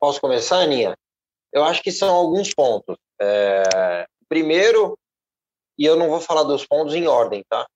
Posso 0.00 0.20
começar, 0.20 0.58
Aninha? 0.58 0.94
Eu 1.52 1.64
acho 1.64 1.82
que 1.82 1.90
são 1.90 2.08
alguns 2.08 2.52
pontos. 2.52 2.96
É... 3.20 4.06
Primeiro, 4.28 4.98
e 5.78 5.84
eu 5.84 5.96
não 5.96 6.08
vou 6.08 6.20
falar 6.20 6.42
dos 6.42 6.66
pontos 6.66 6.94
em 6.94 7.06
ordem, 7.06 7.44
tá? 7.48 7.66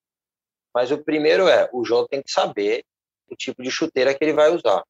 Mas 0.75 0.91
o 0.91 1.03
primeiro 1.03 1.49
é, 1.49 1.69
o 1.73 1.85
Jô 1.85 2.07
tem 2.09 2.23
que 2.23 2.31
saber 2.31 2.85
o 3.31 3.37
tipo 3.37 3.63
de 3.63 3.71
chuteira 3.71 4.15
que 4.15 4.25
ele 4.25 4.33
vai 4.33 4.55
usar. 4.55 4.83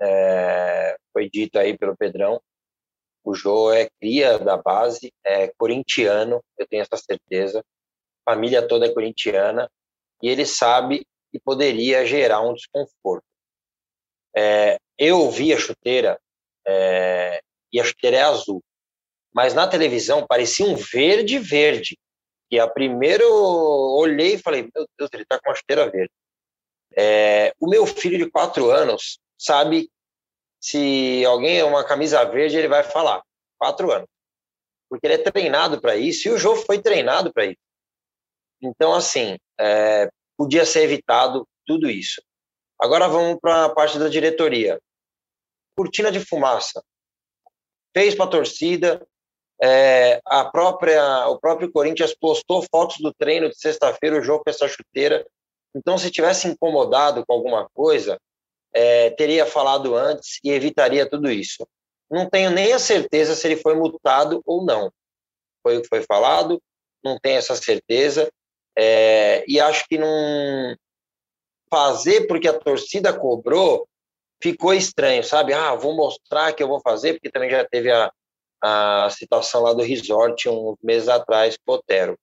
É, 0.00 0.96
foi 1.12 1.28
dito 1.30 1.58
aí 1.58 1.76
pelo 1.76 1.96
Pedrão, 1.96 2.40
o 3.26 3.34
Jô 3.34 3.72
é 3.72 3.88
cria 4.00 4.38
da 4.38 4.56
base, 4.56 5.12
é 5.24 5.48
corintiano, 5.58 6.40
eu 6.56 6.66
tenho 6.68 6.82
essa 6.82 6.96
certeza. 6.96 7.60
Família 8.24 8.66
toda 8.66 8.86
é 8.86 8.92
corintiana 8.92 9.68
e 10.22 10.28
ele 10.28 10.46
sabe 10.46 11.04
que 11.32 11.40
poderia 11.40 12.06
gerar 12.06 12.40
um 12.40 12.54
desconforto. 12.54 13.24
É, 14.36 14.78
eu 14.96 15.28
vi 15.30 15.52
a 15.52 15.58
chuteira 15.58 16.20
é, 16.66 17.40
e 17.72 17.80
a 17.80 17.84
chuteira 17.84 18.18
é 18.18 18.22
azul, 18.22 18.62
mas 19.36 19.52
na 19.52 19.68
televisão 19.68 20.26
parecia 20.26 20.64
um 20.64 20.74
verde 20.74 21.38
verde. 21.38 21.98
E 22.50 22.58
a 22.58 22.66
primeira 22.66 23.22
eu 23.22 23.34
olhei 23.34 24.34
e 24.34 24.38
falei, 24.38 24.62
meu 24.74 24.86
Deus, 24.98 25.10
ele 25.12 25.24
está 25.24 25.38
com 25.38 25.50
uma 25.50 25.54
chuteira 25.54 25.90
verde. 25.90 26.10
É, 26.96 27.52
o 27.60 27.68
meu 27.68 27.86
filho 27.86 28.16
de 28.16 28.30
quatro 28.30 28.70
anos 28.70 29.18
sabe 29.38 29.90
se 30.58 31.22
alguém 31.26 31.58
é 31.58 31.64
uma 31.64 31.84
camisa 31.84 32.24
verde, 32.24 32.56
ele 32.56 32.66
vai 32.66 32.82
falar. 32.82 33.22
Quatro 33.58 33.92
anos. 33.92 34.08
Porque 34.88 35.06
ele 35.06 35.14
é 35.14 35.18
treinado 35.18 35.82
para 35.82 35.96
isso 35.96 36.28
e 36.28 36.30
o 36.30 36.38
jogo 36.38 36.62
foi 36.62 36.80
treinado 36.80 37.30
para 37.30 37.44
isso. 37.44 37.60
Então, 38.62 38.94
assim, 38.94 39.36
é, 39.60 40.08
podia 40.34 40.64
ser 40.64 40.84
evitado 40.84 41.46
tudo 41.66 41.90
isso. 41.90 42.22
Agora 42.80 43.06
vamos 43.06 43.38
para 43.38 43.66
a 43.66 43.74
parte 43.74 43.98
da 43.98 44.08
diretoria. 44.08 44.80
Cortina 45.76 46.10
de 46.10 46.20
fumaça. 46.24 46.82
Fez 47.94 48.14
para 48.14 48.24
a 48.24 48.30
torcida. 48.30 49.06
É, 49.62 50.20
a 50.26 50.44
própria, 50.44 51.28
o 51.28 51.38
próprio 51.38 51.70
Corinthians 51.72 52.14
postou 52.14 52.64
fotos 52.70 52.98
do 52.98 53.12
treino 53.14 53.48
de 53.48 53.58
sexta-feira, 53.58 54.18
o 54.18 54.22
jogo 54.22 54.44
com 54.44 54.50
essa 54.50 54.68
chuteira. 54.68 55.26
Então, 55.74 55.96
se 55.96 56.10
tivesse 56.10 56.46
incomodado 56.46 57.24
com 57.26 57.32
alguma 57.32 57.68
coisa, 57.72 58.18
é, 58.72 59.10
teria 59.10 59.46
falado 59.46 59.94
antes 59.94 60.38
e 60.44 60.50
evitaria 60.50 61.08
tudo 61.08 61.30
isso. 61.30 61.66
Não 62.10 62.28
tenho 62.28 62.50
nem 62.50 62.72
a 62.72 62.78
certeza 62.78 63.34
se 63.34 63.46
ele 63.46 63.56
foi 63.56 63.74
multado 63.74 64.42
ou 64.44 64.64
não. 64.64 64.92
Foi 65.62 65.78
o 65.78 65.82
que 65.82 65.88
foi 65.88 66.02
falado, 66.02 66.62
não 67.02 67.18
tenho 67.18 67.38
essa 67.38 67.56
certeza. 67.56 68.30
É, 68.78 69.44
e 69.48 69.58
acho 69.58 69.86
que 69.88 69.96
não 69.96 70.76
fazer 71.70 72.26
porque 72.26 72.46
a 72.46 72.58
torcida 72.58 73.12
cobrou 73.18 73.88
ficou 74.40 74.74
estranho, 74.74 75.24
sabe? 75.24 75.52
Ah, 75.52 75.74
vou 75.74 75.94
mostrar 75.94 76.52
que 76.52 76.62
eu 76.62 76.68
vou 76.68 76.80
fazer, 76.80 77.14
porque 77.14 77.30
também 77.30 77.50
já 77.50 77.64
teve 77.64 77.90
a, 77.90 78.12
a 78.62 79.08
situação 79.10 79.62
lá 79.62 79.72
do 79.72 79.82
resort 79.82 80.48
uns 80.48 80.76
meses 80.82 81.08
atrás, 81.08 81.56
Potero. 81.64 82.18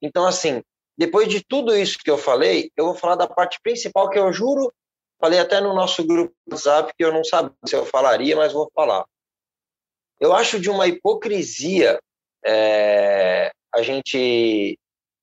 Então, 0.00 0.26
assim, 0.26 0.62
depois 0.96 1.28
de 1.28 1.42
tudo 1.42 1.76
isso 1.76 1.98
que 1.98 2.10
eu 2.10 2.18
falei, 2.18 2.70
eu 2.76 2.86
vou 2.86 2.94
falar 2.94 3.16
da 3.16 3.26
parte 3.26 3.58
principal 3.62 4.10
que 4.10 4.18
eu 4.18 4.32
juro 4.32 4.72
Falei 5.18 5.38
até 5.38 5.60
no 5.60 5.74
nosso 5.74 6.06
grupo 6.06 6.34
WhatsApp 6.50 6.92
que 6.96 7.04
eu 7.04 7.12
não 7.12 7.24
sabia 7.24 7.52
se 7.64 7.74
eu 7.74 7.86
falaria, 7.86 8.36
mas 8.36 8.52
vou 8.52 8.70
falar. 8.74 9.04
Eu 10.20 10.34
acho 10.34 10.60
de 10.60 10.68
uma 10.68 10.86
hipocrisia 10.86 11.98
é, 12.44 13.50
a 13.74 13.82
gente 13.82 14.78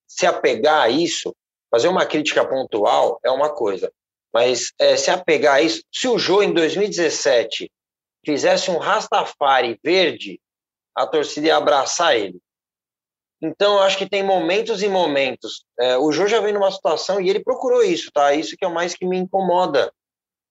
se 0.07 0.25
apegar 0.25 0.81
a 0.81 0.89
isso, 0.89 1.35
fazer 1.69 1.87
uma 1.87 2.05
crítica 2.05 2.45
pontual 2.45 3.19
é 3.23 3.31
uma 3.31 3.49
coisa, 3.49 3.91
mas 4.33 4.71
é, 4.79 4.97
se 4.97 5.09
apegar 5.09 5.55
a 5.55 5.61
isso, 5.61 5.83
se 5.91 6.07
o 6.07 6.17
Jô 6.17 6.41
em 6.41 6.53
2017 6.53 7.71
fizesse 8.25 8.71
um 8.71 8.77
Rastafari 8.77 9.79
verde, 9.83 10.39
a 10.95 11.07
torcida 11.07 11.47
ia 11.47 11.57
abraçar 11.57 12.15
ele. 12.15 12.39
Então, 13.41 13.73
eu 13.73 13.81
acho 13.81 13.97
que 13.97 14.09
tem 14.09 14.23
momentos 14.23 14.81
e 14.81 14.88
momentos. 14.88 15.65
É, 15.77 15.97
o 15.97 16.12
Jô 16.13 16.27
já 16.27 16.39
vem 16.39 16.53
numa 16.53 16.71
situação 16.71 17.19
e 17.19 17.29
ele 17.29 17.43
procurou 17.43 17.83
isso, 17.83 18.09
tá? 18.13 18.33
Isso 18.33 18.55
que 18.55 18.63
é 18.63 18.67
o 18.67 18.73
mais 18.73 18.95
que 18.95 19.05
me 19.05 19.17
incomoda. 19.17 19.91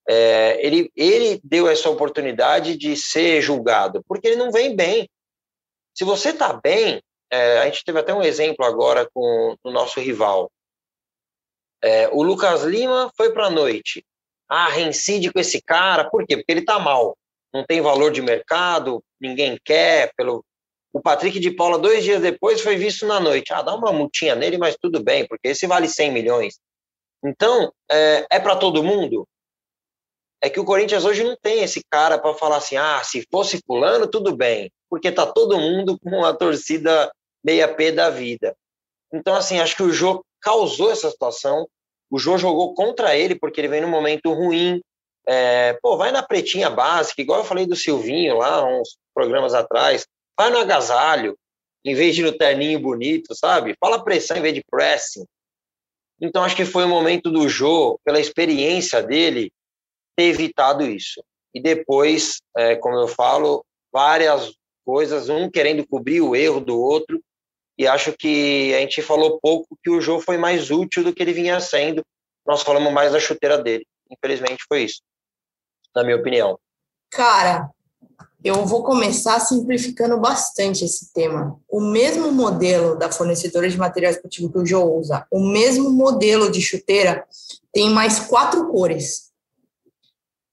É, 0.07 0.63
ele, 0.63 0.91
ele 0.95 1.41
deu 1.43 1.67
essa 1.67 1.89
oportunidade 1.89 2.77
de 2.77 2.95
ser 2.95 3.41
julgado, 3.41 4.03
porque 4.07 4.27
ele 4.27 4.35
não 4.35 4.51
vem 4.51 4.75
bem. 4.75 5.09
Se 5.95 6.03
você 6.03 6.29
está 6.29 6.53
bem, 6.53 7.01
é, 7.31 7.59
a 7.59 7.65
gente 7.65 7.83
teve 7.83 7.99
até 7.99 8.13
um 8.13 8.21
exemplo 8.21 8.63
agora 8.63 9.09
com 9.11 9.55
o 9.63 9.71
nosso 9.71 9.99
rival. 9.99 10.51
É, 11.81 12.07
o 12.09 12.21
Lucas 12.21 12.61
Lima 12.63 13.11
foi 13.17 13.33
para 13.33 13.47
a 13.47 13.49
noite. 13.49 14.05
Ah, 14.47 14.69
reincide 14.69 15.33
com 15.33 15.39
esse 15.39 15.59
cara. 15.61 16.09
Por 16.09 16.27
quê? 16.27 16.37
Porque 16.37 16.51
ele 16.51 16.59
está 16.59 16.77
mal. 16.77 17.17
Não 17.53 17.63
tem 17.65 17.81
valor 17.81 18.11
de 18.11 18.21
mercado, 18.21 19.03
ninguém 19.21 19.59
quer, 19.63 20.11
pelo, 20.15 20.43
o 20.93 21.01
Patrick 21.01 21.39
de 21.39 21.49
Paula, 21.49 21.79
dois 21.79 22.03
dias 22.03 22.21
depois, 22.21 22.61
foi 22.61 22.75
visto 22.75 23.07
na 23.07 23.19
noite. 23.19 23.51
Ah, 23.51 23.63
dá 23.63 23.73
uma 23.75 23.91
multinha 23.91 24.35
nele, 24.35 24.59
mas 24.59 24.77
tudo 24.79 25.03
bem, 25.03 25.27
porque 25.27 25.47
esse 25.47 25.65
vale 25.65 25.89
100 25.89 26.11
milhões. 26.11 26.59
Então, 27.25 27.73
é, 27.91 28.27
é 28.31 28.39
para 28.39 28.55
todo 28.55 28.83
mundo? 28.83 29.27
É 30.41 30.49
que 30.49 30.59
o 30.59 30.65
Corinthians 30.65 31.03
hoje 31.03 31.23
não 31.23 31.35
tem 31.41 31.63
esse 31.63 31.81
cara 31.89 32.19
para 32.19 32.35
falar 32.35 32.57
assim, 32.57 32.77
ah, 32.77 33.01
se 33.03 33.25
fosse 33.31 33.59
fulano, 33.65 34.07
tudo 34.07 34.35
bem, 34.35 34.71
porque 34.87 35.11
tá 35.11 35.25
todo 35.25 35.57
mundo 35.57 35.97
com 36.03 36.23
a 36.23 36.33
torcida 36.33 37.11
meia 37.43 37.67
P 37.67 37.91
da 37.91 38.11
vida. 38.11 38.55
Então, 39.11 39.33
assim, 39.35 39.59
acho 39.59 39.75
que 39.75 39.83
o 39.83 39.91
Jô 39.91 40.23
causou 40.41 40.91
essa 40.91 41.09
situação, 41.09 41.67
o 42.11 42.19
Jô 42.19 42.37
jogou 42.37 42.75
contra 42.75 43.15
ele, 43.15 43.33
porque 43.33 43.59
ele 43.59 43.67
vem 43.67 43.81
num 43.81 43.89
momento 43.89 44.31
ruim, 44.31 44.79
é, 45.27 45.73
pô, 45.81 45.97
vai 45.97 46.11
na 46.11 46.23
pretinha 46.23 46.69
básica, 46.69 47.21
igual 47.21 47.39
eu 47.39 47.45
falei 47.45 47.65
do 47.65 47.75
Silvinho 47.75 48.37
lá, 48.37 48.63
uns 48.65 48.97
programas 49.13 49.53
atrás, 49.53 50.05
Vai 50.37 50.49
no 50.49 50.57
agasalho, 50.57 51.37
em 51.85 51.93
vez 51.93 52.15
de 52.15 52.23
no 52.23 52.35
terninho 52.35 52.79
bonito, 52.79 53.35
sabe? 53.35 53.75
Fala 53.79 54.03
pressão 54.03 54.37
em 54.37 54.41
vez 54.41 54.53
de 54.53 54.63
pressing. 54.69 55.25
Então, 56.19 56.43
acho 56.43 56.55
que 56.55 56.65
foi 56.65 56.85
o 56.85 56.89
momento 56.89 57.29
do 57.29 57.47
Jô, 57.47 57.99
pela 58.03 58.19
experiência 58.19 59.01
dele, 59.01 59.51
ter 60.15 60.25
evitado 60.25 60.83
isso. 60.83 61.23
E 61.53 61.61
depois, 61.61 62.41
é, 62.57 62.75
como 62.75 62.97
eu 62.97 63.07
falo, 63.07 63.63
várias 63.91 64.53
coisas, 64.85 65.29
um 65.29 65.49
querendo 65.49 65.85
cobrir 65.85 66.21
o 66.21 66.35
erro 66.35 66.59
do 66.59 66.79
outro, 66.79 67.21
e 67.77 67.87
acho 67.87 68.13
que 68.13 68.73
a 68.73 68.79
gente 68.79 69.01
falou 69.01 69.39
pouco 69.41 69.77
que 69.83 69.89
o 69.89 70.01
Jô 70.01 70.19
foi 70.19 70.37
mais 70.37 70.71
útil 70.71 71.03
do 71.03 71.13
que 71.13 71.21
ele 71.21 71.33
vinha 71.33 71.59
sendo. 71.59 72.03
Nós 72.45 72.61
falamos 72.61 72.91
mais 72.91 73.11
da 73.11 73.19
chuteira 73.19 73.57
dele. 73.57 73.85
Infelizmente 74.09 74.63
foi 74.67 74.83
isso, 74.83 75.01
na 75.95 76.03
minha 76.03 76.17
opinião. 76.17 76.57
Cara, 77.11 77.69
eu 78.43 78.65
vou 78.65 78.83
começar 78.83 79.39
simplificando 79.39 80.19
bastante 80.19 80.83
esse 80.83 81.13
tema. 81.13 81.57
O 81.69 81.79
mesmo 81.79 82.31
modelo 82.31 82.97
da 82.97 83.09
fornecedora 83.09 83.69
de 83.69 83.77
material 83.77 84.11
esportivo 84.11 84.51
que 84.51 84.57
o 84.59 84.65
Joe 84.65 84.83
usa, 84.83 85.25
o 85.31 85.39
mesmo 85.39 85.89
modelo 85.89 86.51
de 86.51 86.61
chuteira, 86.61 87.25
tem 87.71 87.89
mais 87.89 88.19
quatro 88.19 88.67
cores. 88.67 89.31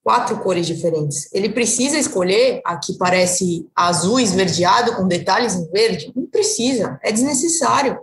Quatro 0.04 0.38
cores 0.38 0.66
diferentes. 0.66 1.28
Ele 1.32 1.48
precisa 1.48 1.98
escolher 1.98 2.60
a 2.64 2.76
que 2.76 2.96
parece 2.96 3.68
azul 3.74 4.20
esverdeado 4.20 4.94
com 4.94 5.08
detalhes 5.08 5.54
em 5.56 5.68
verde? 5.70 6.12
Não 6.14 6.26
precisa, 6.26 6.98
é 7.02 7.10
desnecessário. 7.10 7.98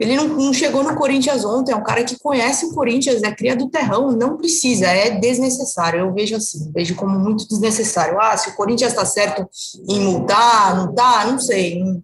Ele 0.00 0.16
não, 0.16 0.28
não, 0.28 0.52
chegou 0.52 0.82
no 0.82 0.96
Corinthians 0.96 1.44
ontem, 1.44 1.72
é 1.72 1.76
um 1.76 1.82
cara 1.82 2.02
que 2.02 2.18
conhece 2.18 2.64
o 2.64 2.74
Corinthians, 2.74 3.22
é 3.22 3.30
cria 3.32 3.54
do 3.54 3.68
terrão, 3.68 4.10
não 4.12 4.38
precisa, 4.38 4.86
é 4.86 5.10
desnecessário. 5.10 6.00
Eu 6.00 6.14
vejo 6.14 6.34
assim, 6.36 6.72
vejo 6.72 6.94
como 6.94 7.18
muito 7.18 7.46
desnecessário. 7.46 8.18
Ah, 8.18 8.34
se 8.34 8.48
o 8.48 8.56
Corinthians 8.56 8.92
está 8.92 9.04
certo 9.04 9.46
em 9.86 10.00
multar, 10.00 10.74
não 10.74 10.94
tá, 10.94 11.26
não 11.26 11.38
sei, 11.38 11.84
não, 11.84 12.02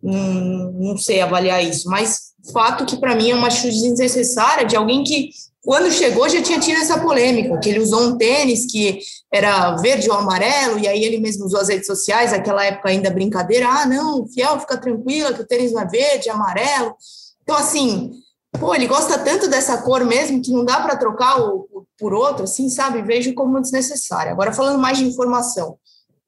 não, 0.00 0.72
não 0.72 0.96
sei 0.96 1.20
avaliar 1.20 1.64
isso, 1.64 1.90
mas 1.90 2.26
fato 2.52 2.86
que 2.86 2.96
para 2.96 3.16
mim 3.16 3.30
é 3.30 3.34
uma 3.34 3.48
atitude 3.48 3.80
desnecessária 3.80 4.64
de 4.64 4.76
alguém 4.76 5.02
que 5.02 5.30
quando 5.66 5.90
chegou 5.90 6.28
já 6.28 6.40
tinha 6.40 6.60
tido 6.60 6.80
essa 6.80 7.00
polêmica, 7.00 7.58
que 7.58 7.68
ele 7.68 7.80
usou 7.80 8.00
um 8.00 8.16
tênis 8.16 8.70
que 8.70 9.00
era 9.32 9.74
verde 9.74 10.08
ou 10.08 10.16
amarelo, 10.16 10.78
e 10.78 10.86
aí 10.86 11.02
ele 11.02 11.18
mesmo 11.18 11.44
usou 11.44 11.58
as 11.58 11.68
redes 11.68 11.88
sociais, 11.88 12.32
aquela 12.32 12.64
época 12.64 12.88
ainda 12.88 13.10
brincadeira, 13.10 13.68
ah, 13.68 13.84
não, 13.84 14.28
fiel, 14.28 14.60
fica 14.60 14.76
tranquila, 14.76 15.34
que 15.34 15.40
o 15.40 15.46
tênis 15.46 15.72
não 15.72 15.82
é 15.82 15.84
verde, 15.84 16.28
é 16.28 16.32
amarelo. 16.32 16.94
Então, 17.42 17.56
assim, 17.56 18.12
pô, 18.60 18.76
ele 18.76 18.86
gosta 18.86 19.18
tanto 19.18 19.48
dessa 19.48 19.78
cor 19.78 20.04
mesmo 20.04 20.40
que 20.40 20.52
não 20.52 20.64
dá 20.64 20.80
para 20.80 20.94
trocar 20.94 21.40
o, 21.40 21.84
por 21.98 22.14
outro, 22.14 22.44
assim, 22.44 22.70
sabe? 22.70 23.02
Vejo 23.02 23.34
como 23.34 23.60
desnecessário. 23.60 24.30
Agora, 24.30 24.52
falando 24.52 24.78
mais 24.78 24.98
de 24.98 25.04
informação, 25.04 25.76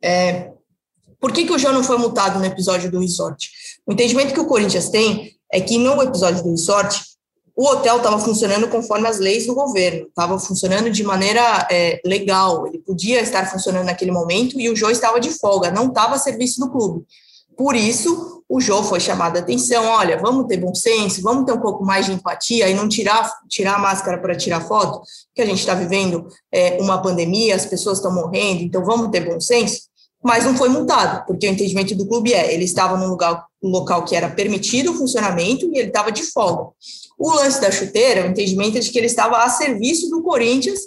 é, 0.02 0.50
por 1.20 1.30
que, 1.30 1.44
que 1.44 1.52
o 1.52 1.58
João 1.58 1.74
não 1.74 1.84
foi 1.84 1.96
multado 1.96 2.40
no 2.40 2.44
episódio 2.44 2.90
do 2.90 2.98
resort? 2.98 3.50
O 3.86 3.92
entendimento 3.92 4.34
que 4.34 4.40
o 4.40 4.46
Corinthians 4.46 4.88
tem 4.88 5.32
é 5.52 5.60
que 5.60 5.78
no 5.78 6.02
episódio 6.02 6.42
do 6.42 6.50
resort, 6.50 7.07
o 7.58 7.66
hotel 7.66 7.96
estava 7.96 8.20
funcionando 8.20 8.68
conforme 8.68 9.08
as 9.08 9.18
leis 9.18 9.44
do 9.44 9.52
governo, 9.52 10.06
estava 10.06 10.38
funcionando 10.38 10.88
de 10.90 11.02
maneira 11.02 11.66
é, 11.68 12.00
legal, 12.04 12.68
ele 12.68 12.78
podia 12.78 13.20
estar 13.20 13.50
funcionando 13.50 13.86
naquele 13.86 14.12
momento 14.12 14.60
e 14.60 14.70
o 14.70 14.76
Jô 14.76 14.88
estava 14.90 15.18
de 15.18 15.30
folga, 15.30 15.68
não 15.68 15.88
estava 15.88 16.14
a 16.14 16.18
serviço 16.20 16.60
do 16.60 16.70
clube. 16.70 17.04
Por 17.56 17.74
isso, 17.74 18.44
o 18.48 18.60
Jô 18.60 18.84
foi 18.84 19.00
chamado 19.00 19.38
a 19.38 19.40
atenção, 19.40 19.86
olha, 19.86 20.16
vamos 20.18 20.46
ter 20.46 20.58
bom 20.58 20.72
senso, 20.72 21.20
vamos 21.20 21.46
ter 21.46 21.52
um 21.52 21.60
pouco 21.60 21.84
mais 21.84 22.06
de 22.06 22.12
empatia 22.12 22.68
e 22.68 22.74
não 22.74 22.88
tirar, 22.88 23.28
tirar 23.48 23.74
a 23.74 23.78
máscara 23.80 24.18
para 24.18 24.36
tirar 24.36 24.60
foto, 24.60 25.02
que 25.34 25.42
a 25.42 25.44
gente 25.44 25.58
está 25.58 25.74
vivendo 25.74 26.28
é, 26.52 26.80
uma 26.80 27.02
pandemia, 27.02 27.56
as 27.56 27.66
pessoas 27.66 27.98
estão 27.98 28.14
morrendo, 28.14 28.62
então 28.62 28.84
vamos 28.84 29.10
ter 29.10 29.28
bom 29.28 29.40
senso 29.40 29.88
mas 30.20 30.44
não 30.44 30.56
foi 30.56 30.68
multado, 30.68 31.24
porque 31.26 31.46
o 31.46 31.50
entendimento 31.50 31.94
do 31.94 32.06
clube 32.06 32.34
é, 32.34 32.52
ele 32.52 32.64
estava 32.64 32.96
num 32.96 33.06
lugar, 33.06 33.46
local 33.62 34.04
que 34.04 34.16
era 34.16 34.28
permitido 34.28 34.90
o 34.90 34.94
funcionamento 34.94 35.66
e 35.66 35.78
ele 35.78 35.88
estava 35.88 36.10
de 36.10 36.24
folga. 36.24 36.72
O 37.18 37.30
lance 37.30 37.60
da 37.60 37.70
chuteira, 37.70 38.24
o 38.24 38.30
entendimento 38.30 38.78
é 38.78 38.80
de 38.80 38.90
que 38.90 38.98
ele 38.98 39.06
estava 39.06 39.38
a 39.38 39.48
serviço 39.48 40.08
do 40.08 40.22
Corinthians 40.22 40.80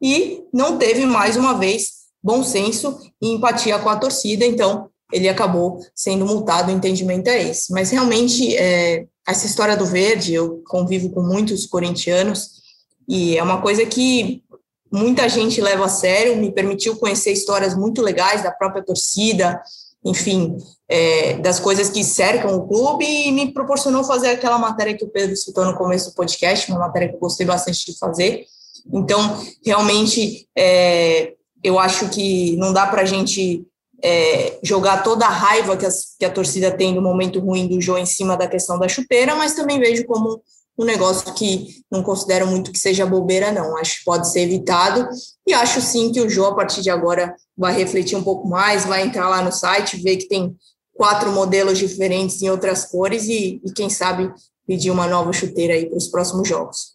e 0.00 0.42
não 0.52 0.78
teve, 0.78 1.04
mais 1.04 1.36
uma 1.36 1.58
vez, 1.58 2.04
bom 2.22 2.42
senso 2.42 2.98
e 3.20 3.32
empatia 3.32 3.78
com 3.78 3.90
a 3.90 3.96
torcida, 3.96 4.46
então 4.46 4.88
ele 5.12 5.28
acabou 5.28 5.78
sendo 5.94 6.24
multado, 6.24 6.72
o 6.72 6.74
entendimento 6.74 7.28
é 7.28 7.50
esse. 7.50 7.70
Mas 7.72 7.90
realmente, 7.90 8.56
é, 8.56 9.06
essa 9.28 9.46
história 9.46 9.76
do 9.76 9.84
verde, 9.84 10.32
eu 10.32 10.62
convivo 10.66 11.10
com 11.10 11.22
muitos 11.22 11.66
corintianos, 11.66 12.62
e 13.06 13.36
é 13.36 13.42
uma 13.42 13.60
coisa 13.60 13.84
que 13.84 14.42
muita 14.90 15.28
gente 15.28 15.60
leva 15.60 15.84
a 15.84 15.88
sério, 15.88 16.36
me 16.36 16.50
permitiu 16.50 16.96
conhecer 16.96 17.32
histórias 17.32 17.76
muito 17.76 18.00
legais 18.00 18.42
da 18.42 18.50
própria 18.50 18.82
torcida, 18.82 19.60
enfim, 20.04 20.56
é, 20.88 21.38
das 21.38 21.58
coisas 21.58 21.88
que 21.88 22.04
cercam 22.04 22.54
o 22.56 22.68
clube 22.68 23.04
e 23.04 23.32
me 23.32 23.52
proporcionou 23.52 24.04
fazer 24.04 24.28
aquela 24.28 24.58
matéria 24.58 24.96
que 24.96 25.04
o 25.04 25.08
Pedro 25.08 25.36
citou 25.36 25.64
no 25.64 25.76
começo 25.76 26.10
do 26.10 26.14
podcast, 26.14 26.70
uma 26.70 26.80
matéria 26.80 27.08
que 27.08 27.14
eu 27.14 27.20
gostei 27.20 27.46
bastante 27.46 27.86
de 27.90 27.98
fazer. 27.98 28.44
Então, 28.92 29.40
realmente, 29.64 30.46
é, 30.56 31.32
eu 31.62 31.78
acho 31.78 32.10
que 32.10 32.54
não 32.56 32.72
dá 32.72 32.86
para 32.86 33.02
a 33.02 33.06
gente 33.06 33.66
é, 34.02 34.58
jogar 34.62 35.02
toda 35.02 35.24
a 35.24 35.30
raiva 35.30 35.76
que, 35.76 35.86
as, 35.86 36.14
que, 36.18 36.24
a 36.26 36.30
torcida 36.30 36.70
tem 36.70 36.94
no 36.94 37.00
momento 37.00 37.40
ruim 37.40 37.66
do 37.66 37.80
João 37.80 37.98
em 37.98 38.04
cima 38.04 38.36
da 38.36 38.46
questão 38.46 38.78
da 38.78 38.86
chuteira, 38.86 39.34
mas 39.34 39.54
também 39.54 39.80
vejo 39.80 40.04
como 40.04 40.42
um 40.76 40.84
negócio 40.84 41.32
que 41.34 41.82
não 41.90 42.02
considero 42.02 42.46
muito 42.46 42.72
que 42.72 42.78
seja 42.78 43.06
bobeira, 43.06 43.52
não. 43.52 43.76
Acho 43.76 43.98
que 43.98 44.04
pode 44.04 44.30
ser 44.30 44.40
evitado 44.40 45.08
e 45.46 45.54
acho 45.54 45.80
sim 45.80 46.10
que 46.10 46.20
o 46.20 46.28
João, 46.28 46.52
a 46.52 46.54
partir 46.54 46.82
de 46.82 46.90
agora, 46.90 47.34
vai 47.56 47.74
refletir 47.76 48.16
um 48.16 48.24
pouco 48.24 48.48
mais, 48.48 48.84
vai 48.84 49.02
entrar 49.02 49.28
lá 49.28 49.40
no 49.42 49.52
site, 49.52 50.02
ver 50.02 50.16
que 50.16 50.28
tem 50.28 50.56
quatro 50.92 51.32
modelos 51.32 51.78
diferentes 51.78 52.42
em 52.42 52.50
outras 52.50 52.84
cores 52.84 53.24
e, 53.28 53.60
e 53.64 53.72
quem 53.72 53.88
sabe 53.88 54.32
pedir 54.66 54.90
uma 54.90 55.06
nova 55.06 55.32
chuteira 55.32 55.74
aí 55.74 55.86
para 55.86 55.98
os 55.98 56.08
próximos 56.08 56.48
jogos. 56.48 56.94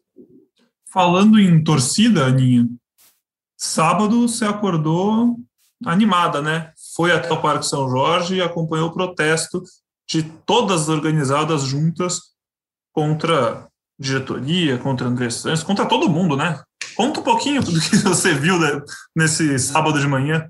Falando 0.92 1.40
em 1.40 1.64
torcida, 1.64 2.26
Aninha, 2.26 2.68
sábado 3.56 4.28
você 4.28 4.46
acordou 4.46 5.38
animada, 5.86 6.42
né? 6.42 6.74
Foi 6.96 7.12
até 7.12 7.32
o 7.32 7.42
Parque 7.42 7.66
São 7.66 7.90
Jorge 7.90 8.36
e 8.36 8.42
acompanhou 8.42 8.90
o 8.90 8.94
protesto 8.94 9.62
de 10.10 10.24
todas 10.24 10.84
as 10.84 10.90
organizadas 10.90 11.62
juntas 11.62 12.20
contra 12.92 13.69
diretoria, 14.00 14.78
contra 14.78 15.08
André 15.08 15.30
Santos, 15.30 15.64
contra 15.64 15.86
todo 15.86 16.10
mundo, 16.10 16.38
né? 16.38 16.62
Conta 16.96 17.20
um 17.20 17.24
pouquinho 17.24 17.62
do 17.62 17.72
que 17.80 17.98
você 17.98 18.34
viu 18.34 18.58
né, 18.58 18.82
nesse 19.16 19.60
sábado 19.60 20.00
de 20.00 20.08
manhã. 20.08 20.50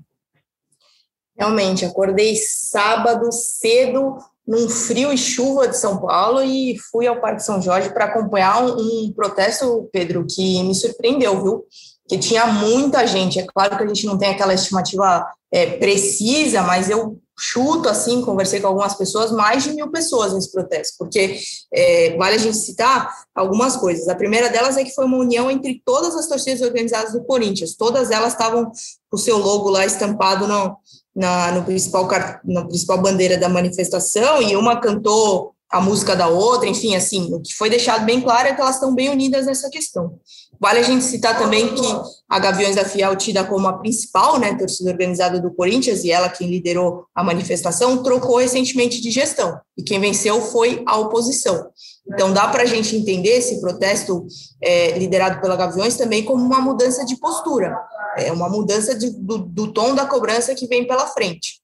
Realmente, 1.36 1.84
acordei 1.84 2.36
sábado 2.36 3.32
cedo, 3.32 4.18
num 4.46 4.68
frio 4.68 5.12
e 5.12 5.18
chuva 5.18 5.66
de 5.66 5.76
São 5.76 5.98
Paulo, 5.98 6.42
e 6.42 6.76
fui 6.90 7.06
ao 7.06 7.20
Parque 7.20 7.42
São 7.42 7.60
Jorge 7.60 7.90
para 7.90 8.06
acompanhar 8.06 8.62
um, 8.62 8.76
um, 9.06 9.12
protesto, 9.12 9.88
Pedro, 9.92 10.26
que 10.28 10.62
me 10.62 10.74
surpreendeu, 10.74 11.42
viu? 11.42 11.64
Que 12.08 12.18
tinha 12.18 12.46
muita 12.46 13.06
gente. 13.06 13.38
É 13.38 13.46
claro 13.46 13.76
que 13.76 13.84
a 13.84 13.86
gente 13.86 14.06
não 14.06 14.18
tem 14.18 14.30
aquela 14.30 14.54
estimativa 14.54 15.26
é, 15.52 15.78
precisa, 15.78 16.62
mas 16.62 16.90
eu 16.90 17.18
chuto 17.40 17.88
assim, 17.88 18.20
conversei 18.20 18.60
com 18.60 18.66
algumas 18.66 18.94
pessoas, 18.94 19.32
mais 19.32 19.64
de 19.64 19.72
mil 19.72 19.90
pessoas 19.90 20.34
nesse 20.34 20.52
protesto, 20.52 20.96
porque 20.98 21.40
é, 21.72 22.14
vale 22.18 22.34
a 22.34 22.38
gente 22.38 22.58
citar 22.58 23.10
algumas 23.34 23.78
coisas. 23.78 24.08
A 24.08 24.14
primeira 24.14 24.50
delas 24.50 24.76
é 24.76 24.84
que 24.84 24.94
foi 24.94 25.06
uma 25.06 25.16
união 25.16 25.50
entre 25.50 25.80
todas 25.82 26.14
as 26.14 26.26
torcidas 26.26 26.60
organizadas 26.60 27.12
do 27.12 27.24
Corinthians, 27.24 27.74
todas 27.74 28.10
elas 28.10 28.34
estavam 28.34 28.66
com 28.66 29.16
o 29.16 29.18
seu 29.18 29.38
logo 29.38 29.70
lá 29.70 29.86
estampado 29.86 30.46
no, 30.46 30.76
na 31.16 31.52
no 31.52 31.64
principal, 31.64 32.06
na 32.44 32.66
principal 32.66 33.00
bandeira 33.00 33.38
da 33.38 33.48
manifestação, 33.48 34.42
e 34.42 34.54
uma 34.54 34.78
cantou 34.78 35.54
a 35.70 35.80
música 35.80 36.16
da 36.16 36.26
outra, 36.26 36.68
enfim, 36.68 36.96
assim, 36.96 37.32
o 37.32 37.40
que 37.40 37.54
foi 37.54 37.70
deixado 37.70 38.04
bem 38.04 38.20
claro 38.20 38.48
é 38.48 38.54
que 38.54 38.60
elas 38.60 38.74
estão 38.74 38.92
bem 38.92 39.08
unidas 39.08 39.46
nessa 39.46 39.70
questão. 39.70 40.18
Vale 40.60 40.80
a 40.80 40.82
gente 40.82 41.04
citar 41.04 41.38
também 41.38 41.74
que 41.74 41.86
a 42.28 42.38
Gaviões 42.38 42.76
da 42.76 42.84
Fiel, 42.84 43.16
tida 43.16 43.44
como 43.44 43.66
a 43.68 43.78
principal 43.78 44.38
né, 44.38 44.54
torcida 44.54 44.90
organizada 44.90 45.40
do 45.40 45.50
Corinthians, 45.54 46.04
e 46.04 46.10
ela 46.10 46.28
quem 46.28 46.50
liderou 46.50 47.06
a 47.14 47.22
manifestação, 47.22 48.02
trocou 48.02 48.38
recentemente 48.38 49.00
de 49.00 49.10
gestão, 49.10 49.58
e 49.78 49.82
quem 49.82 50.00
venceu 50.00 50.40
foi 50.40 50.82
a 50.86 50.98
oposição. 50.98 51.70
Então, 52.12 52.32
dá 52.32 52.48
para 52.48 52.64
a 52.64 52.66
gente 52.66 52.96
entender 52.96 53.38
esse 53.38 53.60
protesto 53.60 54.26
é, 54.60 54.98
liderado 54.98 55.40
pela 55.40 55.56
Gaviões 55.56 55.96
também 55.96 56.24
como 56.24 56.44
uma 56.44 56.60
mudança 56.60 57.06
de 57.06 57.16
postura, 57.16 57.78
é 58.16 58.32
uma 58.32 58.48
mudança 58.48 58.94
de, 58.94 59.10
do, 59.10 59.38
do 59.38 59.72
tom 59.72 59.94
da 59.94 60.04
cobrança 60.04 60.54
que 60.54 60.66
vem 60.66 60.86
pela 60.86 61.06
frente. 61.06 61.60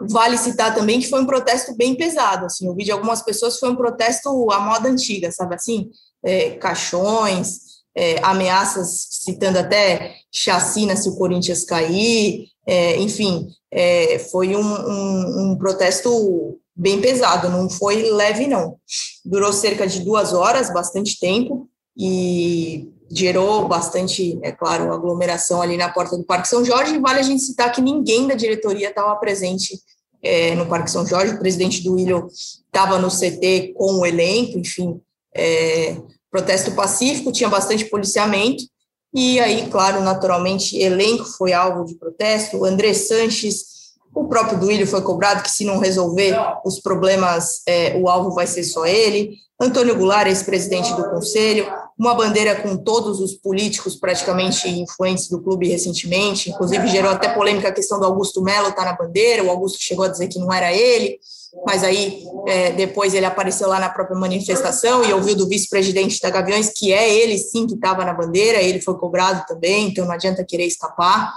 Vale 0.00 0.38
citar 0.38 0.74
também 0.74 1.00
que 1.00 1.08
foi 1.08 1.20
um 1.20 1.26
protesto 1.26 1.76
bem 1.76 1.96
pesado, 1.96 2.46
assim, 2.46 2.66
eu 2.66 2.74
vi 2.74 2.84
de 2.84 2.92
algumas 2.92 3.20
pessoas 3.20 3.58
foi 3.58 3.68
um 3.68 3.76
protesto 3.76 4.50
à 4.52 4.60
moda 4.60 4.88
antiga, 4.88 5.32
sabe 5.32 5.56
assim? 5.56 5.90
É, 6.24 6.50
caixões, 6.50 7.58
é, 7.96 8.16
ameaças, 8.22 9.08
citando 9.10 9.58
até 9.58 10.14
chacina 10.32 10.94
se 10.94 11.08
o 11.08 11.16
Corinthians 11.16 11.64
cair, 11.64 12.46
é, 12.64 12.96
enfim, 12.98 13.48
é, 13.72 14.20
foi 14.30 14.54
um, 14.54 14.60
um, 14.60 15.50
um, 15.50 15.58
protesto 15.58 16.60
bem 16.76 17.00
pesado, 17.00 17.48
não 17.48 17.68
foi 17.68 18.10
leve, 18.10 18.46
não. 18.46 18.76
Durou 19.24 19.52
cerca 19.52 19.86
de 19.86 20.00
duas 20.00 20.32
horas, 20.32 20.72
bastante 20.72 21.18
tempo, 21.18 21.68
e 21.96 22.88
gerou 23.10 23.66
bastante, 23.66 24.38
é 24.42 24.52
claro, 24.52 24.92
aglomeração 24.92 25.62
ali 25.62 25.76
na 25.76 25.88
porta 25.88 26.16
do 26.16 26.24
Parque 26.24 26.48
São 26.48 26.64
Jorge, 26.64 26.94
e 26.94 27.00
vale 27.00 27.20
a 27.20 27.22
gente 27.22 27.42
citar 27.42 27.72
que 27.72 27.80
ninguém 27.80 28.26
da 28.26 28.34
diretoria 28.34 28.88
estava 28.88 29.14
presente 29.16 29.80
é, 30.22 30.54
no 30.54 30.66
Parque 30.66 30.90
São 30.90 31.06
Jorge, 31.06 31.34
o 31.34 31.38
presidente 31.38 31.82
do 31.82 31.98
Ilho 31.98 32.28
estava 32.28 32.98
no 32.98 33.08
CT 33.08 33.74
com 33.76 34.00
o 34.00 34.06
elenco, 34.06 34.58
enfim, 34.58 35.00
é, 35.34 35.96
protesto 36.30 36.72
pacífico, 36.72 37.32
tinha 37.32 37.48
bastante 37.48 37.84
policiamento, 37.86 38.64
e 39.14 39.40
aí, 39.40 39.68
claro, 39.70 40.02
naturalmente, 40.02 40.76
elenco 40.76 41.24
foi 41.24 41.52
alvo 41.52 41.84
de 41.84 41.94
protesto, 41.94 42.58
o 42.58 42.64
André 42.64 42.92
Sanches, 42.92 43.77
o 44.14 44.26
próprio 44.28 44.58
Duílio 44.58 44.86
foi 44.86 45.02
cobrado 45.02 45.42
que 45.42 45.50
se 45.50 45.64
não 45.64 45.78
resolver 45.78 46.36
os 46.64 46.80
problemas, 46.80 47.62
é, 47.66 47.96
o 47.96 48.08
alvo 48.08 48.34
vai 48.34 48.46
ser 48.46 48.64
só 48.64 48.86
ele, 48.86 49.36
Antônio 49.60 49.96
Goulart, 49.96 50.28
ex-presidente 50.28 50.94
do 50.94 51.10
conselho, 51.10 51.66
uma 51.98 52.14
bandeira 52.14 52.54
com 52.54 52.76
todos 52.76 53.20
os 53.20 53.34
políticos 53.34 53.96
praticamente 53.96 54.68
influentes 54.68 55.28
do 55.28 55.42
clube 55.42 55.68
recentemente, 55.68 56.50
inclusive 56.50 56.86
gerou 56.86 57.10
até 57.10 57.28
polêmica 57.34 57.68
a 57.68 57.72
questão 57.72 57.98
do 57.98 58.06
Augusto 58.06 58.40
Melo 58.40 58.68
estar 58.68 58.84
tá 58.84 58.92
na 58.92 58.96
bandeira, 58.96 59.42
o 59.42 59.50
Augusto 59.50 59.78
chegou 59.80 60.04
a 60.04 60.08
dizer 60.08 60.28
que 60.28 60.38
não 60.38 60.52
era 60.52 60.72
ele, 60.72 61.18
mas 61.66 61.82
aí 61.82 62.22
é, 62.46 62.70
depois 62.70 63.14
ele 63.14 63.26
apareceu 63.26 63.68
lá 63.68 63.80
na 63.80 63.88
própria 63.88 64.16
manifestação 64.16 65.04
e 65.04 65.12
ouviu 65.12 65.34
do 65.34 65.48
vice-presidente 65.48 66.20
da 66.20 66.30
Gaviões 66.30 66.70
que 66.70 66.92
é 66.92 67.12
ele 67.12 67.36
sim 67.36 67.66
que 67.66 67.74
estava 67.74 68.04
na 68.04 68.14
bandeira, 68.14 68.62
ele 68.62 68.80
foi 68.80 68.96
cobrado 68.96 69.44
também, 69.48 69.88
então 69.88 70.04
não 70.04 70.12
adianta 70.12 70.44
querer 70.44 70.66
escapar. 70.66 71.34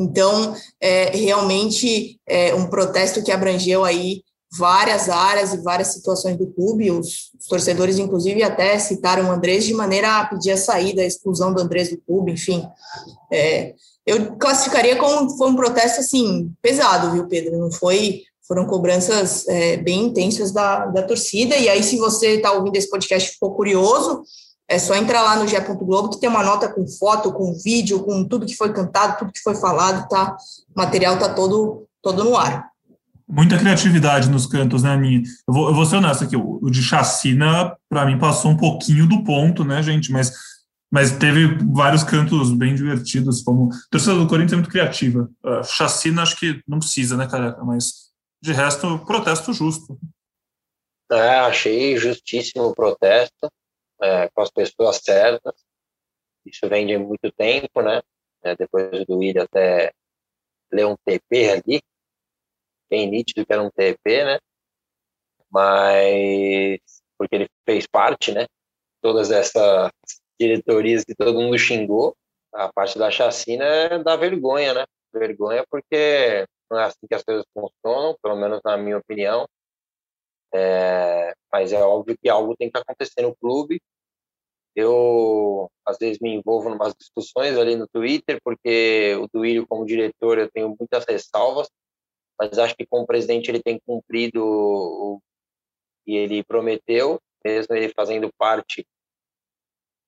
Então, 0.00 0.54
é 0.80 1.16
realmente 1.16 2.18
é 2.26 2.54
um 2.54 2.68
protesto 2.68 3.22
que 3.22 3.30
abrangeu 3.30 3.84
aí 3.84 4.22
várias 4.56 5.08
áreas 5.08 5.54
e 5.54 5.62
várias 5.62 5.88
situações 5.88 6.36
do 6.36 6.46
clube. 6.46 6.90
Os, 6.90 7.30
os 7.38 7.46
torcedores, 7.48 7.98
inclusive, 7.98 8.42
até 8.42 8.78
citaram 8.78 9.28
o 9.28 9.32
Andrés 9.32 9.64
de 9.64 9.74
maneira 9.74 10.18
a 10.18 10.24
pedir 10.24 10.52
a 10.52 10.56
saída, 10.56 11.02
a 11.02 11.06
exclusão 11.06 11.52
do 11.52 11.60
Andrés 11.60 11.90
do 11.90 11.98
clube, 11.98 12.32
enfim. 12.32 12.66
É, 13.32 13.74
eu 14.06 14.36
classificaria 14.36 14.96
como 14.96 15.36
foi 15.36 15.48
um 15.48 15.56
protesto 15.56 16.00
assim 16.00 16.52
pesado, 16.60 17.12
viu, 17.12 17.28
Pedro? 17.28 17.58
Não 17.58 17.70
foi 17.70 18.22
foram 18.50 18.66
cobranças 18.66 19.46
é, 19.46 19.76
bem 19.76 20.06
intensas 20.06 20.50
da, 20.50 20.86
da 20.86 21.04
torcida. 21.04 21.56
E 21.56 21.68
aí, 21.68 21.84
se 21.84 21.96
você 21.96 22.34
está 22.34 22.50
ouvindo 22.50 22.74
esse 22.74 22.90
podcast 22.90 23.30
ficou 23.30 23.54
curioso, 23.54 24.24
é 24.70 24.78
só 24.78 24.94
entrar 24.94 25.22
lá 25.22 25.34
no 25.34 25.48
G. 25.48 25.58
Globo, 25.60 26.10
que 26.10 26.20
tem 26.20 26.30
uma 26.30 26.44
nota 26.44 26.72
com 26.72 26.86
foto, 26.86 27.32
com 27.32 27.52
vídeo, 27.52 28.04
com 28.04 28.24
tudo 28.24 28.46
que 28.46 28.56
foi 28.56 28.72
cantado, 28.72 29.18
tudo 29.18 29.32
que 29.32 29.42
foi 29.42 29.56
falado, 29.56 30.08
tá? 30.08 30.36
O 30.74 30.80
material 30.80 31.18
tá 31.18 31.34
todo, 31.34 31.88
todo 32.00 32.22
no 32.22 32.36
ar. 32.36 32.70
Muita 33.28 33.58
criatividade 33.58 34.30
nos 34.30 34.46
cantos, 34.46 34.84
né, 34.84 34.90
Aninha? 34.90 35.22
Eu 35.48 35.52
vou, 35.52 35.68
eu 35.68 35.74
vou 35.74 35.84
ser 35.84 35.96
honesto 35.96 36.22
aqui, 36.22 36.36
o, 36.36 36.60
o 36.62 36.70
de 36.70 36.84
chacina, 36.84 37.76
para 37.88 38.06
mim, 38.06 38.16
passou 38.16 38.52
um 38.52 38.56
pouquinho 38.56 39.08
do 39.08 39.24
ponto, 39.24 39.64
né, 39.64 39.82
gente? 39.82 40.12
Mas, 40.12 40.32
mas 40.88 41.10
teve 41.10 41.58
vários 41.72 42.04
cantos 42.04 42.52
bem 42.52 42.72
divertidos, 42.72 43.42
como. 43.42 43.72
A 43.72 43.76
torcida 43.90 44.14
do 44.14 44.28
Corinthians 44.28 44.52
é 44.52 44.56
muito 44.56 44.70
criativa. 44.70 45.28
Uh, 45.44 45.64
chacina, 45.64 46.22
acho 46.22 46.38
que 46.38 46.62
não 46.66 46.78
precisa, 46.78 47.16
né, 47.16 47.26
careca? 47.26 47.64
Mas 47.64 48.10
de 48.40 48.52
resto, 48.52 49.00
protesto 49.00 49.52
justo. 49.52 49.98
É, 51.10 51.40
achei 51.40 51.96
justíssimo 51.96 52.66
o 52.66 52.74
protesto, 52.74 53.50
é, 54.02 54.28
com 54.30 54.42
as 54.42 54.50
pessoas 54.50 54.96
certas. 54.96 55.54
Isso 56.44 56.68
vem 56.68 56.86
de 56.86 56.96
muito 56.98 57.30
tempo, 57.32 57.82
né? 57.82 58.02
É, 58.42 58.56
depois 58.56 59.04
do 59.06 59.18
Willian 59.18 59.44
até 59.44 59.92
ler 60.72 60.86
um 60.86 60.96
TP 61.04 61.50
ali, 61.50 61.82
bem 62.88 63.10
nítido 63.10 63.44
que 63.44 63.52
era 63.52 63.62
um 63.62 63.70
TP, 63.70 64.24
né? 64.24 64.38
Mas 65.50 66.80
porque 67.18 67.36
ele 67.36 67.48
fez 67.66 67.86
parte, 67.86 68.32
né? 68.32 68.46
Todas 69.02 69.30
essas 69.30 69.90
diretorias 70.40 71.04
que 71.04 71.14
todo 71.14 71.38
mundo 71.38 71.58
xingou, 71.58 72.16
a 72.52 72.72
parte 72.72 72.98
da 72.98 73.10
chacina 73.10 73.64
é 73.64 74.02
da 74.02 74.16
vergonha, 74.16 74.72
né? 74.72 74.84
Vergonha 75.12 75.64
porque 75.70 76.46
não 76.70 76.78
é 76.78 76.84
assim 76.84 77.06
que 77.06 77.14
as 77.14 77.22
coisas 77.22 77.44
funcionam, 77.52 78.16
pelo 78.22 78.36
menos 78.36 78.60
na 78.64 78.76
minha 78.76 78.98
opinião. 78.98 79.46
É, 80.54 81.32
mas 81.52 81.72
é 81.72 81.82
óbvio 81.82 82.16
que 82.20 82.28
algo 82.28 82.56
tem 82.56 82.70
que 82.70 82.78
acontecer 82.78 83.22
no 83.22 83.36
clube. 83.36 83.80
Eu, 84.74 85.70
às 85.86 85.98
vezes, 85.98 86.18
me 86.20 86.34
envolvo 86.34 86.70
em 86.70 86.74
umas 86.74 86.94
discussões 86.94 87.56
ali 87.58 87.76
no 87.76 87.88
Twitter, 87.88 88.40
porque 88.44 89.16
o 89.20 89.28
Duílio, 89.32 89.66
como 89.66 89.84
diretor, 89.84 90.38
eu 90.38 90.50
tenho 90.50 90.74
muitas 90.78 91.04
ressalvas, 91.04 91.68
mas 92.38 92.58
acho 92.58 92.76
que 92.76 92.86
como 92.86 93.06
presidente 93.06 93.50
ele 93.50 93.62
tem 93.62 93.80
cumprido 93.84 94.42
o 94.42 95.20
que 96.04 96.14
ele 96.14 96.44
prometeu, 96.44 97.20
mesmo 97.44 97.74
ele 97.74 97.92
fazendo 97.94 98.30
parte 98.38 98.86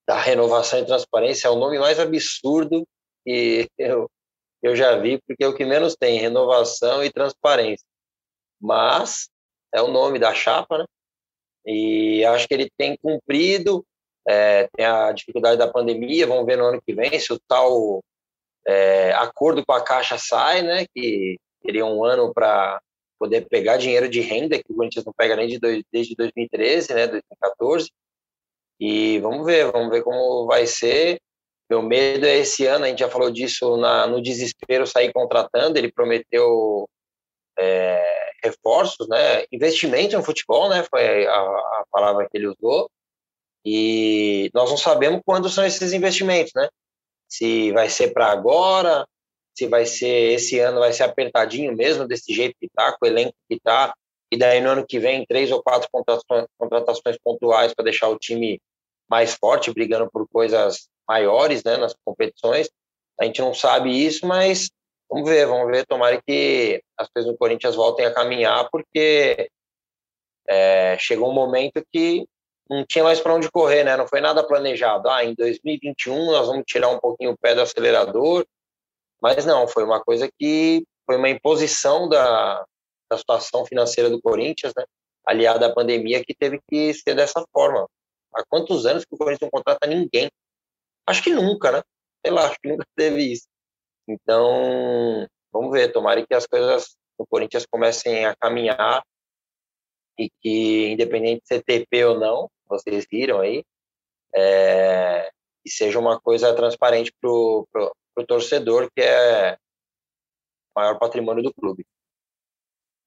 da 0.06 0.20
renovação 0.20 0.80
e 0.80 0.86
transparência, 0.86 1.48
é 1.48 1.50
o 1.50 1.58
nome 1.58 1.78
mais 1.78 1.98
absurdo 1.98 2.86
que 3.24 3.68
eu, 3.78 4.10
eu 4.62 4.76
já 4.76 4.96
vi, 4.98 5.20
porque 5.26 5.44
é 5.44 5.48
o 5.48 5.54
que 5.54 5.64
menos 5.64 5.96
tem, 5.96 6.18
renovação 6.18 7.04
e 7.04 7.10
transparência. 7.10 7.86
Mas 8.60 9.28
é 9.74 9.80
o 9.80 9.88
nome 9.88 10.18
da 10.18 10.34
chapa, 10.34 10.78
né? 10.78 10.84
E 11.66 12.24
acho 12.24 12.48
que 12.48 12.54
ele 12.54 12.70
tem 12.76 12.96
cumprido, 12.96 13.84
é, 14.28 14.68
tem 14.76 14.84
a 14.84 15.12
dificuldade 15.12 15.58
da 15.58 15.70
pandemia, 15.70 16.26
vamos 16.26 16.46
ver 16.46 16.56
no 16.56 16.66
ano 16.66 16.82
que 16.84 16.94
vem 16.94 17.18
se 17.18 17.32
o 17.32 17.40
tal 17.48 18.02
é, 18.66 19.12
acordo 19.12 19.64
com 19.64 19.72
a 19.72 19.82
Caixa 19.82 20.18
sai, 20.18 20.62
né? 20.62 20.86
Que 20.94 21.38
teria 21.62 21.86
um 21.86 22.04
ano 22.04 22.32
para 22.32 22.80
poder 23.18 23.46
pegar 23.48 23.76
dinheiro 23.76 24.08
de 24.08 24.20
renda, 24.20 24.58
que 24.58 24.72
o 24.72 24.74
Corinthians 24.74 25.04
não 25.04 25.12
pega 25.16 25.36
nem 25.36 25.46
de 25.46 25.58
dois, 25.58 25.82
desde 25.92 26.14
2013, 26.16 26.94
né? 26.94 27.06
2014. 27.06 27.90
E 28.80 29.20
vamos 29.20 29.46
ver, 29.46 29.70
vamos 29.70 29.90
ver 29.90 30.02
como 30.02 30.46
vai 30.46 30.66
ser. 30.66 31.20
Meu 31.70 31.80
medo 31.80 32.26
é 32.26 32.38
esse 32.38 32.66
ano, 32.66 32.84
a 32.84 32.88
gente 32.88 32.98
já 32.98 33.08
falou 33.08 33.30
disso 33.30 33.76
na, 33.76 34.06
no 34.06 34.20
desespero 34.20 34.86
sair 34.86 35.12
contratando, 35.12 35.78
ele 35.78 35.90
prometeu 35.90 36.86
é, 37.58 38.21
reforços, 38.42 39.08
né? 39.08 39.44
Investimento 39.52 40.16
no 40.16 40.24
futebol, 40.24 40.68
né? 40.68 40.84
Foi 40.88 41.26
a, 41.26 41.34
a, 41.34 41.84
palavra 41.90 42.28
que 42.30 42.36
ele 42.36 42.48
usou. 42.48 42.90
E 43.64 44.50
nós 44.54 44.70
não 44.70 44.76
sabemos 44.76 45.20
quando 45.24 45.48
são 45.48 45.64
esses 45.64 45.92
investimentos, 45.92 46.52
né? 46.54 46.68
Se 47.28 47.72
vai 47.72 47.88
ser 47.88 48.12
para 48.12 48.26
agora, 48.26 49.06
se 49.54 49.66
vai 49.66 49.86
ser 49.86 50.32
esse 50.32 50.58
ano 50.58 50.80
vai 50.80 50.92
ser 50.92 51.04
apertadinho 51.04 51.74
mesmo 51.74 52.06
desse 52.06 52.32
jeito 52.34 52.56
que 52.60 52.68
tá, 52.74 52.92
com 52.92 53.06
o 53.06 53.08
elenco 53.08 53.34
que 53.48 53.58
tá, 53.60 53.94
e 54.32 54.36
daí 54.36 54.60
no 54.60 54.70
ano 54.70 54.86
que 54.86 54.98
vem 54.98 55.26
três 55.26 55.52
ou 55.52 55.62
quatro 55.62 55.88
contratações, 55.92 56.46
contratações 56.58 57.18
pontuais 57.22 57.74
para 57.74 57.84
deixar 57.84 58.08
o 58.08 58.18
time 58.18 58.60
mais 59.08 59.34
forte, 59.34 59.72
brigando 59.72 60.10
por 60.10 60.26
coisas 60.26 60.88
maiores, 61.06 61.62
né, 61.62 61.76
nas 61.76 61.94
competições. 62.02 62.70
A 63.20 63.26
gente 63.26 63.42
não 63.42 63.52
sabe 63.52 63.90
isso, 63.90 64.26
mas 64.26 64.70
Vamos 65.12 65.28
ver, 65.28 65.46
vamos 65.46 65.70
ver. 65.70 65.84
Tomara 65.84 66.22
que 66.22 66.82
as 66.96 67.06
coisas 67.10 67.30
no 67.30 67.36
Corinthians 67.36 67.74
voltem 67.76 68.06
a 68.06 68.14
caminhar, 68.14 68.66
porque 68.70 69.50
é, 70.48 70.96
chegou 70.98 71.30
um 71.30 71.34
momento 71.34 71.84
que 71.92 72.26
não 72.70 72.82
tinha 72.86 73.04
mais 73.04 73.20
para 73.20 73.34
onde 73.34 73.50
correr, 73.50 73.84
né? 73.84 73.94
Não 73.94 74.08
foi 74.08 74.22
nada 74.22 74.42
planejado. 74.42 75.10
Ah, 75.10 75.22
em 75.22 75.34
2021 75.34 76.32
nós 76.32 76.46
vamos 76.46 76.64
tirar 76.66 76.88
um 76.88 76.98
pouquinho 76.98 77.32
o 77.32 77.36
pé 77.36 77.54
do 77.54 77.60
acelerador, 77.60 78.46
mas 79.20 79.44
não, 79.44 79.68
foi 79.68 79.84
uma 79.84 80.02
coisa 80.02 80.30
que 80.38 80.82
foi 81.04 81.18
uma 81.18 81.28
imposição 81.28 82.08
da, 82.08 82.64
da 83.10 83.18
situação 83.18 83.66
financeira 83.66 84.08
do 84.08 84.20
Corinthians, 84.22 84.72
né? 84.74 84.84
Aliada 85.26 85.66
à 85.66 85.74
pandemia, 85.74 86.24
que 86.24 86.34
teve 86.34 86.58
que 86.66 86.94
ser 86.94 87.14
dessa 87.14 87.44
forma. 87.52 87.86
Há 88.34 88.42
quantos 88.48 88.86
anos 88.86 89.04
que 89.04 89.14
o 89.14 89.18
Corinthians 89.18 89.42
não 89.42 89.50
contrata 89.50 89.86
ninguém? 89.86 90.30
Acho 91.06 91.22
que 91.22 91.30
nunca, 91.34 91.70
né? 91.70 91.82
Sei 92.24 92.32
lá, 92.34 92.46
acho 92.46 92.56
que 92.62 92.68
nunca 92.70 92.86
teve 92.96 93.32
isso. 93.32 93.51
Então, 94.08 95.26
vamos 95.52 95.70
ver, 95.70 95.92
tomara 95.92 96.26
que 96.26 96.34
as 96.34 96.46
coisas 96.46 96.96
no 97.18 97.26
Corinthians 97.26 97.66
comecem 97.66 98.26
a 98.26 98.34
caminhar 98.36 99.02
e 100.18 100.30
que, 100.40 100.88
independente 100.92 101.42
de 101.42 101.48
ser 101.48 101.62
TP 101.62 102.04
ou 102.04 102.18
não, 102.18 102.50
vocês 102.66 103.06
viram 103.10 103.40
aí, 103.40 103.64
é, 104.34 105.30
que 105.62 105.70
seja 105.70 105.98
uma 105.98 106.20
coisa 106.20 106.54
transparente 106.54 107.12
para 107.20 107.30
o 107.30 108.26
torcedor, 108.26 108.90
que 108.94 109.02
é 109.02 109.56
o 110.74 110.80
maior 110.80 110.98
patrimônio 110.98 111.42
do 111.42 111.54
clube. 111.54 111.86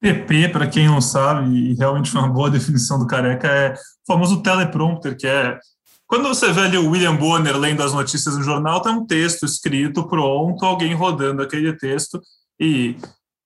TP, 0.00 0.50
para 0.50 0.68
quem 0.68 0.86
não 0.86 1.00
sabe, 1.00 1.48
e 1.48 1.74
realmente 1.74 2.14
uma 2.14 2.28
boa 2.28 2.50
definição 2.50 2.98
do 2.98 3.06
Careca, 3.06 3.48
é 3.48 3.72
o 3.72 3.76
famoso 4.06 4.42
teleprompter, 4.42 5.16
que 5.16 5.26
é 5.26 5.58
quando 6.06 6.28
você 6.28 6.52
vê 6.52 6.60
ali 6.60 6.78
o 6.78 6.90
William 6.90 7.16
Bonner 7.16 7.56
lendo 7.56 7.82
as 7.82 7.92
notícias 7.92 8.36
no 8.36 8.42
jornal, 8.42 8.80
tem 8.80 8.92
um 8.92 9.06
texto 9.06 9.44
escrito, 9.44 10.06
pronto, 10.08 10.64
alguém 10.64 10.94
rodando 10.94 11.42
aquele 11.42 11.76
texto. 11.76 12.20
E, 12.60 12.96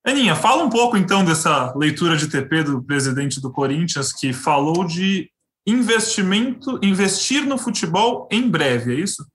Aninha, 0.05 0.35
fala 0.35 0.63
um 0.63 0.69
pouco 0.69 0.95
então 0.95 1.25
dessa 1.25 1.73
leitura 1.75 2.15
de 2.15 2.29
TP 2.29 2.63
do 2.63 2.83
presidente 2.83 3.41
do 3.41 3.51
Corinthians, 3.51 4.13
que 4.13 4.31
falou 4.31 4.85
de 4.85 5.29
investimento, 5.65 6.79
investir 6.83 7.45
no 7.45 7.57
futebol 7.57 8.27
em 8.31 8.47
breve, 8.47 8.95
é 8.95 8.99
isso? 8.99 9.25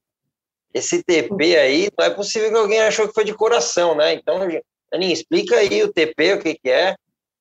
Esse 0.72 1.02
TP 1.02 1.56
aí, 1.56 1.88
não 1.98 2.04
é 2.04 2.10
possível 2.10 2.50
que 2.50 2.56
alguém 2.56 2.80
achou 2.82 3.08
que 3.08 3.14
foi 3.14 3.24
de 3.24 3.34
coração, 3.34 3.96
né? 3.96 4.14
Então, 4.14 4.40
Aninha, 4.92 5.12
explica 5.12 5.56
aí 5.56 5.82
o 5.82 5.92
TP, 5.92 6.34
o 6.34 6.38
que, 6.40 6.54
que 6.54 6.70
é. 6.70 6.94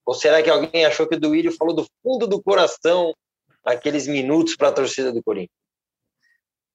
Ou 0.06 0.14
será 0.16 0.42
que 0.42 0.50
alguém 0.50 0.86
achou 0.86 1.08
que 1.08 1.16
o 1.16 1.20
Duílio 1.20 1.52
falou 1.52 1.76
do 1.76 1.86
fundo 2.02 2.26
do 2.26 2.42
coração 2.42 3.14
aqueles 3.64 4.08
minutos 4.08 4.56
para 4.56 4.70
a 4.70 4.72
torcida 4.72 5.12
do 5.12 5.22
Corinthians? 5.22 5.65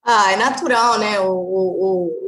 Ah, 0.04 0.32
é 0.32 0.36
natural, 0.36 0.98
né? 0.98 1.20
O, 1.20 1.32
o, 1.32 2.06
o, 2.06 2.20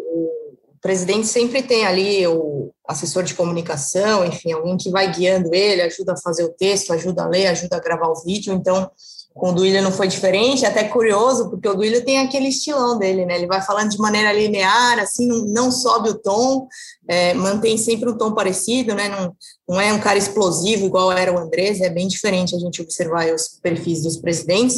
presidente 0.82 1.28
sempre 1.28 1.62
tem 1.62 1.86
ali 1.86 2.26
o 2.26 2.72
assessor 2.88 3.22
de 3.22 3.34
comunicação, 3.34 4.24
enfim, 4.24 4.50
alguém 4.50 4.76
que 4.76 4.90
vai 4.90 5.10
guiando 5.12 5.54
ele, 5.54 5.80
ajuda 5.80 6.12
a 6.12 6.20
fazer 6.20 6.42
o 6.42 6.52
texto, 6.52 6.92
ajuda 6.92 7.22
a 7.22 7.28
ler, 7.28 7.46
ajuda 7.46 7.76
a 7.76 7.80
gravar 7.80 8.08
o 8.08 8.20
vídeo. 8.24 8.52
Então, 8.52 8.90
com 9.32 9.50
o 9.50 9.52
Duílio 9.52 9.80
não 9.80 9.92
foi 9.92 10.08
diferente, 10.08 10.66
até 10.66 10.84
curioso, 10.84 11.48
porque 11.48 11.68
o 11.68 11.74
Duílio 11.74 12.04
tem 12.04 12.18
aquele 12.18 12.48
estilão 12.48 12.98
dele, 12.98 13.24
né? 13.24 13.36
Ele 13.36 13.46
vai 13.46 13.62
falando 13.62 13.90
de 13.90 13.98
maneira 13.98 14.32
linear, 14.32 14.98
assim, 14.98 15.26
não, 15.26 15.46
não 15.46 15.72
sobe 15.72 16.10
o 16.10 16.18
tom, 16.18 16.66
é, 17.08 17.32
mantém 17.32 17.78
sempre 17.78 18.10
um 18.10 18.18
tom 18.18 18.34
parecido, 18.34 18.94
né? 18.94 19.08
Não, 19.08 19.34
não 19.68 19.80
é 19.80 19.92
um 19.92 20.00
cara 20.00 20.18
explosivo 20.18 20.84
igual 20.84 21.12
era 21.12 21.32
o 21.32 21.38
Andrés, 21.38 21.80
é 21.80 21.88
bem 21.88 22.08
diferente 22.08 22.54
a 22.54 22.58
gente 22.58 22.82
observar 22.82 23.32
os 23.32 23.48
perfis 23.62 24.02
dos 24.02 24.16
presidentes, 24.18 24.76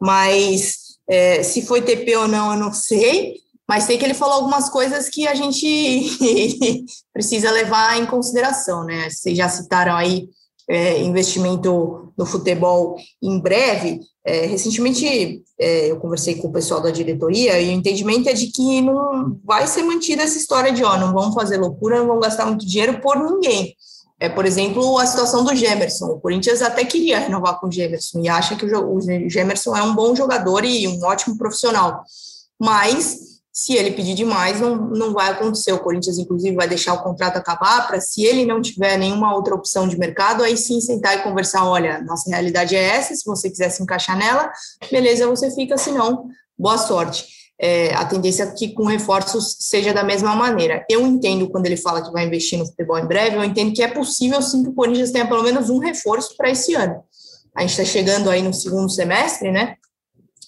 mas 0.00 0.83
é, 1.08 1.42
se 1.42 1.62
foi 1.62 1.82
TP 1.82 2.16
ou 2.16 2.28
não, 2.28 2.52
eu 2.52 2.58
não 2.58 2.72
sei, 2.72 3.34
mas 3.68 3.84
sei 3.84 3.96
que 3.96 4.04
ele 4.04 4.14
falou 4.14 4.34
algumas 4.34 4.68
coisas 4.68 5.08
que 5.08 5.26
a 5.26 5.34
gente 5.34 5.64
precisa 7.12 7.50
levar 7.50 7.98
em 7.98 8.06
consideração, 8.06 8.84
né? 8.84 9.08
Vocês 9.10 9.36
já 9.36 9.48
citaram 9.48 9.94
aí 9.96 10.28
é, 10.68 11.02
investimento 11.02 12.12
no 12.16 12.26
futebol 12.26 12.96
em 13.22 13.38
breve. 13.40 14.00
É, 14.26 14.46
recentemente 14.46 15.42
é, 15.58 15.90
eu 15.90 15.98
conversei 15.98 16.36
com 16.36 16.48
o 16.48 16.52
pessoal 16.52 16.80
da 16.80 16.90
diretoria 16.90 17.60
e 17.60 17.68
o 17.68 17.72
entendimento 17.72 18.28
é 18.28 18.32
de 18.32 18.46
que 18.46 18.80
não 18.80 19.38
vai 19.44 19.66
ser 19.66 19.82
mantida 19.82 20.22
essa 20.22 20.38
história 20.38 20.72
de 20.72 20.82
ó, 20.82 20.96
não 20.96 21.12
vamos 21.12 21.34
fazer 21.34 21.58
loucura, 21.58 21.98
não 21.98 22.06
vamos 22.06 22.24
gastar 22.24 22.46
muito 22.46 22.66
dinheiro 22.66 23.00
por 23.00 23.18
ninguém. 23.18 23.74
É, 24.20 24.28
por 24.28 24.46
exemplo, 24.46 24.98
a 24.98 25.06
situação 25.06 25.44
do 25.44 25.54
Gemerson. 25.54 26.06
O 26.06 26.20
Corinthians 26.20 26.62
até 26.62 26.84
queria 26.84 27.18
renovar 27.18 27.58
com 27.58 27.66
o 27.66 27.72
Gemerson 27.72 28.20
e 28.20 28.28
acha 28.28 28.54
que 28.54 28.64
o 28.64 29.00
Gemerson 29.28 29.76
é 29.76 29.82
um 29.82 29.94
bom 29.94 30.14
jogador 30.14 30.64
e 30.64 30.86
um 30.86 31.02
ótimo 31.04 31.36
profissional. 31.36 32.02
Mas, 32.60 33.18
se 33.52 33.74
ele 33.74 33.90
pedir 33.90 34.14
demais, 34.14 34.60
não, 34.60 34.76
não 34.76 35.12
vai 35.12 35.30
acontecer. 35.30 35.72
O 35.72 35.80
Corinthians, 35.80 36.16
inclusive, 36.16 36.54
vai 36.54 36.68
deixar 36.68 36.94
o 36.94 37.02
contrato 37.02 37.36
acabar 37.36 37.86
para, 37.88 38.00
se 38.00 38.24
ele 38.24 38.46
não 38.46 38.62
tiver 38.62 38.96
nenhuma 38.96 39.34
outra 39.34 39.54
opção 39.54 39.88
de 39.88 39.98
mercado, 39.98 40.44
aí 40.44 40.56
sim 40.56 40.80
sentar 40.80 41.18
e 41.18 41.22
conversar: 41.22 41.68
olha, 41.68 42.00
nossa 42.02 42.30
realidade 42.30 42.76
é 42.76 42.82
essa, 42.82 43.14
se 43.14 43.24
você 43.24 43.50
quiser 43.50 43.70
se 43.70 43.82
encaixar 43.82 44.16
nela, 44.16 44.50
beleza, 44.90 45.26
você 45.26 45.50
fica, 45.50 45.76
se 45.76 45.90
não, 45.90 46.28
boa 46.56 46.78
sorte 46.78 47.43
é, 47.60 47.94
a 47.94 48.04
tendência 48.04 48.42
é 48.42 48.50
que 48.52 48.72
com 48.74 48.84
reforços 48.84 49.56
seja 49.60 49.92
da 49.92 50.02
mesma 50.02 50.34
maneira. 50.34 50.84
Eu 50.88 51.06
entendo 51.06 51.48
quando 51.48 51.66
ele 51.66 51.76
fala 51.76 52.02
que 52.02 52.12
vai 52.12 52.26
investir 52.26 52.58
no 52.58 52.66
futebol 52.66 52.98
em 52.98 53.06
breve, 53.06 53.36
eu 53.36 53.44
entendo 53.44 53.72
que 53.72 53.82
é 53.82 53.88
possível 53.88 54.42
sim 54.42 54.62
que 54.62 54.70
o 54.70 54.74
Corinthians 54.74 55.12
tenha 55.12 55.26
pelo 55.26 55.42
menos 55.42 55.70
um 55.70 55.78
reforço 55.78 56.36
para 56.36 56.50
esse 56.50 56.74
ano. 56.74 57.02
A 57.56 57.60
gente 57.60 57.70
está 57.70 57.84
chegando 57.84 58.28
aí 58.28 58.42
no 58.42 58.52
segundo 58.52 58.90
semestre, 58.90 59.52
né? 59.52 59.76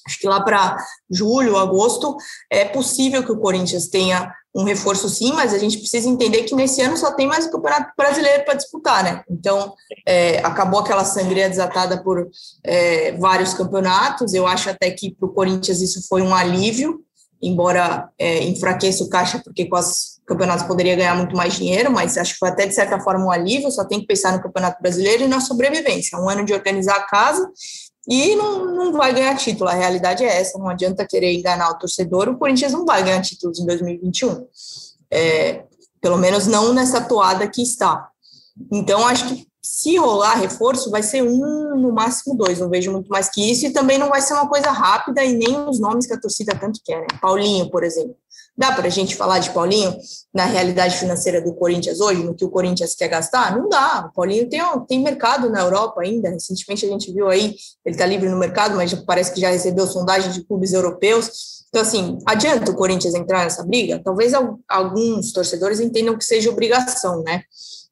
Acho 0.07 0.21
que 0.21 0.29
lá 0.29 0.41
para 0.41 0.77
julho, 1.11 1.57
agosto, 1.57 2.17
é 2.51 2.65
possível 2.65 3.25
que 3.25 3.33
o 3.33 3.39
Corinthians 3.39 3.89
tenha 3.89 4.33
um 4.57 4.65
reforço 4.65 5.07
sim, 5.11 5.35
mas 5.35 5.53
a 5.53 5.59
gente 5.59 5.77
precisa 5.77 6.09
entender 6.09 6.45
que 6.45 6.55
nesse 6.55 6.81
ano 6.81 6.97
só 6.97 7.13
tem 7.13 7.27
mais 7.27 7.45
o 7.45 7.51
Campeonato 7.51 7.93
Brasileiro 7.95 8.43
para 8.43 8.55
disputar, 8.55 9.05
né? 9.05 9.23
Então, 9.31 9.75
é, 10.07 10.39
acabou 10.39 10.81
aquela 10.81 11.05
sangria 11.05 11.47
desatada 11.47 12.03
por 12.03 12.27
é, 12.65 13.13
vários 13.19 13.53
campeonatos. 13.53 14.33
Eu 14.33 14.47
acho 14.47 14.71
até 14.71 14.91
que 14.91 15.15
para 15.15 15.29
o 15.29 15.33
Corinthians 15.33 15.83
isso 15.83 16.09
foi 16.09 16.23
um 16.23 16.35
alívio, 16.35 17.03
embora 17.43 18.09
é, 18.19 18.45
enfraqueça 18.45 19.05
o 19.05 19.11
caixa, 19.11 19.43
porque 19.45 19.67
com 19.67 19.77
os 19.77 20.17
campeonatos 20.27 20.67
poderia 20.67 20.97
ganhar 20.97 21.15
muito 21.15 21.37
mais 21.37 21.55
dinheiro, 21.55 21.93
mas 21.93 22.17
acho 22.17 22.33
que 22.33 22.39
foi 22.39 22.49
até 22.49 22.67
de 22.67 22.75
certa 22.75 22.99
forma 22.99 23.27
um 23.27 23.31
alívio. 23.31 23.71
Só 23.71 23.85
tem 23.85 24.01
que 24.01 24.07
pensar 24.07 24.33
no 24.33 24.43
Campeonato 24.43 24.81
Brasileiro 24.81 25.25
e 25.25 25.29
na 25.29 25.39
sobrevivência. 25.39 26.19
Um 26.19 26.31
ano 26.31 26.47
de 26.47 26.55
organizar 26.55 26.97
a 26.97 27.07
casa 27.07 27.47
e 28.09 28.37
não, 28.37 28.65
não 28.65 28.93
vai 28.93 29.13
ganhar 29.13 29.37
título. 29.37 29.69
A 29.69 29.75
realidade 29.75 30.25
é 30.25 30.41
essa, 30.41 30.59
não 30.59 30.69
adianta 30.69 31.07
querer 31.07 31.33
enganar 31.33 31.71
o 31.71 31.79
torcedor, 31.79 32.29
o 32.29 32.39
Corinthians 32.39 32.73
não 32.73 32.85
vai 32.85 33.03
ganhar 33.03 33.21
títulos 33.21 33.59
em 33.59 33.67
2021. 33.67 34.47
É, 35.11 35.65
pelo 36.01 36.17
menos 36.17 36.47
não 36.47 36.73
nessa 36.73 37.01
toada 37.01 37.49
que 37.49 37.63
está. 37.63 38.09
Então, 38.71 39.07
acho 39.07 39.29
que 39.29 39.47
se 39.63 39.97
rolar 39.97 40.35
reforço, 40.35 40.91
vai 40.91 41.03
ser 41.03 41.23
um, 41.23 41.77
no 41.77 41.93
máximo 41.93 42.37
dois, 42.37 42.61
não 42.61 42.71
vejo 42.71 42.93
muito 42.93 43.09
mais 43.09 43.29
que 43.29 43.51
isso, 43.51 43.67
e 43.67 43.73
também 43.73 43.99
não 43.99 44.09
vai 44.09 44.21
ser 44.21 44.35
uma 44.35 44.49
coisa 44.49 44.71
rápida 44.71 45.25
e 45.25 45.33
nem 45.33 45.69
os 45.69 45.81
nomes 45.81 46.07
que 46.07 46.15
a 46.15 46.21
torcida 46.21 46.57
tanto 46.57 46.81
quer, 46.85 47.01
né? 47.01 47.07
Paulinho, 47.21 47.69
por 47.69 47.83
exemplo. 47.83 48.15
Dá 48.57 48.73
para 48.73 48.87
a 48.87 48.91
gente 48.91 49.15
falar 49.15 49.39
de 49.39 49.51
Paulinho 49.51 49.95
na 50.33 50.47
realidade 50.47 50.97
financeira 50.97 51.43
do 51.43 51.53
Corinthians 51.55 52.01
hoje, 52.01 52.23
no 52.23 52.35
que 52.35 52.45
o 52.45 52.49
Corinthians 52.49 52.95
quer 52.95 53.09
gastar? 53.09 53.55
Não 53.57 53.69
dá. 53.69 54.09
O 54.11 54.15
Paulinho 54.15 54.49
tem, 54.49 54.61
tem 54.89 55.03
mercado 55.03 55.51
na 55.51 55.61
Europa 55.61 56.01
ainda. 56.01 56.31
Recentemente 56.31 56.87
a 56.87 56.89
gente 56.89 57.13
viu 57.13 57.29
aí, 57.29 57.55
ele 57.85 57.95
está 57.95 58.07
livre 58.07 58.29
no 58.31 58.39
mercado, 58.39 58.77
mas 58.77 58.95
parece 58.95 59.33
que 59.35 59.41
já 59.41 59.51
recebeu 59.51 59.87
sondagem 59.87 60.31
de 60.33 60.43
clubes 60.43 60.73
europeus. 60.73 61.65
Então, 61.69 61.83
assim, 61.83 62.19
adianta 62.25 62.71
o 62.71 62.77
Corinthians 62.77 63.15
entrar 63.15 63.45
nessa 63.45 63.63
briga? 63.63 64.01
Talvez 64.03 64.33
alguns 64.67 65.33
torcedores 65.33 65.79
entendam 65.79 66.17
que 66.17 66.25
seja 66.25 66.49
obrigação, 66.49 67.23
né? 67.23 67.43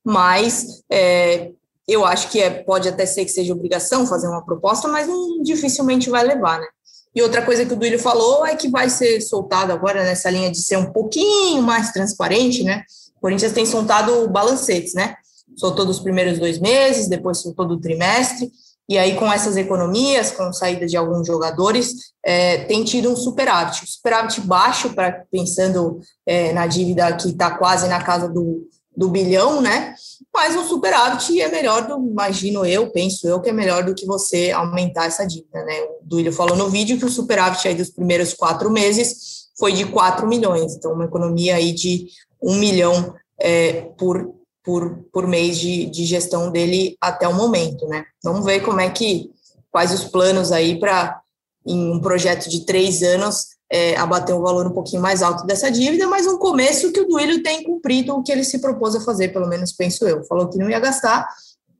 Mas 0.02 0.82
é, 0.90 1.50
eu 1.86 2.04
acho 2.06 2.30
que 2.30 2.40
é, 2.40 2.62
pode 2.62 2.88
até 2.88 3.04
ser 3.04 3.26
que 3.26 3.30
seja 3.30 3.52
obrigação 3.52 4.06
fazer 4.06 4.28
uma 4.28 4.44
proposta, 4.44 4.88
mas 4.88 5.06
dificilmente 5.42 6.08
vai 6.08 6.24
levar, 6.24 6.58
né? 6.58 6.66
E 7.14 7.22
outra 7.22 7.42
coisa 7.42 7.64
que 7.64 7.72
o 7.72 7.76
Duílio 7.76 7.98
falou 7.98 8.44
é 8.44 8.56
que 8.56 8.68
vai 8.68 8.90
ser 8.90 9.20
soltado 9.20 9.72
agora 9.72 10.02
nessa 10.02 10.28
linha 10.30 10.50
de 10.50 10.58
ser 10.58 10.76
um 10.76 10.92
pouquinho 10.92 11.62
mais 11.62 11.92
transparente, 11.92 12.64
né? 12.64 12.82
O 13.16 13.20
Corinthians 13.20 13.52
tem 13.52 13.64
soltado 13.64 14.28
balancetes, 14.28 14.94
né? 14.94 15.14
Soltou 15.56 15.86
dos 15.86 16.00
primeiros 16.00 16.38
dois 16.38 16.58
meses, 16.58 17.06
depois 17.06 17.38
soltou 17.38 17.66
do 17.66 17.80
trimestre, 17.80 18.50
e 18.88 18.98
aí 18.98 19.14
com 19.14 19.32
essas 19.32 19.56
economias, 19.56 20.32
com 20.32 20.52
saída 20.52 20.86
de 20.86 20.96
alguns 20.96 21.26
jogadores, 21.26 21.94
é, 22.24 22.64
tem 22.64 22.84
tido 22.84 23.10
um 23.10 23.16
superávit. 23.16 23.86
Superávit 23.86 24.40
baixo, 24.40 24.90
para 24.90 25.24
pensando 25.30 26.00
é, 26.26 26.52
na 26.52 26.66
dívida 26.66 27.16
que 27.16 27.28
está 27.28 27.52
quase 27.52 27.86
na 27.88 28.02
casa 28.02 28.28
do, 28.28 28.68
do 28.94 29.08
bilhão, 29.08 29.62
né? 29.62 29.94
Mas 30.34 30.56
o 30.56 30.64
superávit 30.64 31.40
é 31.40 31.48
melhor 31.48 31.86
do, 31.86 31.96
imagino 31.96 32.66
eu, 32.66 32.90
penso 32.90 33.28
eu, 33.28 33.40
que 33.40 33.50
é 33.50 33.52
melhor 33.52 33.84
do 33.84 33.94
que 33.94 34.04
você 34.04 34.50
aumentar 34.50 35.06
essa 35.06 35.24
dívida, 35.24 35.62
né? 35.62 35.80
O 35.82 36.00
Duílio 36.02 36.32
falou 36.32 36.56
no 36.56 36.68
vídeo 36.68 36.98
que 36.98 37.04
o 37.04 37.10
superávit 37.10 37.68
aí 37.68 37.74
dos 37.76 37.90
primeiros 37.90 38.34
quatro 38.34 38.68
meses 38.68 39.44
foi 39.56 39.72
de 39.72 39.86
4 39.86 40.26
milhões, 40.26 40.74
então 40.74 40.92
uma 40.92 41.04
economia 41.04 41.54
aí 41.54 41.72
de 41.72 42.08
um 42.42 42.56
milhão 42.56 43.14
é, 43.38 43.82
por, 43.96 44.34
por, 44.64 45.04
por 45.12 45.26
mês 45.26 45.56
de, 45.56 45.86
de 45.86 46.04
gestão 46.04 46.50
dele 46.50 46.96
até 47.00 47.28
o 47.28 47.34
momento, 47.34 47.86
né? 47.86 48.04
Vamos 48.22 48.44
ver 48.44 48.60
como 48.60 48.80
é 48.80 48.90
que, 48.90 49.30
quais 49.70 49.92
os 49.92 50.04
planos 50.04 50.50
aí 50.50 50.80
para, 50.80 51.20
em 51.64 51.92
um 51.92 52.00
projeto 52.00 52.50
de 52.50 52.66
três 52.66 53.04
anos, 53.04 53.53
é, 53.74 53.96
abater 53.96 54.32
um 54.32 54.40
valor 54.40 54.68
um 54.68 54.70
pouquinho 54.70 55.02
mais 55.02 55.20
alto 55.20 55.44
dessa 55.44 55.68
dívida, 55.68 56.06
mas 56.06 56.28
um 56.28 56.38
começo 56.38 56.92
que 56.92 57.00
o 57.00 57.08
Duílio 57.08 57.42
tem 57.42 57.64
cumprido 57.64 58.14
o 58.14 58.22
que 58.22 58.30
ele 58.30 58.44
se 58.44 58.60
propôs 58.60 58.94
a 58.94 59.00
fazer, 59.00 59.32
pelo 59.32 59.48
menos 59.48 59.72
penso 59.72 60.06
eu. 60.06 60.22
Falou 60.26 60.48
que 60.48 60.56
não 60.56 60.70
ia 60.70 60.78
gastar, 60.78 61.28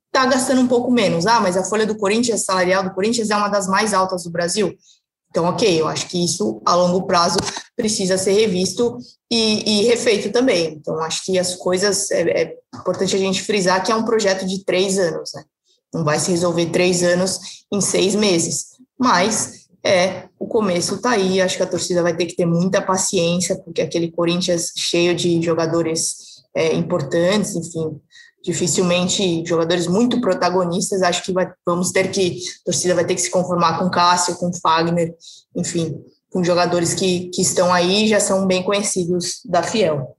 está 0.07 0.27
gastando 0.27 0.61
um 0.61 0.67
pouco 0.67 0.91
menos. 0.91 1.25
Ah, 1.25 1.41
mas 1.41 1.57
a 1.57 1.63
folha 1.63 1.87
do 1.87 1.97
Corinthians, 1.97 2.45
salarial 2.45 2.83
do 2.83 2.93
Corinthians, 2.93 3.31
é 3.31 3.37
uma 3.37 3.47
das 3.47 3.69
mais 3.69 3.95
altas 3.95 4.25
do 4.25 4.31
Brasil. 4.31 4.77
Então, 5.31 5.45
ok, 5.45 5.81
eu 5.81 5.87
acho 5.87 6.09
que 6.09 6.25
isso 6.25 6.61
a 6.67 6.75
longo 6.75 7.07
prazo 7.07 7.39
precisa 7.77 8.19
ser 8.19 8.33
revisto 8.33 8.99
e, 9.31 9.83
e 9.83 9.83
refeito 9.85 10.33
também. 10.33 10.75
Então, 10.75 10.99
acho 10.99 11.25
que 11.25 11.39
as 11.39 11.55
coisas 11.55 12.11
é, 12.11 12.23
é, 12.23 12.57
importante 12.75 13.15
a 13.15 13.19
gente 13.21 13.41
frisar 13.41 13.85
que 13.85 13.93
é 13.93 13.95
um 13.95 14.05
projeto 14.05 14.45
de 14.45 14.65
três 14.65 14.99
anos, 14.99 15.31
né? 15.33 15.45
Não 15.95 16.03
vai 16.03 16.19
se 16.19 16.33
resolver 16.33 16.67
três 16.67 17.05
anos 17.05 17.39
em 17.73 17.81
seis 17.81 18.17
meses, 18.17 18.71
mas 18.99 19.64
é, 19.85 20.29
o 20.39 20.47
começo 20.47 20.99
tá 20.99 21.11
aí, 21.11 21.43
acho 21.43 21.59
que 21.59 21.63
a 21.63 21.67
torcida 21.67 22.03
vai 22.03 22.17
ter 22.17 22.25
que 22.25 22.35
ter 22.35 22.47
muita 22.47 22.81
paciência, 22.81 23.55
porque 23.63 23.83
aquele 23.83 24.11
Corinthians 24.11 24.73
cheio 24.75 25.15
de 25.15 25.43
jogadores 25.43 26.43
é, 26.57 26.75
importantes, 26.75 27.55
enfim, 27.55 28.01
dificilmente 28.43 29.45
jogadores 29.47 29.87
muito 29.87 30.21
protagonistas, 30.23 31.03
acho 31.03 31.23
que 31.23 31.33
vai, 31.33 31.53
vamos 31.67 31.93
ter 31.93 32.11
que, 32.11 32.39
a 32.63 32.65
torcida 32.65 32.95
vai 32.95 33.05
ter 33.05 33.15
que 33.15 33.21
se 33.21 33.31
conformar 33.31 33.79
com 33.79 33.91
Cássio, 33.91 34.37
com 34.37 34.51
Fagner, 34.55 35.15
enfim, 35.55 35.95
com 36.31 36.43
jogadores 36.43 36.95
que, 36.95 37.29
que 37.29 37.43
estão 37.43 37.73
aí 37.73 38.09
já 38.09 38.21
são 38.21 38.47
bem 38.47 38.63
conhecidos 38.63 39.41
da 39.45 39.63
Fiel. 39.63 40.17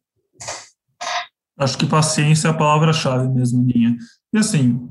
Acho 1.57 1.77
que 1.77 1.87
paciência 1.87 2.49
é 2.49 2.51
a 2.51 2.57
palavra-chave 2.57 3.27
mesmo, 3.29 3.63
Ninha. 3.63 3.95
E 4.31 4.37
assim, 4.37 4.87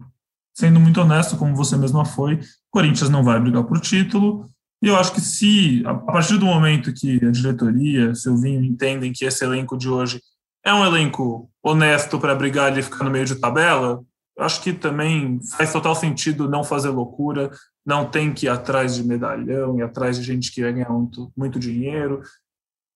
sendo 0.52 0.80
muito 0.80 1.00
honesto, 1.00 1.36
como 1.36 1.54
você 1.54 1.76
mesma 1.76 2.04
foi, 2.04 2.40
Corinthians 2.70 3.10
não 3.10 3.22
vai 3.22 3.38
brigar 3.38 3.64
por 3.64 3.80
título, 3.80 4.50
e 4.84 4.88
eu 4.88 4.96
acho 4.96 5.14
que 5.14 5.20
se, 5.22 5.82
a 5.86 5.94
partir 5.94 6.36
do 6.36 6.44
momento 6.44 6.92
que 6.92 7.24
a 7.24 7.30
diretoria, 7.30 8.14
seu 8.14 8.36
vinho, 8.36 8.62
entendem 8.62 9.14
que 9.14 9.24
esse 9.24 9.42
elenco 9.42 9.78
de 9.78 9.88
hoje 9.88 10.20
é 10.62 10.74
um 10.74 10.84
elenco 10.84 11.50
honesto 11.62 12.20
para 12.20 12.34
brigar 12.34 12.66
ali 12.66 12.80
e 12.80 12.82
ficar 12.82 13.02
no 13.02 13.10
meio 13.10 13.24
de 13.24 13.36
tabela, 13.36 14.04
acho 14.38 14.62
que 14.62 14.74
também 14.74 15.40
faz 15.56 15.72
total 15.72 15.94
sentido 15.94 16.50
não 16.50 16.62
fazer 16.62 16.90
loucura, 16.90 17.50
não 17.84 18.10
tem 18.10 18.30
que 18.34 18.44
ir 18.44 18.50
atrás 18.50 18.94
de 18.94 19.02
medalhão 19.02 19.78
e 19.78 19.82
atrás 19.82 20.18
de 20.18 20.22
gente 20.22 20.52
que 20.52 20.60
vai 20.60 20.74
ganhar 20.74 20.90
muito, 20.90 21.32
muito 21.34 21.58
dinheiro. 21.58 22.20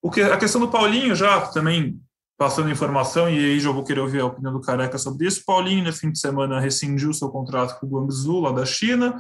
O 0.02 0.10
que, 0.10 0.20
a 0.20 0.36
questão 0.36 0.60
do 0.60 0.68
Paulinho, 0.68 1.16
já 1.16 1.40
também 1.46 1.98
passando 2.36 2.70
informação, 2.70 3.30
e 3.30 3.38
aí 3.38 3.58
já 3.58 3.70
vou 3.70 3.82
querer 3.82 4.00
ouvir 4.00 4.20
a 4.20 4.26
opinião 4.26 4.52
do 4.52 4.60
Careca 4.60 4.98
sobre 4.98 5.26
isso. 5.26 5.42
Paulinho, 5.42 5.84
no 5.84 5.92
fim 5.94 6.12
de 6.12 6.20
semana, 6.20 6.60
rescindiu 6.60 7.14
seu 7.14 7.30
contrato 7.30 7.80
com 7.80 7.86
o 7.86 7.88
Guangzhou, 7.88 8.42
lá 8.42 8.52
da 8.52 8.66
China, 8.66 9.18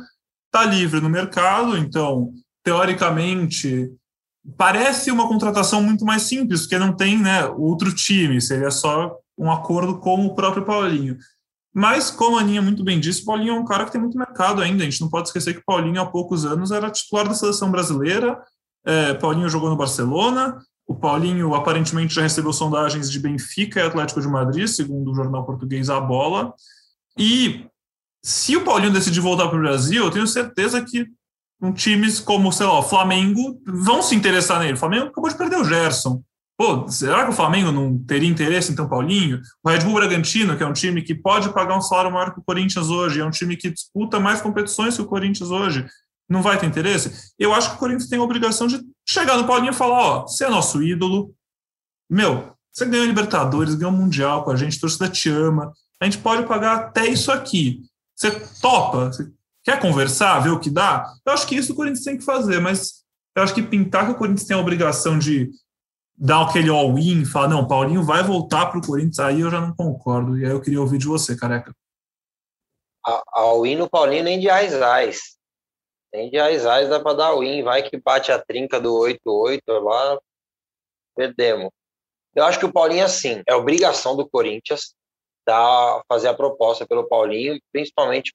está 0.48 0.66
livre 0.66 1.00
no 1.00 1.08
mercado, 1.08 1.74
então 1.74 2.30
teoricamente, 2.68 3.90
parece 4.58 5.10
uma 5.10 5.26
contratação 5.26 5.82
muito 5.82 6.04
mais 6.04 6.24
simples, 6.24 6.62
porque 6.62 6.78
não 6.78 6.94
tem 6.94 7.18
né, 7.18 7.46
outro 7.46 7.94
time, 7.94 8.42
seria 8.42 8.70
só 8.70 9.16
um 9.38 9.50
acordo 9.50 9.98
com 9.98 10.26
o 10.26 10.34
próprio 10.34 10.66
Paulinho. 10.66 11.16
Mas, 11.72 12.10
como 12.10 12.36
a 12.36 12.40
Aninha 12.40 12.60
muito 12.60 12.84
bem 12.84 13.00
disse, 13.00 13.22
o 13.22 13.24
Paulinho 13.24 13.54
é 13.54 13.58
um 13.58 13.64
cara 13.64 13.86
que 13.86 13.92
tem 13.92 14.00
muito 14.00 14.18
mercado 14.18 14.60
ainda. 14.60 14.82
A 14.82 14.84
gente 14.84 15.00
não 15.00 15.08
pode 15.08 15.28
esquecer 15.28 15.54
que 15.54 15.60
o 15.60 15.64
Paulinho, 15.64 16.00
há 16.00 16.04
poucos 16.04 16.44
anos, 16.44 16.70
era 16.70 16.90
titular 16.90 17.26
da 17.26 17.34
seleção 17.34 17.70
brasileira. 17.70 18.38
É, 18.84 19.14
Paulinho 19.14 19.48
jogou 19.48 19.70
no 19.70 19.76
Barcelona. 19.76 20.58
O 20.86 20.94
Paulinho 20.94 21.54
aparentemente 21.54 22.14
já 22.14 22.22
recebeu 22.22 22.52
sondagens 22.52 23.10
de 23.10 23.18
Benfica 23.18 23.80
e 23.80 23.82
Atlético 23.82 24.20
de 24.20 24.28
Madrid, 24.28 24.66
segundo 24.66 25.10
o 25.10 25.14
jornal 25.14 25.46
português 25.46 25.88
A 25.88 26.00
Bola. 26.00 26.52
E 27.16 27.66
se 28.22 28.56
o 28.56 28.64
Paulinho 28.64 28.92
decidir 28.92 29.20
voltar 29.20 29.48
para 29.48 29.56
o 29.56 29.62
Brasil, 29.62 30.04
eu 30.04 30.10
tenho 30.10 30.26
certeza 30.26 30.84
que 30.84 31.06
times 31.72 32.20
como, 32.20 32.52
sei 32.52 32.66
lá, 32.66 32.78
o 32.78 32.82
Flamengo 32.82 33.60
vão 33.66 34.02
se 34.02 34.14
interessar 34.14 34.60
nele. 34.60 34.74
O 34.74 34.78
Flamengo 34.78 35.06
acabou 35.06 35.28
de 35.28 35.36
perder 35.36 35.56
o 35.56 35.64
Gerson. 35.64 36.22
Pô, 36.56 36.88
será 36.88 37.24
que 37.24 37.30
o 37.30 37.34
Flamengo 37.34 37.70
não 37.70 37.96
teria 37.98 38.28
interesse 38.28 38.72
em 38.72 38.80
um 38.80 38.88
Paulinho? 38.88 39.40
O 39.62 39.70
Red 39.70 39.80
Bull 39.80 39.94
Bragantino, 39.94 40.56
que 40.56 40.62
é 40.62 40.66
um 40.66 40.72
time 40.72 41.02
que 41.02 41.14
pode 41.14 41.52
pagar 41.52 41.76
um 41.76 41.80
salário 41.80 42.10
maior 42.10 42.32
que 42.34 42.40
o 42.40 42.42
Corinthians 42.42 42.88
hoje, 42.88 43.20
é 43.20 43.24
um 43.24 43.30
time 43.30 43.56
que 43.56 43.70
disputa 43.70 44.18
mais 44.18 44.40
competições 44.40 44.96
que 44.96 45.02
o 45.02 45.06
Corinthians 45.06 45.50
hoje, 45.50 45.86
não 46.28 46.42
vai 46.42 46.58
ter 46.58 46.66
interesse? 46.66 47.32
Eu 47.38 47.54
acho 47.54 47.70
que 47.70 47.76
o 47.76 47.78
Corinthians 47.78 48.08
tem 48.08 48.18
a 48.18 48.22
obrigação 48.22 48.66
de 48.66 48.80
chegar 49.08 49.36
no 49.36 49.46
Paulinho 49.46 49.70
e 49.70 49.74
falar: 49.74 49.98
ó, 49.98 50.22
você 50.22 50.46
é 50.46 50.50
nosso 50.50 50.82
ídolo, 50.82 51.32
meu, 52.10 52.52
você 52.72 52.84
ganhou 52.86 53.06
Libertadores, 53.06 53.74
ganhou 53.74 53.92
Mundial 53.92 54.44
com 54.44 54.50
a 54.50 54.56
gente, 54.56 54.76
a 54.76 54.80
torcida 54.80 55.08
te 55.08 55.30
ama, 55.30 55.72
a 56.00 56.04
gente 56.04 56.18
pode 56.18 56.46
pagar 56.46 56.76
até 56.76 57.06
isso 57.06 57.30
aqui. 57.30 57.82
Você 58.16 58.30
topa? 58.60 59.12
Você 59.12 59.30
Quer 59.64 59.80
conversar, 59.80 60.40
ver 60.40 60.50
o 60.50 60.60
que 60.60 60.70
dá? 60.70 61.12
Eu 61.26 61.32
acho 61.32 61.46
que 61.46 61.56
isso 61.56 61.72
o 61.72 61.76
Corinthians 61.76 62.04
tem 62.04 62.16
que 62.16 62.24
fazer, 62.24 62.60
mas 62.60 63.04
eu 63.36 63.42
acho 63.42 63.54
que 63.54 63.62
pintar 63.62 64.06
que 64.06 64.12
o 64.12 64.16
Corinthians 64.16 64.46
tem 64.46 64.56
a 64.56 64.60
obrigação 64.60 65.18
de 65.18 65.50
dar 66.16 66.42
aquele 66.42 66.68
all-in, 66.68 67.24
falar, 67.24 67.48
não, 67.48 67.68
Paulinho 67.68 68.02
vai 68.02 68.22
voltar 68.22 68.66
para 68.66 68.78
o 68.78 68.84
Corinthians, 68.84 69.20
aí 69.20 69.40
eu 69.40 69.50
já 69.50 69.60
não 69.60 69.74
concordo. 69.74 70.36
E 70.36 70.44
aí 70.44 70.50
eu 70.50 70.60
queria 70.60 70.80
ouvir 70.80 70.98
de 70.98 71.06
você, 71.06 71.36
careca. 71.36 71.72
All-in 73.32 73.76
no 73.76 73.88
Paulinho 73.88 74.24
nem 74.24 74.40
de 74.40 74.50
Aizais. 74.50 75.38
Nem 76.12 76.30
de 76.30 76.38
Aizais 76.38 76.88
dá 76.88 76.98
para 76.98 77.16
dar 77.16 77.26
all-in. 77.26 77.62
Vai 77.62 77.88
que 77.88 77.96
bate 77.96 78.32
a 78.32 78.38
trinca 78.38 78.80
do 78.80 78.92
8-8 78.94 79.60
lá, 79.68 80.18
perdemos. 81.14 81.70
Eu 82.34 82.44
acho 82.44 82.58
que 82.58 82.66
o 82.66 82.72
Paulinho, 82.72 83.04
assim, 83.04 83.42
é 83.46 83.54
obrigação 83.54 84.16
do 84.16 84.28
Corinthians 84.28 84.94
dar, 85.46 86.02
fazer 86.08 86.28
a 86.28 86.34
proposta 86.34 86.86
pelo 86.86 87.08
Paulinho, 87.08 87.58
principalmente 87.72 88.34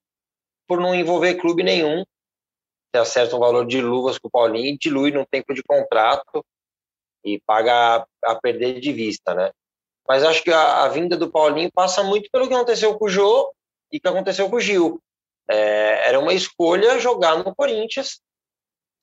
por 0.68 0.80
não 0.80 0.94
envolver 0.96 1.36
clube 1.36 1.64
nenhum. 1.64 2.04
Você 2.94 3.02
acerta 3.02 3.36
um 3.36 3.40
valor 3.40 3.66
de 3.66 3.82
luvas 3.82 4.18
com 4.18 4.28
o 4.28 4.32
Paulinho, 4.32 4.78
dilui 4.80 5.12
num 5.12 5.26
tempo 5.26 5.54
de 5.54 5.64
contrato. 5.64 6.46
e 7.24 7.40
paga 7.46 8.06
a, 8.24 8.32
a 8.32 8.36
perder 8.36 8.80
de 8.80 8.92
vista, 8.92 9.34
né? 9.34 9.52
Mas 10.08 10.24
acho 10.24 10.44
que 10.44 10.52
a, 10.52 10.84
a, 10.84 10.90
vinda 10.90 11.16
do 11.18 11.32
Paulinho 11.32 11.72
passa 11.74 12.04
muito 12.04 12.30
pelo 12.30 12.48
que 12.48 12.54
aconteceu 12.54 12.98
com 12.98 13.06
o 13.06 13.10
Jô 13.10 13.54
e 13.92 14.00
que 14.00 14.08
aconteceu 14.08 14.50
com 14.50 14.58
o 14.58 14.60
Gil. 14.60 15.02
É, 15.50 16.10
era 16.10 16.20
uma 16.20 16.34
escolha 16.34 17.00
jogar 17.00 17.38
no 17.38 17.56
Corinthians. 17.56 18.20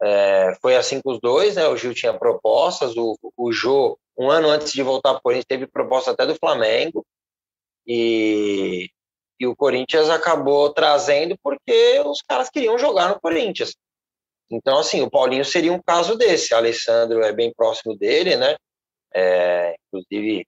É, 0.02 0.54
foi 0.60 0.76
assim 0.76 1.00
com 1.00 1.12
os 1.12 1.20
dois, 1.20 1.56
né? 1.56 1.66
O 1.68 1.76
Gil 1.76 1.94
tinha 1.94 2.12
propostas, 2.18 2.96
o, 2.96 3.18
o 3.36 3.52
Jô, 3.52 3.98
um 4.18 4.30
ano 4.30 4.48
antes 4.48 4.72
de 4.72 4.82
voltar 4.82 5.10
para 5.10 5.18
o 5.18 5.22
Corinthians, 5.22 5.46
teve 5.48 5.66
proposta 5.66 6.10
até 6.10 6.26
do 6.26 6.36
Flamengo. 6.36 7.04
E, 7.86 8.88
e 9.40 9.46
o 9.46 9.56
Corinthians 9.56 10.10
acabou 10.10 10.70
trazendo 10.70 11.34
porque 11.42 11.98
os 12.04 12.20
caras 12.20 12.50
queriam 12.50 12.78
jogar 12.78 13.08
no 13.08 13.18
Corinthians. 13.18 13.74
Então, 14.50 14.78
assim, 14.78 15.00
o 15.00 15.10
Paulinho 15.10 15.44
seria 15.44 15.72
um 15.72 15.80
caso 15.80 16.14
desse. 16.14 16.52
O 16.52 16.56
Alessandro 16.58 17.22
é 17.22 17.32
bem 17.32 17.52
próximo 17.54 17.96
dele, 17.96 18.36
né? 18.36 18.56
É, 19.14 19.76
inclusive, 19.86 20.46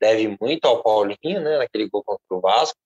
deve 0.00 0.36
muito 0.40 0.66
ao 0.66 0.82
Paulinho, 0.82 1.40
né? 1.40 1.58
Naquele 1.58 1.88
gol 1.88 2.04
contra 2.04 2.22
o 2.30 2.40
Vasco. 2.40 2.78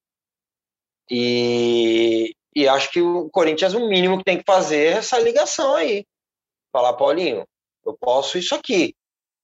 E, 1.10 2.34
e 2.56 2.66
acho 2.66 2.90
que 2.90 3.02
o 3.02 3.28
Corinthians, 3.28 3.74
o 3.74 3.88
mínimo 3.88 4.18
que 4.18 4.24
tem 4.24 4.38
que 4.38 4.44
fazer 4.46 4.86
é 4.86 4.98
essa 4.98 5.18
ligação 5.18 5.74
aí. 5.74 6.06
Falar, 6.72 6.94
Paulinho, 6.94 7.44
eu 7.84 7.94
posso 8.00 8.38
isso 8.38 8.54
aqui. 8.54 8.94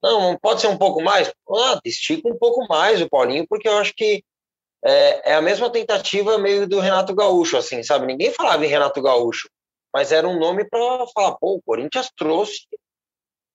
Não, 0.02 0.38
pode 0.38 0.60
ser 0.62 0.68
um 0.68 0.78
pouco 0.78 1.02
mais? 1.02 1.30
Ah, 1.50 1.80
estica 1.84 2.28
um 2.28 2.38
pouco 2.38 2.66
mais 2.66 3.02
o 3.02 3.10
Paulinho, 3.10 3.46
porque 3.46 3.68
eu 3.68 3.76
acho 3.76 3.92
que 3.94 4.22
é, 4.84 5.32
é, 5.32 5.34
a 5.34 5.42
mesma 5.42 5.70
tentativa 5.70 6.38
meio 6.38 6.66
do 6.68 6.80
Renato 6.80 7.14
Gaúcho, 7.14 7.56
assim, 7.56 7.82
sabe? 7.82 8.06
Ninguém 8.06 8.32
falava 8.32 8.64
em 8.64 8.68
Renato 8.68 9.02
Gaúcho, 9.02 9.48
mas 9.92 10.12
era 10.12 10.28
um 10.28 10.38
nome 10.38 10.64
para 10.64 11.06
falar, 11.08 11.36
pô, 11.36 11.54
o 11.54 11.62
Corinthians 11.62 12.10
trouxe 12.16 12.66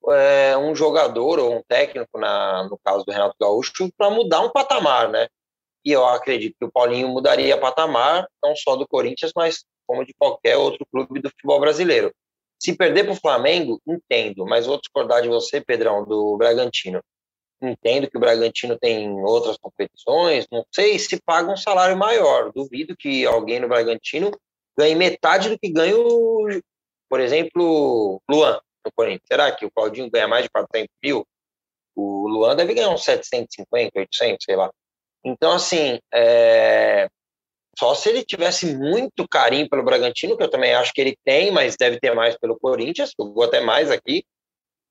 é, 0.10 0.58
um 0.58 0.76
jogador 0.76 1.40
ou 1.40 1.58
um 1.58 1.64
técnico, 1.68 2.20
na, 2.20 2.64
no 2.64 2.78
caso 2.84 3.06
do 3.06 3.12
Renato 3.12 3.36
Gaúcho, 3.40 3.72
para 3.98 4.10
mudar 4.10 4.42
um 4.42 4.52
patamar, 4.52 5.10
né? 5.10 5.28
E 5.86 5.92
eu 5.92 6.06
acredito 6.06 6.56
que 6.60 6.66
o 6.66 6.72
Paulinho 6.72 7.10
mudaria 7.10 7.58
patamar, 7.58 8.28
não 8.42 8.56
só 8.56 8.76
do 8.76 8.88
Corinthians, 8.88 9.32
mas 9.36 9.66
como 9.86 10.06
de 10.06 10.14
qualquer 10.18 10.58
outro 10.58 10.86
clube 10.92 11.22
do 11.22 11.30
futebol 11.30 11.60
brasileiro. 11.60 12.14
Se 12.60 12.76
perder 12.76 13.04
para 13.04 13.14
o 13.14 13.20
Flamengo, 13.20 13.82
entendo, 13.86 14.46
mas 14.46 14.66
vou 14.66 14.80
discordar 14.80 15.22
de 15.22 15.28
você, 15.28 15.60
Pedrão, 15.60 16.06
do 16.06 16.38
Bragantino. 16.38 17.02
Entendo 17.64 18.10
que 18.10 18.18
o 18.18 18.20
Bragantino 18.20 18.78
tem 18.78 19.10
outras 19.24 19.58
competições, 19.58 20.46
não 20.52 20.66
sei 20.70 21.00
se 21.00 21.22
paga 21.22 21.50
um 21.50 21.56
salário 21.56 21.96
maior. 21.96 22.52
Duvido 22.52 22.96
que 22.96 23.26
alguém 23.26 23.60
no 23.60 23.70
Bragantino 23.70 24.32
ganhe 24.78 24.96
metade 24.96 25.50
do 25.50 25.58
que 25.58 25.70
ganha, 25.70 25.98
o, 25.98 26.48
por 27.10 27.22
exemplo, 27.22 28.22
Luan 28.30 28.60
no 28.86 28.92
Corinthians. 28.94 29.28
Será 29.32 29.52
que 29.52 29.66
o 29.66 29.72
Claudinho 29.72 30.12
ganha 30.12 30.28
mais 30.28 30.44
de 30.44 30.50
400 30.50 30.90
mil? 31.02 31.26
O 31.96 32.28
Luan 32.28 32.56
deve 32.56 32.74
ganhar 32.74 32.90
uns 32.90 33.04
750, 33.04 33.98
800, 33.98 34.44
sei 34.44 34.56
lá. 34.58 34.70
Então, 35.24 35.54
assim, 35.54 36.00
é... 36.14 37.08
só 37.80 37.96
se 37.96 38.10
ele 38.10 38.26
tivesse 38.26 38.76
muito 38.76 39.26
carinho 39.26 39.70
pelo 39.70 39.84
Bragantino, 39.84 40.36
que 40.36 40.44
eu 40.44 40.50
também 40.50 40.74
acho 40.74 40.92
que 40.92 41.00
ele 41.00 41.18
tem, 41.24 41.50
mas 41.50 41.78
deve 41.78 41.98
ter 41.98 42.14
mais 42.14 42.38
pelo 42.38 42.60
Corinthians, 42.60 43.14
jogou 43.18 43.44
até 43.44 43.62
mais 43.62 43.90
aqui, 43.90 44.26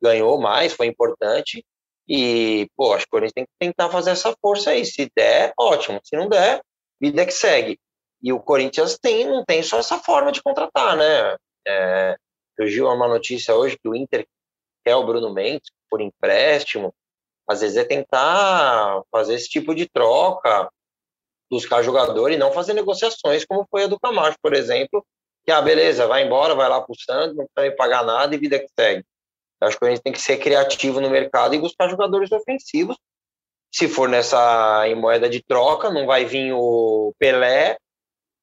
ganhou 0.00 0.40
mais, 0.40 0.72
foi 0.72 0.86
importante. 0.86 1.62
E, 2.08 2.68
pô, 2.76 2.92
acho 2.94 3.04
que 3.04 3.08
o 3.08 3.18
Corinthians 3.18 3.32
tem 3.34 3.44
que 3.44 3.52
tentar 3.58 3.90
fazer 3.90 4.10
essa 4.10 4.34
força 4.40 4.70
aí. 4.70 4.84
Se 4.84 5.10
der, 5.16 5.52
ótimo. 5.58 6.00
Se 6.04 6.16
não 6.16 6.28
der, 6.28 6.60
vida 7.00 7.24
que 7.24 7.32
segue. 7.32 7.78
E 8.22 8.32
o 8.32 8.40
Corinthians 8.40 8.98
tem, 8.98 9.26
não 9.26 9.44
tem 9.44 9.62
só 9.62 9.78
essa 9.78 9.98
forma 9.98 10.30
de 10.30 10.42
contratar, 10.42 10.96
né? 10.96 11.36
É, 11.66 12.16
surgiu 12.56 12.88
uma 12.88 13.08
notícia 13.08 13.54
hoje 13.54 13.78
que 13.78 13.88
o 13.88 13.94
Inter 13.94 14.26
quer 14.84 14.96
o 14.96 15.06
Bruno 15.06 15.32
Mendes 15.32 15.70
por 15.90 16.00
empréstimo. 16.00 16.94
Às 17.48 17.60
vezes 17.60 17.76
é 17.76 17.84
tentar 17.84 19.02
fazer 19.10 19.34
esse 19.34 19.48
tipo 19.48 19.74
de 19.74 19.88
troca, 19.88 20.70
buscar 21.50 21.82
jogador 21.82 22.30
e 22.30 22.36
não 22.36 22.52
fazer 22.52 22.72
negociações, 22.72 23.44
como 23.44 23.66
foi 23.70 23.84
a 23.84 23.86
do 23.86 23.98
Camacho, 23.98 24.38
por 24.40 24.54
exemplo, 24.54 25.04
que, 25.44 25.50
ah, 25.50 25.60
beleza, 25.60 26.06
vai 26.06 26.24
embora, 26.24 26.54
vai 26.54 26.68
lá 26.68 26.80
para 26.80 26.92
o 26.92 26.98
Santos, 26.98 27.36
não 27.36 27.46
precisa 27.52 27.76
pagar 27.76 28.04
nada 28.04 28.34
e 28.34 28.38
vida 28.38 28.58
que 28.58 28.68
segue. 28.78 29.04
Eu 29.62 29.68
acho 29.68 29.78
que 29.78 29.84
a 29.86 29.88
gente 29.90 30.02
tem 30.02 30.12
que 30.12 30.20
ser 30.20 30.38
criativo 30.38 31.00
no 31.00 31.08
mercado 31.08 31.54
e 31.54 31.58
buscar 31.60 31.88
jogadores 31.88 32.32
ofensivos. 32.32 32.96
Se 33.72 33.86
for 33.86 34.08
nessa 34.08 34.88
em 34.88 34.94
moeda 34.96 35.30
de 35.30 35.40
troca, 35.40 35.88
não 35.88 36.04
vai 36.04 36.24
vir 36.24 36.52
o 36.52 37.14
Pelé, 37.16 37.78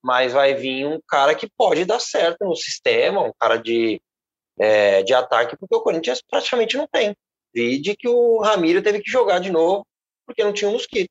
mas 0.01 0.32
vai 0.32 0.53
vir 0.53 0.88
um 0.88 0.97
cara 1.05 1.36
que 1.36 1.49
pode 1.57 1.84
dar 1.84 1.99
certo 1.99 2.45
no 2.45 2.55
sistema, 2.55 3.22
um 3.22 3.34
cara 3.38 3.57
de, 3.57 4.01
é, 4.57 5.03
de 5.03 5.13
ataque, 5.13 5.57
porque 5.57 5.76
o 5.76 5.82
Corinthians 5.82 6.22
praticamente 6.22 6.78
não 6.78 6.88
tem. 6.88 7.13
Vide 7.53 7.97
que 7.97 8.07
o 8.07 8.39
Ramiro 8.39 8.82
teve 8.82 9.01
que 9.01 9.11
jogar 9.11 9.39
de 9.39 9.51
novo 9.51 9.86
porque 10.26 10.41
não 10.41 10.53
tinha 10.53 10.70
um 10.70 10.74
mosquito. 10.74 11.09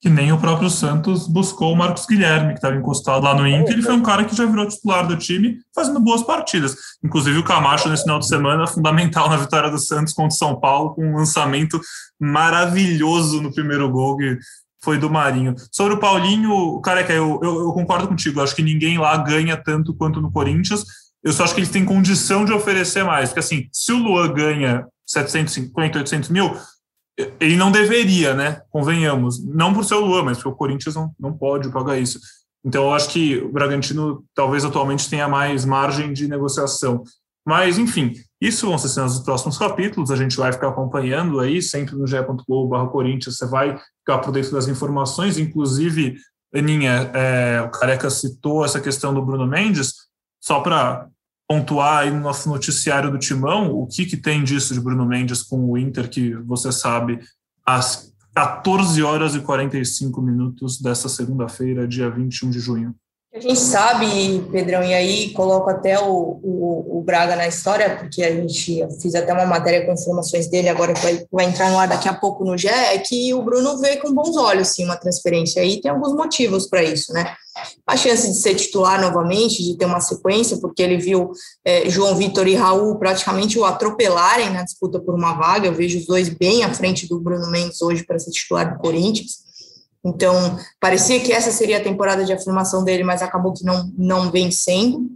Que 0.00 0.10
nem 0.10 0.30
o 0.32 0.38
próprio 0.38 0.68
Santos 0.68 1.26
buscou 1.26 1.72
o 1.72 1.76
Marcos 1.76 2.06
Guilherme, 2.06 2.48
que 2.48 2.58
estava 2.58 2.76
encostado 2.76 3.24
lá 3.24 3.34
no 3.34 3.46
Inter. 3.46 3.72
Ele 3.72 3.82
foi 3.82 3.94
um 3.94 4.02
cara 4.02 4.24
que 4.24 4.36
já 4.36 4.44
virou 4.44 4.68
titular 4.68 5.06
do 5.06 5.16
time, 5.16 5.58
fazendo 5.74 5.98
boas 6.00 6.22
partidas. 6.22 6.76
Inclusive 7.02 7.38
o 7.38 7.44
Camacho, 7.44 7.88
nesse 7.88 8.02
final 8.02 8.18
de 8.18 8.28
semana, 8.28 8.66
fundamental 8.68 9.28
na 9.28 9.36
vitória 9.36 9.70
do 9.70 9.78
Santos 9.78 10.12
contra 10.12 10.34
o 10.34 10.38
São 10.38 10.60
Paulo, 10.60 10.94
com 10.94 11.04
um 11.04 11.16
lançamento 11.16 11.80
maravilhoso 12.20 13.40
no 13.40 13.52
primeiro 13.52 13.90
gol, 13.90 14.16
que 14.16 14.38
foi 14.82 14.98
do 14.98 15.10
Marinho. 15.10 15.54
Sobre 15.72 15.94
o 15.94 15.98
Paulinho, 15.98 16.80
careca, 16.80 17.12
eu, 17.12 17.40
eu, 17.42 17.60
eu 17.60 17.72
concordo 17.72 18.06
contigo. 18.06 18.40
Acho 18.40 18.54
que 18.54 18.62
ninguém 18.62 18.98
lá 18.98 19.16
ganha 19.16 19.56
tanto 19.56 19.94
quanto 19.94 20.20
no 20.20 20.30
Corinthians. 20.30 20.84
Eu 21.24 21.32
só 21.32 21.42
acho 21.42 21.54
que 21.54 21.60
eles 21.60 21.70
têm 21.70 21.84
condição 21.84 22.44
de 22.44 22.52
oferecer 22.52 23.02
mais. 23.02 23.30
Porque, 23.30 23.40
assim, 23.40 23.68
se 23.72 23.92
o 23.92 23.98
Luan 23.98 24.32
ganha 24.32 24.86
750, 25.04 25.98
800 25.98 26.28
mil, 26.30 26.56
ele 27.40 27.56
não 27.56 27.70
deveria, 27.70 28.34
né? 28.34 28.60
Convenhamos. 28.70 29.42
Não 29.44 29.72
por 29.72 29.84
ser 29.84 29.94
o 29.94 30.04
Luan, 30.04 30.22
mas 30.22 30.36
porque 30.36 30.50
o 30.50 30.56
Corinthians 30.56 30.94
não, 30.94 31.10
não 31.18 31.32
pode 31.32 31.70
pagar 31.70 31.98
isso. 31.98 32.20
Então, 32.64 32.84
eu 32.84 32.92
acho 32.92 33.08
que 33.10 33.38
o 33.38 33.50
Bragantino 33.50 34.24
talvez 34.34 34.64
atualmente 34.64 35.08
tenha 35.08 35.28
mais 35.28 35.64
margem 35.64 36.12
de 36.12 36.28
negociação. 36.28 37.04
Mas, 37.46 37.78
enfim, 37.78 38.12
isso 38.40 38.66
vão 38.66 38.76
ser 38.76 38.88
cenas 38.88 39.14
dos 39.14 39.24
próximos 39.24 39.56
capítulos. 39.56 40.10
A 40.10 40.16
gente 40.16 40.36
vai 40.36 40.52
ficar 40.52 40.68
acompanhando 40.68 41.38
aí, 41.38 41.62
sempre 41.62 41.94
no 41.94 42.06
ge.globo 42.06 42.88
Corinthians. 42.88 43.38
Você 43.38 43.46
vai 43.46 43.78
ficar 44.00 44.18
por 44.18 44.32
dentro 44.32 44.50
das 44.50 44.66
informações. 44.66 45.38
Inclusive, 45.38 46.16
Aninha, 46.52 47.10
é, 47.14 47.62
o 47.62 47.70
Careca 47.70 48.10
citou 48.10 48.64
essa 48.64 48.80
questão 48.80 49.14
do 49.14 49.24
Bruno 49.24 49.46
Mendes. 49.46 49.94
Só 50.42 50.60
para 50.60 51.08
pontuar 51.48 51.98
aí 51.98 52.10
no 52.10 52.20
nosso 52.20 52.48
noticiário 52.48 53.10
do 53.10 53.18
Timão, 53.18 53.72
o 53.72 53.86
que, 53.86 54.04
que 54.04 54.16
tem 54.16 54.42
disso 54.42 54.74
de 54.74 54.80
Bruno 54.80 55.06
Mendes 55.06 55.42
com 55.42 55.70
o 55.70 55.78
Inter, 55.78 56.08
que 56.08 56.34
você 56.34 56.72
sabe, 56.72 57.20
às 57.64 58.12
14 58.34 59.02
horas 59.02 59.34
e 59.34 59.40
45 59.40 60.20
minutos 60.20 60.80
dessa 60.80 61.08
segunda-feira, 61.08 61.86
dia 61.86 62.10
21 62.10 62.50
de 62.50 62.58
junho. 62.58 62.94
A 63.36 63.38
gente 63.38 63.60
sabe, 63.60 64.48
Pedrão, 64.50 64.82
e 64.82 64.94
aí 64.94 65.30
coloco 65.32 65.68
até 65.68 66.00
o, 66.00 66.40
o, 66.42 66.98
o, 66.98 67.02
Braga 67.02 67.36
na 67.36 67.46
história, 67.46 67.94
porque 67.98 68.24
a 68.24 68.34
gente 68.34 68.82
fiz 68.98 69.14
até 69.14 69.30
uma 69.30 69.44
matéria 69.44 69.84
com 69.84 69.92
informações 69.92 70.48
dele, 70.48 70.70
agora 70.70 70.94
que 70.94 71.02
vai, 71.02 71.26
vai 71.30 71.44
entrar 71.44 71.70
no 71.70 71.78
ar 71.78 71.86
daqui 71.86 72.08
a 72.08 72.14
pouco 72.14 72.46
no 72.46 72.56
GE, 72.56 72.68
é 72.68 72.96
que 72.96 73.34
o 73.34 73.42
Bruno 73.42 73.76
vê 73.76 73.98
com 73.98 74.14
bons 74.14 74.38
olhos, 74.38 74.68
sim, 74.68 74.86
uma 74.86 74.96
transferência 74.96 75.60
aí, 75.60 75.82
tem 75.82 75.90
alguns 75.90 76.14
motivos 76.14 76.66
para 76.66 76.82
isso, 76.82 77.12
né? 77.12 77.34
A 77.86 77.94
chance 77.94 78.26
de 78.26 78.38
ser 78.38 78.54
titular 78.54 78.98
novamente, 78.98 79.62
de 79.62 79.76
ter 79.76 79.84
uma 79.84 80.00
sequência, 80.00 80.56
porque 80.56 80.82
ele 80.82 80.96
viu 80.96 81.30
é, 81.62 81.90
João 81.90 82.16
Vitor 82.16 82.48
e 82.48 82.54
Raul 82.54 82.96
praticamente 82.96 83.58
o 83.58 83.66
atropelarem 83.66 84.48
na 84.48 84.62
disputa 84.62 84.98
por 84.98 85.14
uma 85.14 85.34
vaga, 85.34 85.66
eu 85.66 85.74
vejo 85.74 85.98
os 85.98 86.06
dois 86.06 86.30
bem 86.30 86.64
à 86.64 86.72
frente 86.72 87.06
do 87.06 87.20
Bruno 87.20 87.50
Mendes 87.50 87.82
hoje 87.82 88.02
para 88.02 88.18
ser 88.18 88.30
titular 88.30 88.72
do 88.72 88.78
Corinthians. 88.78 89.45
Então, 90.06 90.56
parecia 90.78 91.18
que 91.18 91.32
essa 91.32 91.50
seria 91.50 91.78
a 91.78 91.82
temporada 91.82 92.24
de 92.24 92.32
afirmação 92.32 92.84
dele, 92.84 93.02
mas 93.02 93.22
acabou 93.22 93.52
que 93.52 93.64
não, 93.64 93.90
não 93.98 94.30
vem 94.30 94.52
sendo. 94.52 95.10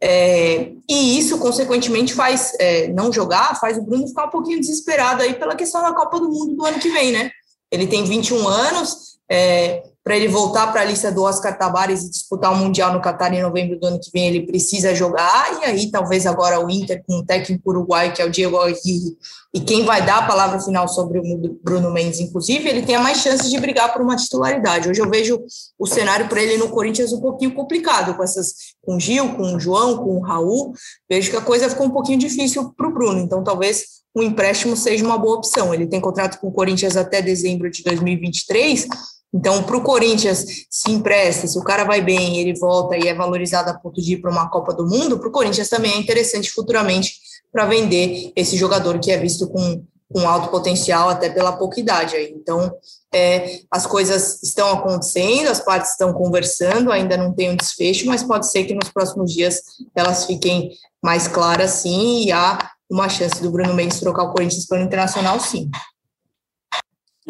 É, 0.00 0.72
e 0.88 1.18
isso, 1.18 1.38
consequentemente, 1.38 2.14
faz 2.14 2.54
é, 2.58 2.88
não 2.88 3.12
jogar, 3.12 3.60
faz 3.60 3.76
o 3.76 3.82
Bruno 3.82 4.08
ficar 4.08 4.26
um 4.26 4.30
pouquinho 4.30 4.58
desesperado 4.58 5.22
aí 5.22 5.34
pela 5.34 5.54
questão 5.54 5.82
da 5.82 5.92
Copa 5.92 6.18
do 6.18 6.30
Mundo 6.30 6.56
do 6.56 6.64
ano 6.64 6.78
que 6.78 6.90
vem, 6.90 7.12
né? 7.12 7.30
Ele 7.70 7.86
tem 7.86 8.04
21 8.04 8.48
anos, 8.48 9.18
é, 9.30 9.82
para 10.04 10.16
ele 10.16 10.26
voltar 10.26 10.72
para 10.72 10.80
a 10.80 10.84
lista 10.84 11.12
do 11.12 11.22
Oscar 11.22 11.56
Tabares 11.56 12.02
e 12.02 12.10
disputar 12.10 12.52
o 12.52 12.56
Mundial 12.56 12.92
no 12.92 13.00
Catar 13.00 13.32
em 13.32 13.42
novembro 13.42 13.78
do 13.78 13.86
ano 13.86 14.00
que 14.00 14.10
vem, 14.12 14.26
ele 14.26 14.46
precisa 14.46 14.94
jogar, 14.94 15.60
e 15.60 15.64
aí 15.64 15.90
talvez 15.90 16.26
agora 16.26 16.58
o 16.58 16.68
Inter 16.68 17.02
com 17.06 17.18
o 17.18 17.24
técnico 17.24 17.70
uruguaio, 17.70 18.12
que 18.12 18.20
é 18.20 18.24
o 18.24 18.30
Diego 18.30 18.58
Aguirre, 18.58 19.16
e 19.54 19.60
quem 19.60 19.84
vai 19.84 20.04
dar 20.04 20.18
a 20.18 20.26
palavra 20.26 20.58
final 20.58 20.88
sobre 20.88 21.18
o 21.18 21.58
Bruno 21.62 21.92
Mendes, 21.92 22.18
inclusive, 22.18 22.68
ele 22.68 22.82
tenha 22.82 22.98
mais 22.98 23.18
chances 23.18 23.50
de 23.50 23.60
brigar 23.60 23.92
por 23.92 24.00
uma 24.00 24.16
titularidade. 24.16 24.88
Hoje 24.88 25.00
eu 25.00 25.10
vejo 25.10 25.40
o 25.78 25.86
cenário 25.86 26.26
para 26.26 26.42
ele 26.42 26.56
no 26.56 26.70
Corinthians 26.70 27.12
um 27.12 27.20
pouquinho 27.20 27.54
complicado, 27.54 28.16
com 28.16 28.22
essas 28.22 28.54
com 28.80 28.96
o 28.96 29.00
Gil, 29.00 29.36
com 29.36 29.54
o 29.54 29.60
João, 29.60 29.98
com 29.98 30.16
o 30.16 30.20
Raul, 30.20 30.72
vejo 31.08 31.30
que 31.30 31.36
a 31.36 31.42
coisa 31.42 31.68
ficou 31.68 31.86
um 31.86 31.90
pouquinho 31.90 32.18
difícil 32.18 32.72
para 32.76 32.88
o 32.88 32.92
Bruno, 32.92 33.20
então 33.20 33.44
talvez 33.44 34.02
um 34.16 34.22
empréstimo 34.22 34.76
seja 34.76 35.04
uma 35.04 35.16
boa 35.16 35.36
opção. 35.36 35.72
Ele 35.72 35.86
tem 35.86 36.00
contrato 36.00 36.38
com 36.40 36.48
o 36.48 36.52
Corinthians 36.52 36.96
até 36.96 37.22
dezembro 37.22 37.70
de 37.70 37.82
2023, 37.82 38.86
então, 39.34 39.62
para 39.62 39.76
o 39.76 39.82
Corinthians 39.82 40.44
se 40.68 40.90
empresta, 40.90 41.46
se 41.46 41.58
o 41.58 41.64
cara 41.64 41.84
vai 41.84 42.02
bem, 42.02 42.38
ele 42.38 42.58
volta 42.58 42.96
e 42.96 43.08
é 43.08 43.14
valorizado 43.14 43.70
a 43.70 43.74
ponto 43.74 44.00
de 44.00 44.14
ir 44.14 44.16
para 44.18 44.30
uma 44.30 44.50
Copa 44.50 44.74
do 44.74 44.86
Mundo, 44.86 45.18
para 45.18 45.28
o 45.28 45.32
Corinthians 45.32 45.68
também 45.68 45.92
é 45.92 45.98
interessante 45.98 46.50
futuramente 46.50 47.14
para 47.50 47.66
vender 47.66 48.32
esse 48.36 48.56
jogador 48.56 48.98
que 48.98 49.10
é 49.10 49.18
visto 49.18 49.48
com 49.48 49.82
com 50.12 50.28
alto 50.28 50.48
potencial 50.48 51.08
até 51.08 51.30
pela 51.30 51.52
pouca 51.52 51.80
idade 51.80 52.14
aí. 52.14 52.32
Então, 52.36 52.72
é, 53.12 53.60
as 53.70 53.86
coisas 53.86 54.42
estão 54.42 54.70
acontecendo, 54.70 55.48
as 55.48 55.60
partes 55.60 55.92
estão 55.92 56.12
conversando, 56.12 56.92
ainda 56.92 57.16
não 57.16 57.32
tem 57.32 57.50
um 57.50 57.56
desfecho, 57.56 58.06
mas 58.06 58.22
pode 58.22 58.50
ser 58.50 58.64
que 58.64 58.74
nos 58.74 58.90
próximos 58.90 59.32
dias 59.32 59.60
elas 59.94 60.26
fiquem 60.26 60.70
mais 61.02 61.26
claras, 61.26 61.70
sim, 61.70 62.24
e 62.26 62.32
há 62.32 62.70
uma 62.90 63.08
chance 63.08 63.42
do 63.42 63.50
Bruno 63.50 63.74
Mendes 63.74 64.00
trocar 64.00 64.24
o 64.24 64.32
Corinthians 64.32 64.66
pelo 64.66 64.82
Internacional, 64.82 65.40
sim. 65.40 65.70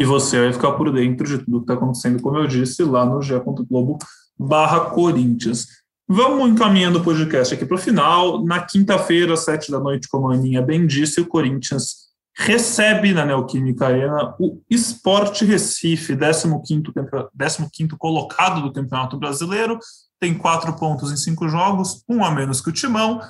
E 0.03 0.05
você 0.05 0.41
vai 0.41 0.53
ficar 0.53 0.73
por 0.73 0.93
dentro 0.93 1.25
de 1.25 1.39
tudo 1.39 1.59
que 1.59 1.63
está 1.63 1.75
acontecendo, 1.75 2.21
como 2.21 2.37
eu 2.37 2.49
disse, 2.49 2.83
lá 2.83 3.07
no 3.07 3.21
Globo 3.65 3.99
barra 4.37 4.87
Corinthians. 4.87 5.69
Vamos 6.09 6.51
encaminhando 6.51 6.99
o 6.99 7.05
podcast 7.05 7.55
aqui 7.55 7.65
para 7.65 7.77
o 7.77 7.79
final. 7.79 8.45
Na 8.45 8.59
quinta-feira, 8.59 9.35
às 9.35 9.45
sete 9.45 9.71
da 9.71 9.79
noite, 9.79 10.09
como 10.09 10.29
a 10.29 10.35
Aninha 10.35 10.61
bem 10.61 10.89
disse, 10.89 11.21
o 11.21 11.27
Corinthians 11.29 12.09
recebe 12.37 13.15
na 13.15 13.25
Neoquímica 13.25 13.87
Arena 13.87 14.35
o 14.41 14.61
Sport 14.71 15.43
Recife, 15.43 16.17
15º, 16.17 17.71
15 17.73 17.89
colocado 17.97 18.61
do 18.61 18.73
Campeonato 18.73 19.17
Brasileiro, 19.17 19.79
tem 20.19 20.35
quatro 20.35 20.73
pontos 20.73 21.13
em 21.13 21.17
cinco 21.17 21.49
jogos, 21.49 22.03
um 22.09 22.25
a 22.25 22.31
menos 22.33 22.61
que 22.61 22.71
o 22.71 22.73
Timão. 22.73 23.21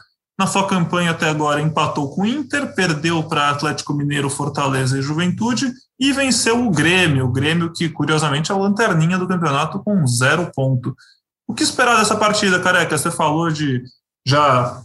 Na 0.42 0.48
sua 0.48 0.66
campanha 0.66 1.12
até 1.12 1.28
agora 1.28 1.60
empatou 1.60 2.10
com 2.10 2.22
o 2.22 2.26
Inter, 2.26 2.74
perdeu 2.74 3.22
para 3.22 3.50
Atlético 3.50 3.94
Mineiro, 3.94 4.28
Fortaleza 4.28 4.98
e 4.98 5.00
Juventude 5.00 5.72
e 6.00 6.12
venceu 6.12 6.66
o 6.66 6.68
Grêmio, 6.68 7.26
o 7.26 7.30
Grêmio 7.30 7.72
que 7.72 7.88
curiosamente 7.88 8.50
é 8.50 8.54
a 8.56 8.58
lanterninha 8.58 9.16
do 9.16 9.28
campeonato 9.28 9.78
com 9.84 10.04
zero 10.04 10.50
ponto. 10.52 10.96
O 11.46 11.54
que 11.54 11.62
esperar 11.62 11.96
dessa 11.96 12.16
partida, 12.16 12.58
Careca? 12.58 12.98
Você 12.98 13.08
falou 13.08 13.52
de 13.52 13.84
já 14.26 14.82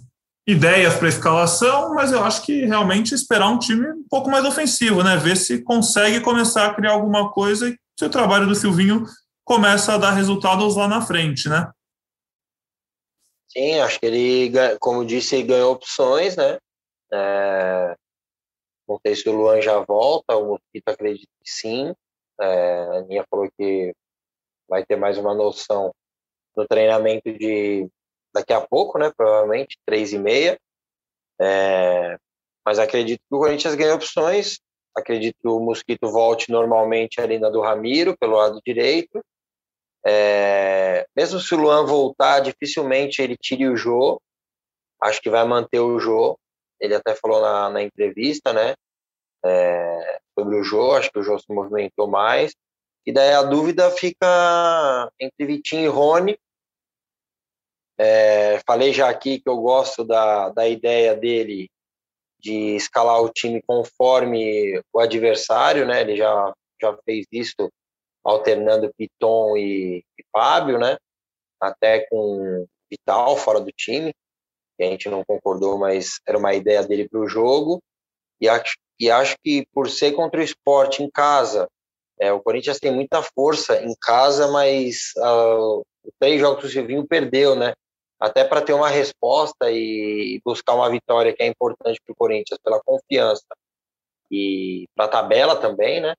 ideias 0.47 0.93
para 0.93 1.09
escalação, 1.09 1.95
mas 1.95 2.11
eu 2.11 2.23
acho 2.23 2.43
que 2.43 2.63
realmente 2.67 3.15
esperar 3.15 3.49
um 3.49 3.57
time 3.57 3.89
um 3.89 4.05
pouco 4.07 4.29
mais 4.29 4.45
ofensivo, 4.45 5.01
né? 5.01 5.17
Ver 5.17 5.35
se 5.35 5.63
consegue 5.63 6.19
começar 6.19 6.67
a 6.67 6.73
criar 6.75 6.91
alguma 6.91 7.31
coisa 7.31 7.67
e 7.67 7.75
se 7.97 8.05
o 8.05 8.11
trabalho 8.11 8.45
do 8.45 8.53
Silvinho 8.53 9.07
começa 9.43 9.95
a 9.95 9.97
dar 9.97 10.11
resultados 10.11 10.75
lá 10.75 10.87
na 10.87 11.01
frente, 11.01 11.49
né? 11.49 11.67
Sim, 13.57 13.79
acho 13.79 13.99
que 13.99 14.05
ele, 14.05 14.51
como 14.79 15.03
disse, 15.03 15.41
ganhou 15.41 15.73
opções, 15.73 16.37
né? 16.37 16.59
É, 17.11 17.95
não 18.87 18.99
sei 19.03 19.15
se 19.15 19.27
o 19.27 19.31
Luan 19.31 19.59
já 19.61 19.79
volta, 19.79 20.37
o 20.37 20.49
Mosquito 20.49 20.87
acredita 20.89 21.31
que 21.43 21.49
sim. 21.49 21.91
É, 22.39 22.45
a 22.45 22.93
Aninha 22.99 23.25
falou 23.27 23.49
que 23.57 23.95
vai 24.69 24.85
ter 24.85 24.95
mais 24.95 25.17
uma 25.17 25.33
noção 25.33 25.91
no 26.55 26.67
treinamento 26.67 27.31
de 27.33 27.89
daqui 28.31 28.53
a 28.53 28.61
pouco, 28.61 28.99
né? 28.99 29.11
Provavelmente, 29.17 29.79
três 29.87 30.13
e 30.13 30.19
meia. 30.19 30.59
É, 31.41 32.15
mas 32.63 32.77
acredito 32.77 33.21
que 33.27 33.35
o 33.35 33.39
Corinthians 33.39 33.73
ganha 33.73 33.95
opções. 33.95 34.59
Acredito 34.95 35.35
que 35.41 35.47
o 35.47 35.59
Mosquito 35.59 36.11
volte 36.11 36.51
normalmente 36.51 37.19
ali 37.19 37.39
na 37.39 37.49
do 37.49 37.61
Ramiro, 37.61 38.15
pelo 38.19 38.35
lado 38.37 38.61
direito. 38.63 39.19
É, 40.09 41.05
mesmo 41.13 41.37
se 41.37 41.53
o 41.53 41.57
Luan 41.57 41.85
voltar, 41.85 42.39
dificilmente 42.39 43.21
ele 43.21 43.35
tire 43.35 43.67
o 43.67 43.75
Jô. 43.75 44.21
Acho 45.01 45.21
que 45.21 45.29
vai 45.29 45.45
manter 45.45 45.81
o 45.81 45.99
Jô. 45.99 46.39
Ele 46.79 46.95
até 46.95 47.13
falou 47.13 47.41
na, 47.41 47.69
na 47.69 47.83
entrevista, 47.83 48.53
né? 48.53 48.73
É, 49.43 50.19
sobre 50.33 50.55
o 50.55 50.63
Jô. 50.63 50.93
Acho 50.93 51.11
que 51.11 51.19
o 51.19 51.23
Jô 51.23 51.37
se 51.37 51.51
movimentou 51.51 52.07
mais. 52.07 52.55
E 53.05 53.11
daí 53.11 53.33
a 53.33 53.43
dúvida 53.43 53.91
fica 53.91 55.11
entre 55.19 55.45
Vitinho 55.45 55.83
e 55.83 55.87
Rony. 55.87 56.39
É, 57.99 58.61
falei 58.65 58.93
já 58.93 59.09
aqui 59.09 59.41
que 59.41 59.49
eu 59.49 59.57
gosto 59.57 60.05
da, 60.05 60.49
da 60.49 60.67
ideia 60.67 61.15
dele 61.15 61.69
de 62.39 62.75
escalar 62.75 63.21
o 63.21 63.29
time 63.29 63.61
conforme 63.61 64.81
o 64.93 64.99
adversário, 64.99 65.85
né? 65.85 66.01
Ele 66.01 66.15
já, 66.15 66.53
já 66.81 66.97
fez 67.03 67.25
isso 67.31 67.69
alternando 68.29 68.93
Piton 68.97 69.57
e, 69.57 70.03
e 70.17 70.23
Fábio, 70.31 70.77
né? 70.77 70.97
Até 71.59 72.05
com 72.09 72.65
Vital 72.89 73.35
fora 73.37 73.59
do 73.59 73.71
time, 73.71 74.13
que 74.77 74.83
a 74.83 74.87
gente 74.87 75.09
não 75.09 75.23
concordou, 75.25 75.77
mas 75.77 76.19
era 76.27 76.37
uma 76.37 76.53
ideia 76.53 76.83
dele 76.83 77.07
para 77.09 77.19
o 77.19 77.27
jogo. 77.27 77.81
E 78.39 78.47
acho, 78.47 78.77
e 78.99 79.09
acho 79.09 79.35
que 79.43 79.65
por 79.73 79.89
ser 79.89 80.11
contra 80.13 80.39
o 80.39 80.43
esporte 80.43 81.03
em 81.03 81.09
casa, 81.09 81.67
é, 82.19 82.31
o 82.31 82.41
Corinthians 82.41 82.79
tem 82.79 82.91
muita 82.91 83.21
força 83.21 83.81
em 83.83 83.95
casa, 83.99 84.47
mas 84.47 85.11
uh, 85.17 85.83
três 86.19 86.39
jogos 86.39 86.61
que 86.61 86.67
o 86.67 86.69
Silvinho 86.69 87.07
perdeu, 87.07 87.55
né? 87.55 87.73
até 88.19 88.43
para 88.43 88.61
ter 88.61 88.73
uma 88.73 88.89
resposta 88.89 89.71
e 89.71 90.41
buscar 90.43 90.73
uma 90.73 90.89
vitória 90.89 91.33
que 91.33 91.43
é 91.43 91.47
importante 91.47 92.01
para 92.03 92.13
o 92.13 92.15
Corinthians 92.15 92.59
pela 92.63 92.81
confiança 92.81 93.45
e 94.31 94.87
para 94.95 95.05
a 95.05 95.09
tabela 95.09 95.55
também, 95.55 96.01
né? 96.01 96.15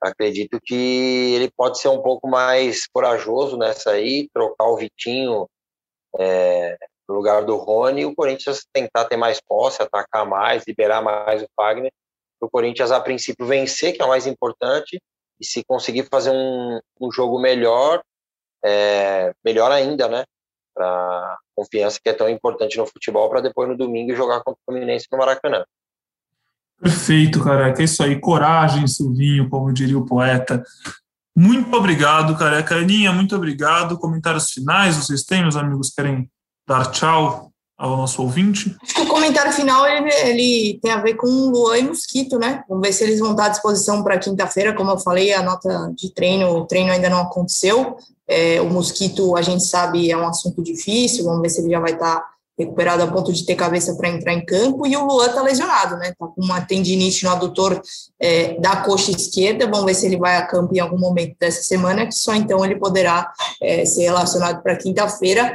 Acredito 0.00 0.58
que 0.64 1.34
ele 1.34 1.50
pode 1.50 1.78
ser 1.78 1.88
um 1.88 2.00
pouco 2.00 2.28
mais 2.28 2.86
corajoso 2.86 3.56
nessa 3.56 3.90
aí, 3.90 4.28
trocar 4.32 4.68
o 4.68 4.76
Vitinho 4.76 5.46
é, 6.18 6.76
no 7.08 7.14
lugar 7.14 7.44
do 7.44 7.56
Rony 7.56 8.02
e 8.02 8.06
o 8.06 8.14
Corinthians 8.14 8.66
tentar 8.72 9.04
ter 9.04 9.16
mais 9.16 9.40
posse, 9.40 9.82
atacar 9.82 10.26
mais, 10.26 10.64
liberar 10.66 11.02
mais 11.02 11.42
o 11.42 11.48
Fagner. 11.54 11.92
O 12.40 12.48
Corinthians, 12.48 12.90
a 12.90 13.00
princípio, 13.00 13.46
vencer, 13.46 13.94
que 13.94 14.00
é 14.00 14.04
o 14.04 14.08
mais 14.08 14.26
importante, 14.26 14.98
e 15.38 15.44
se 15.44 15.62
conseguir 15.62 16.08
fazer 16.10 16.30
um, 16.30 16.80
um 16.98 17.12
jogo 17.12 17.38
melhor, 17.38 18.02
é, 18.64 19.34
melhor 19.44 19.70
ainda, 19.70 20.08
né? 20.08 20.24
para 20.74 21.38
confiança 21.54 22.00
que 22.02 22.08
é 22.08 22.14
tão 22.14 22.28
importante 22.28 22.78
no 22.78 22.86
futebol 22.86 23.28
para 23.28 23.40
depois 23.40 23.68
no 23.68 23.76
domingo 23.76 24.14
jogar 24.14 24.42
contra 24.42 24.58
o 24.60 24.64
Fluminense 24.64 25.06
no 25.10 25.18
Maracanã. 25.18 25.64
Perfeito, 26.80 27.42
careca. 27.44 27.82
É 27.82 27.84
isso 27.84 28.02
aí. 28.02 28.18
Coragem, 28.18 28.86
Silvinho, 28.86 29.48
como 29.50 29.72
diria 29.72 29.98
o 29.98 30.06
poeta. 30.06 30.62
Muito 31.36 31.74
obrigado, 31.76 32.36
careca. 32.36 32.76
Aninha, 32.76 33.12
muito 33.12 33.36
obrigado. 33.36 33.98
Comentários 33.98 34.50
finais, 34.50 34.96
vocês 34.96 35.22
têm, 35.22 35.42
meus 35.42 35.56
amigos, 35.56 35.90
querem 35.90 36.28
dar 36.66 36.86
tchau 36.86 37.50
ao 37.76 37.96
nosso 37.96 38.22
ouvinte? 38.22 38.76
Acho 38.82 38.94
que 38.94 39.00
o 39.00 39.06
comentário 39.06 39.52
final 39.52 39.86
ele, 39.86 40.10
ele 40.12 40.78
tem 40.82 40.92
a 40.92 41.00
ver 41.00 41.14
com 41.14 41.26
Luan 41.26 41.78
e 41.78 41.82
Mosquito, 41.82 42.38
né? 42.38 42.62
Vamos 42.68 42.86
ver 42.86 42.92
se 42.92 43.04
eles 43.04 43.18
vão 43.20 43.30
estar 43.30 43.46
à 43.46 43.48
disposição 43.48 44.02
para 44.02 44.18
quinta-feira. 44.18 44.74
Como 44.74 44.90
eu 44.90 44.98
falei, 44.98 45.32
a 45.32 45.42
nota 45.42 45.90
de 45.96 46.12
treino, 46.12 46.50
o 46.50 46.66
treino 46.66 46.92
ainda 46.92 47.08
não 47.08 47.22
aconteceu. 47.22 47.96
É, 48.28 48.60
o 48.60 48.68
mosquito, 48.70 49.34
a 49.34 49.42
gente 49.42 49.64
sabe, 49.64 50.10
é 50.10 50.16
um 50.16 50.28
assunto 50.28 50.62
difícil, 50.62 51.24
vamos 51.24 51.42
ver 51.42 51.48
se 51.48 51.60
ele 51.60 51.70
já 51.70 51.80
vai 51.80 51.92
estar 51.92 52.22
recuperado 52.60 53.02
a 53.02 53.06
ponto 53.06 53.32
de 53.32 53.44
ter 53.44 53.54
cabeça 53.54 53.94
para 53.94 54.08
entrar 54.08 54.32
em 54.32 54.44
campo, 54.44 54.86
e 54.86 54.96
o 54.96 55.04
Luan 55.04 55.26
está 55.26 55.42
lesionado, 55.42 55.96
né? 55.96 56.10
Está 56.10 56.26
com 56.26 56.42
uma 56.42 56.60
tendinite 56.60 57.24
no 57.24 57.30
adutor 57.30 57.80
é, 58.18 58.58
da 58.60 58.76
coxa 58.76 59.10
esquerda, 59.10 59.66
vamos 59.66 59.86
ver 59.86 59.94
se 59.94 60.06
ele 60.06 60.18
vai 60.18 60.36
a 60.36 60.46
campo 60.46 60.74
em 60.74 60.78
algum 60.78 60.98
momento 60.98 61.36
dessa 61.38 61.62
semana, 61.62 62.06
que 62.06 62.14
só 62.14 62.34
então 62.34 62.64
ele 62.64 62.76
poderá 62.76 63.32
é, 63.62 63.84
ser 63.84 64.02
relacionado 64.02 64.62
para 64.62 64.76
quinta-feira. 64.76 65.54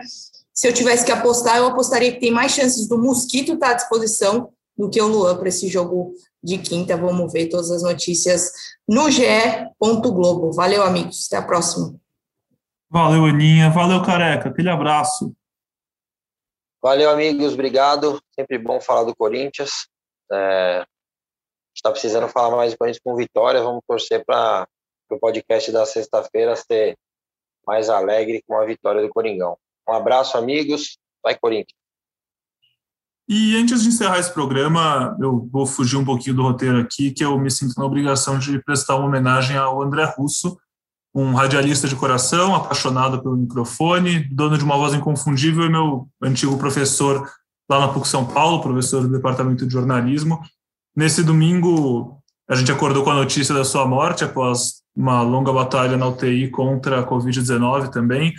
Se 0.54 0.68
eu 0.68 0.74
tivesse 0.74 1.06
que 1.06 1.12
apostar, 1.12 1.58
eu 1.58 1.68
apostaria 1.68 2.12
que 2.12 2.20
tem 2.20 2.32
mais 2.32 2.54
chances 2.54 2.88
do 2.88 2.98
Mosquito 2.98 3.54
estar 3.54 3.68
tá 3.68 3.72
à 3.74 3.76
disposição 3.76 4.50
do 4.78 4.90
que 4.90 5.02
o 5.02 5.08
Luan 5.08 5.36
para 5.38 5.50
esse 5.50 5.68
jogo 5.68 6.14
de 6.44 6.58
quinta. 6.58 6.98
Vamos 6.98 7.32
ver 7.32 7.48
todas 7.48 7.72
as 7.72 7.84
notícias 7.84 8.52
no 8.88 9.10
ge. 9.10 9.26
Globo. 9.80 10.52
Valeu, 10.54 10.84
amigos. 10.84 11.28
Até 11.28 11.38
a 11.38 11.42
próxima. 11.42 11.96
Valeu, 12.90 13.26
Aninha. 13.26 13.70
Valeu, 13.70 14.02
Careca. 14.02 14.50
Aquele 14.50 14.70
abraço. 14.70 15.34
Valeu, 16.86 17.10
amigos. 17.10 17.56
Obrigado. 17.56 18.22
Sempre 18.40 18.60
bom 18.60 18.80
falar 18.80 19.06
do 19.06 19.16
Corinthians. 19.16 19.88
É, 20.32 20.86
está 21.76 21.90
precisando 21.90 22.30
falar 22.30 22.56
mais 22.56 22.74
do 22.74 22.78
Corinthians 22.78 23.02
com 23.04 23.16
vitória. 23.16 23.64
Vamos 23.64 23.82
torcer 23.88 24.24
para 24.24 24.68
o 25.10 25.18
podcast 25.18 25.72
da 25.72 25.84
sexta-feira 25.84 26.56
ser 26.56 26.96
mais 27.66 27.90
alegre 27.90 28.44
com 28.48 28.56
a 28.56 28.66
vitória 28.68 29.02
do 29.02 29.10
Coringão. 29.10 29.58
Um 29.90 29.94
abraço, 29.94 30.38
amigos. 30.38 31.00
Vai, 31.24 31.36
Corinthians. 31.36 31.74
E 33.28 33.58
antes 33.58 33.82
de 33.82 33.88
encerrar 33.88 34.20
esse 34.20 34.32
programa, 34.32 35.18
eu 35.20 35.50
vou 35.52 35.66
fugir 35.66 35.98
um 35.98 36.06
pouquinho 36.06 36.36
do 36.36 36.44
roteiro 36.44 36.80
aqui, 36.80 37.12
que 37.12 37.26
eu 37.26 37.36
me 37.40 37.50
sinto 37.50 37.74
na 37.80 37.86
obrigação 37.86 38.38
de 38.38 38.64
prestar 38.64 38.98
uma 38.98 39.08
homenagem 39.08 39.58
ao 39.58 39.82
André 39.82 40.04
Russo, 40.16 40.56
um 41.16 41.34
radialista 41.34 41.88
de 41.88 41.96
coração, 41.96 42.54
apaixonado 42.54 43.24
pelo 43.24 43.38
microfone, 43.38 44.28
dono 44.30 44.58
de 44.58 44.66
uma 44.66 44.76
voz 44.76 44.94
inconfundível 44.94 45.66
e 45.66 45.70
meu 45.70 46.10
antigo 46.22 46.58
professor 46.58 47.26
lá 47.70 47.80
na 47.80 47.88
PUC 47.88 48.06
São 48.06 48.26
Paulo, 48.26 48.62
professor 48.62 49.02
do 49.02 49.08
departamento 49.08 49.66
de 49.66 49.72
jornalismo. 49.72 50.42
Nesse 50.94 51.24
domingo, 51.24 52.18
a 52.50 52.56
gente 52.56 52.70
acordou 52.70 53.02
com 53.02 53.12
a 53.12 53.16
notícia 53.16 53.56
da 53.56 53.64
sua 53.64 53.88
morte 53.88 54.26
após 54.26 54.84
uma 54.94 55.22
longa 55.22 55.54
batalha 55.54 55.96
na 55.96 56.06
UTI 56.06 56.50
contra 56.50 57.00
a 57.00 57.08
Covid-19 57.08 57.90
também. 57.90 58.34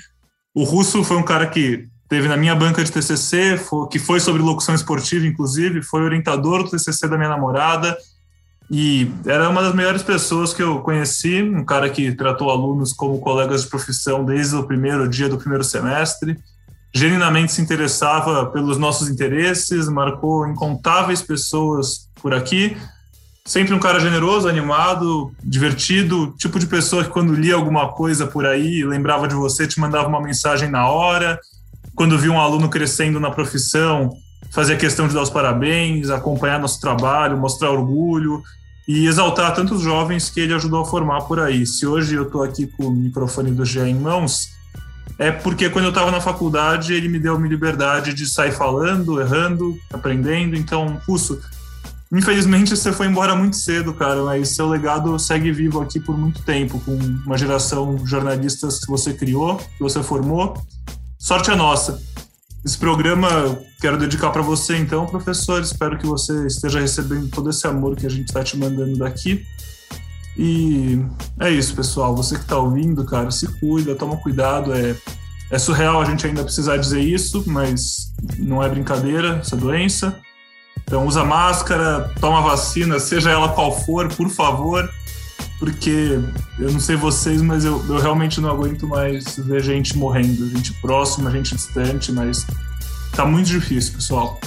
O 0.55 0.63
Russo 0.63 1.03
foi 1.03 1.17
um 1.17 1.23
cara 1.23 1.47
que 1.47 1.89
teve 2.11 2.29
na 2.29 2.37
minha 2.37 2.55
banca 2.55 2.85
de 2.85 2.93
TCC, 2.93 3.59
que 3.91 3.99
foi 3.99 4.21
sobre 4.21 4.43
locução 4.43 4.75
esportiva, 4.75 5.27
inclusive, 5.27 5.83
foi 5.83 6.03
orientador 6.03 6.63
do 6.63 6.71
TCC 6.71 7.09
da 7.09 7.17
minha 7.17 7.31
namorada, 7.31 7.97
e 8.71 9.11
era 9.25 9.49
uma 9.49 9.63
das 9.63 9.75
melhores 9.75 10.03
pessoas 10.03 10.53
que 10.53 10.63
eu 10.63 10.81
conheci, 10.81 11.43
um 11.43 11.65
cara 11.65 11.89
que 11.89 12.13
tratou 12.13 12.51
alunos 12.51 12.93
como 12.93 13.21
colegas 13.21 13.63
de 13.63 13.69
profissão 13.69 14.25
desde 14.25 14.57
o 14.57 14.65
primeiro 14.65 15.09
dia 15.09 15.29
do 15.29 15.39
primeiro 15.39 15.63
semestre, 15.63 16.37
genuinamente 16.93 17.53
se 17.53 17.63
interessava 17.63 18.47
pelos 18.47 18.77
nossos 18.77 19.09
interesses, 19.09 19.89
marcou 19.89 20.49
incontáveis 20.49 21.23
pessoas 21.23 22.09
por 22.21 22.35
aqui. 22.35 22.77
Sempre 23.45 23.73
um 23.73 23.79
cara 23.79 24.01
generoso, 24.01 24.49
animado, 24.49 25.33
divertido, 25.41 26.35
tipo 26.37 26.59
de 26.59 26.67
pessoa 26.67 27.05
que 27.05 27.11
quando 27.11 27.33
lia 27.33 27.55
alguma 27.55 27.93
coisa 27.93 28.27
por 28.27 28.45
aí, 28.45 28.83
lembrava 28.83 29.29
de 29.29 29.35
você, 29.37 29.69
te 29.69 29.79
mandava 29.79 30.09
uma 30.09 30.21
mensagem 30.21 30.69
na 30.69 30.89
hora. 30.89 31.39
Quando 31.95 32.19
via 32.19 32.33
um 32.33 32.41
aluno 32.41 32.69
crescendo 32.69 33.21
na 33.21 33.31
profissão, 33.31 34.11
fazia 34.57 34.75
questão 34.75 35.07
de 35.07 35.13
dar 35.13 35.21
os 35.21 35.29
parabéns, 35.29 36.09
acompanhar 36.09 36.59
nosso 36.59 36.81
trabalho, 36.81 37.37
mostrar 37.37 37.71
orgulho 37.71 38.43
e 38.89 39.07
exaltar 39.07 39.55
tantos 39.55 39.83
jovens 39.83 40.31
que 40.31 40.41
ele 40.41 40.55
ajudou 40.55 40.81
a 40.81 40.85
formar 40.87 41.21
por 41.25 41.39
aí. 41.39 41.67
Se 41.67 41.87
hoje 41.87 42.15
eu 42.15 42.23
estou 42.23 42.43
aqui 42.43 42.67
com 42.67 42.87
o 42.87 42.91
microfone 42.91 43.51
do 43.51 43.67
Gé 43.67 43.87
em 43.87 43.95
mãos, 43.95 44.49
é 45.19 45.31
porque 45.31 45.69
quando 45.69 45.85
eu 45.85 45.91
estava 45.91 46.11
na 46.11 46.23
faculdade 46.23 46.95
ele 46.95 47.07
me 47.07 47.19
deu 47.19 47.37
uma 47.37 47.47
liberdade 47.47 48.15
de 48.15 48.27
sair 48.27 48.51
falando, 48.51 49.21
errando, 49.21 49.77
aprendendo. 49.93 50.57
Então, 50.57 50.99
Russo, 51.07 51.39
infelizmente 52.11 52.75
você 52.75 52.95
foi 52.95 53.09
embora 53.09 53.37
muito 53.37 53.57
cedo, 53.57 53.93
cara, 53.93 54.25
mas 54.25 54.57
seu 54.57 54.67
legado 54.67 55.19
segue 55.19 55.53
vivo 55.53 55.83
aqui 55.83 56.01
por 56.01 56.17
muito 56.17 56.41
tempo, 56.45 56.81
com 56.81 56.97
uma 57.27 57.37
geração 57.37 57.95
de 57.97 58.09
jornalistas 58.09 58.79
que 58.79 58.87
você 58.87 59.13
criou, 59.13 59.59
que 59.59 59.83
você 59.83 60.03
formou. 60.03 60.57
Sorte 61.19 61.51
é 61.51 61.55
nossa. 61.55 62.01
Esse 62.67 62.79
programa 62.79 63.29
eu 63.29 63.65
quero 63.81 63.97
dedicar 63.97 64.31
para 64.31 64.43
você, 64.43 64.77
então, 64.77 65.07
professor. 65.07 65.63
Espero 65.63 65.97
que 65.97 66.05
você 66.05 66.49
esteja 66.49 66.81
recebendo 66.81 67.29
todo 67.29 67.49
esse 67.49 67.65
amor 67.65 67.95
que 67.95 68.05
a 68.05 68.11
gente 68.11 68.27
está 68.27 68.43
te 68.43 68.57
mandando 68.57 68.99
daqui. 68.99 69.47
E 70.37 71.01
é 71.39 71.49
isso, 71.49 71.77
pessoal. 71.77 72.17
Você 72.17 72.35
que 72.35 72.41
está 72.41 72.59
ouvindo, 72.59 73.05
cara, 73.05 73.31
se 73.31 73.47
cuida, 73.61 73.95
toma 73.95 74.17
cuidado. 74.17 74.75
É, 74.75 74.97
é 75.49 75.59
surreal 75.61 76.01
a 76.01 76.05
gente 76.07 76.27
ainda 76.27 76.43
precisar 76.43 76.77
dizer 76.77 77.01
isso, 77.01 77.45
mas 77.47 78.13
não 78.37 78.61
é 78.61 78.69
brincadeira 78.69 79.37
essa 79.37 79.55
doença. 79.55 80.19
Então, 80.83 81.07
usa 81.07 81.23
máscara, 81.23 82.13
toma 82.21 82.41
vacina, 82.41 82.99
seja 82.99 83.31
ela 83.31 83.51
qual 83.51 83.79
for, 83.79 84.13
por 84.13 84.29
favor 84.29 84.91
porque 85.59 86.19
eu 86.59 86.71
não 86.71 86.81
sei 86.81 86.97
vocês, 86.97 87.41
mas 87.41 87.65
eu, 87.65 87.85
eu 87.89 87.99
realmente 87.99 88.41
não 88.41 88.51
aguento 88.51 88.87
mais 88.87 89.37
ver 89.37 89.63
gente 89.63 89.97
morrendo, 89.97 90.49
gente 90.51 90.73
próxima, 90.75 91.31
gente 91.31 91.55
distante, 91.55 92.13
mas 92.13 92.47
tá 93.15 93.25
muito 93.25 93.47
difícil, 93.47 93.95
pessoal. 93.95 94.39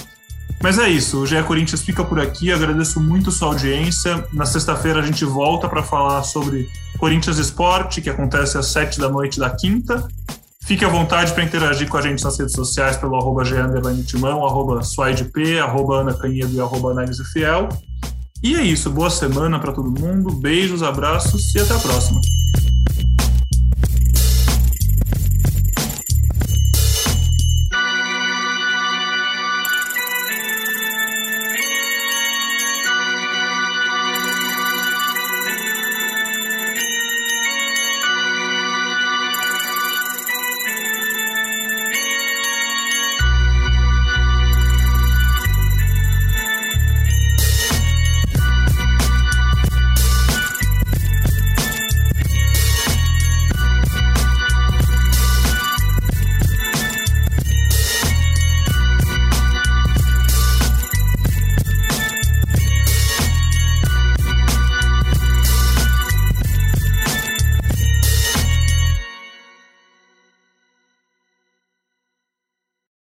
Mas 0.62 0.78
é 0.78 0.88
isso, 0.88 1.22
o 1.22 1.26
GE 1.26 1.42
Corinthians 1.44 1.82
fica 1.82 2.04
por 2.04 2.20
aqui, 2.20 2.52
agradeço 2.52 3.00
muito 3.00 3.30
sua 3.30 3.48
audiência. 3.48 4.26
Na 4.32 4.44
sexta-feira 4.44 5.00
a 5.00 5.06
gente 5.06 5.24
volta 5.24 5.68
para 5.68 5.82
falar 5.82 6.22
sobre 6.22 6.68
Corinthians 6.98 7.38
Esporte, 7.38 8.02
que 8.02 8.10
acontece 8.10 8.58
às 8.58 8.66
sete 8.66 9.00
da 9.00 9.08
noite 9.08 9.40
da 9.40 9.48
quinta. 9.50 10.06
Fique 10.62 10.84
à 10.84 10.88
vontade 10.88 11.32
para 11.32 11.42
interagir 11.42 11.88
com 11.88 11.96
a 11.96 12.02
gente 12.02 12.22
nas 12.22 12.38
redes 12.38 12.54
sociais 12.54 12.96
pelo 12.96 13.16
arroba 13.16 13.42
arroba 13.42 14.82
SuaidP, 14.82 15.58
arroba 15.58 16.14
Canhedo 16.14 16.54
e 16.54 16.60
arroba 16.60 16.94
Fiel. 17.32 17.68
E 18.42 18.54
é 18.54 18.62
isso, 18.62 18.88
boa 18.88 19.10
semana 19.10 19.58
para 19.58 19.70
todo 19.70 19.90
mundo, 19.90 20.32
beijos, 20.32 20.82
abraços 20.82 21.54
e 21.54 21.60
até 21.60 21.74
a 21.74 21.78
próxima. 21.78 22.22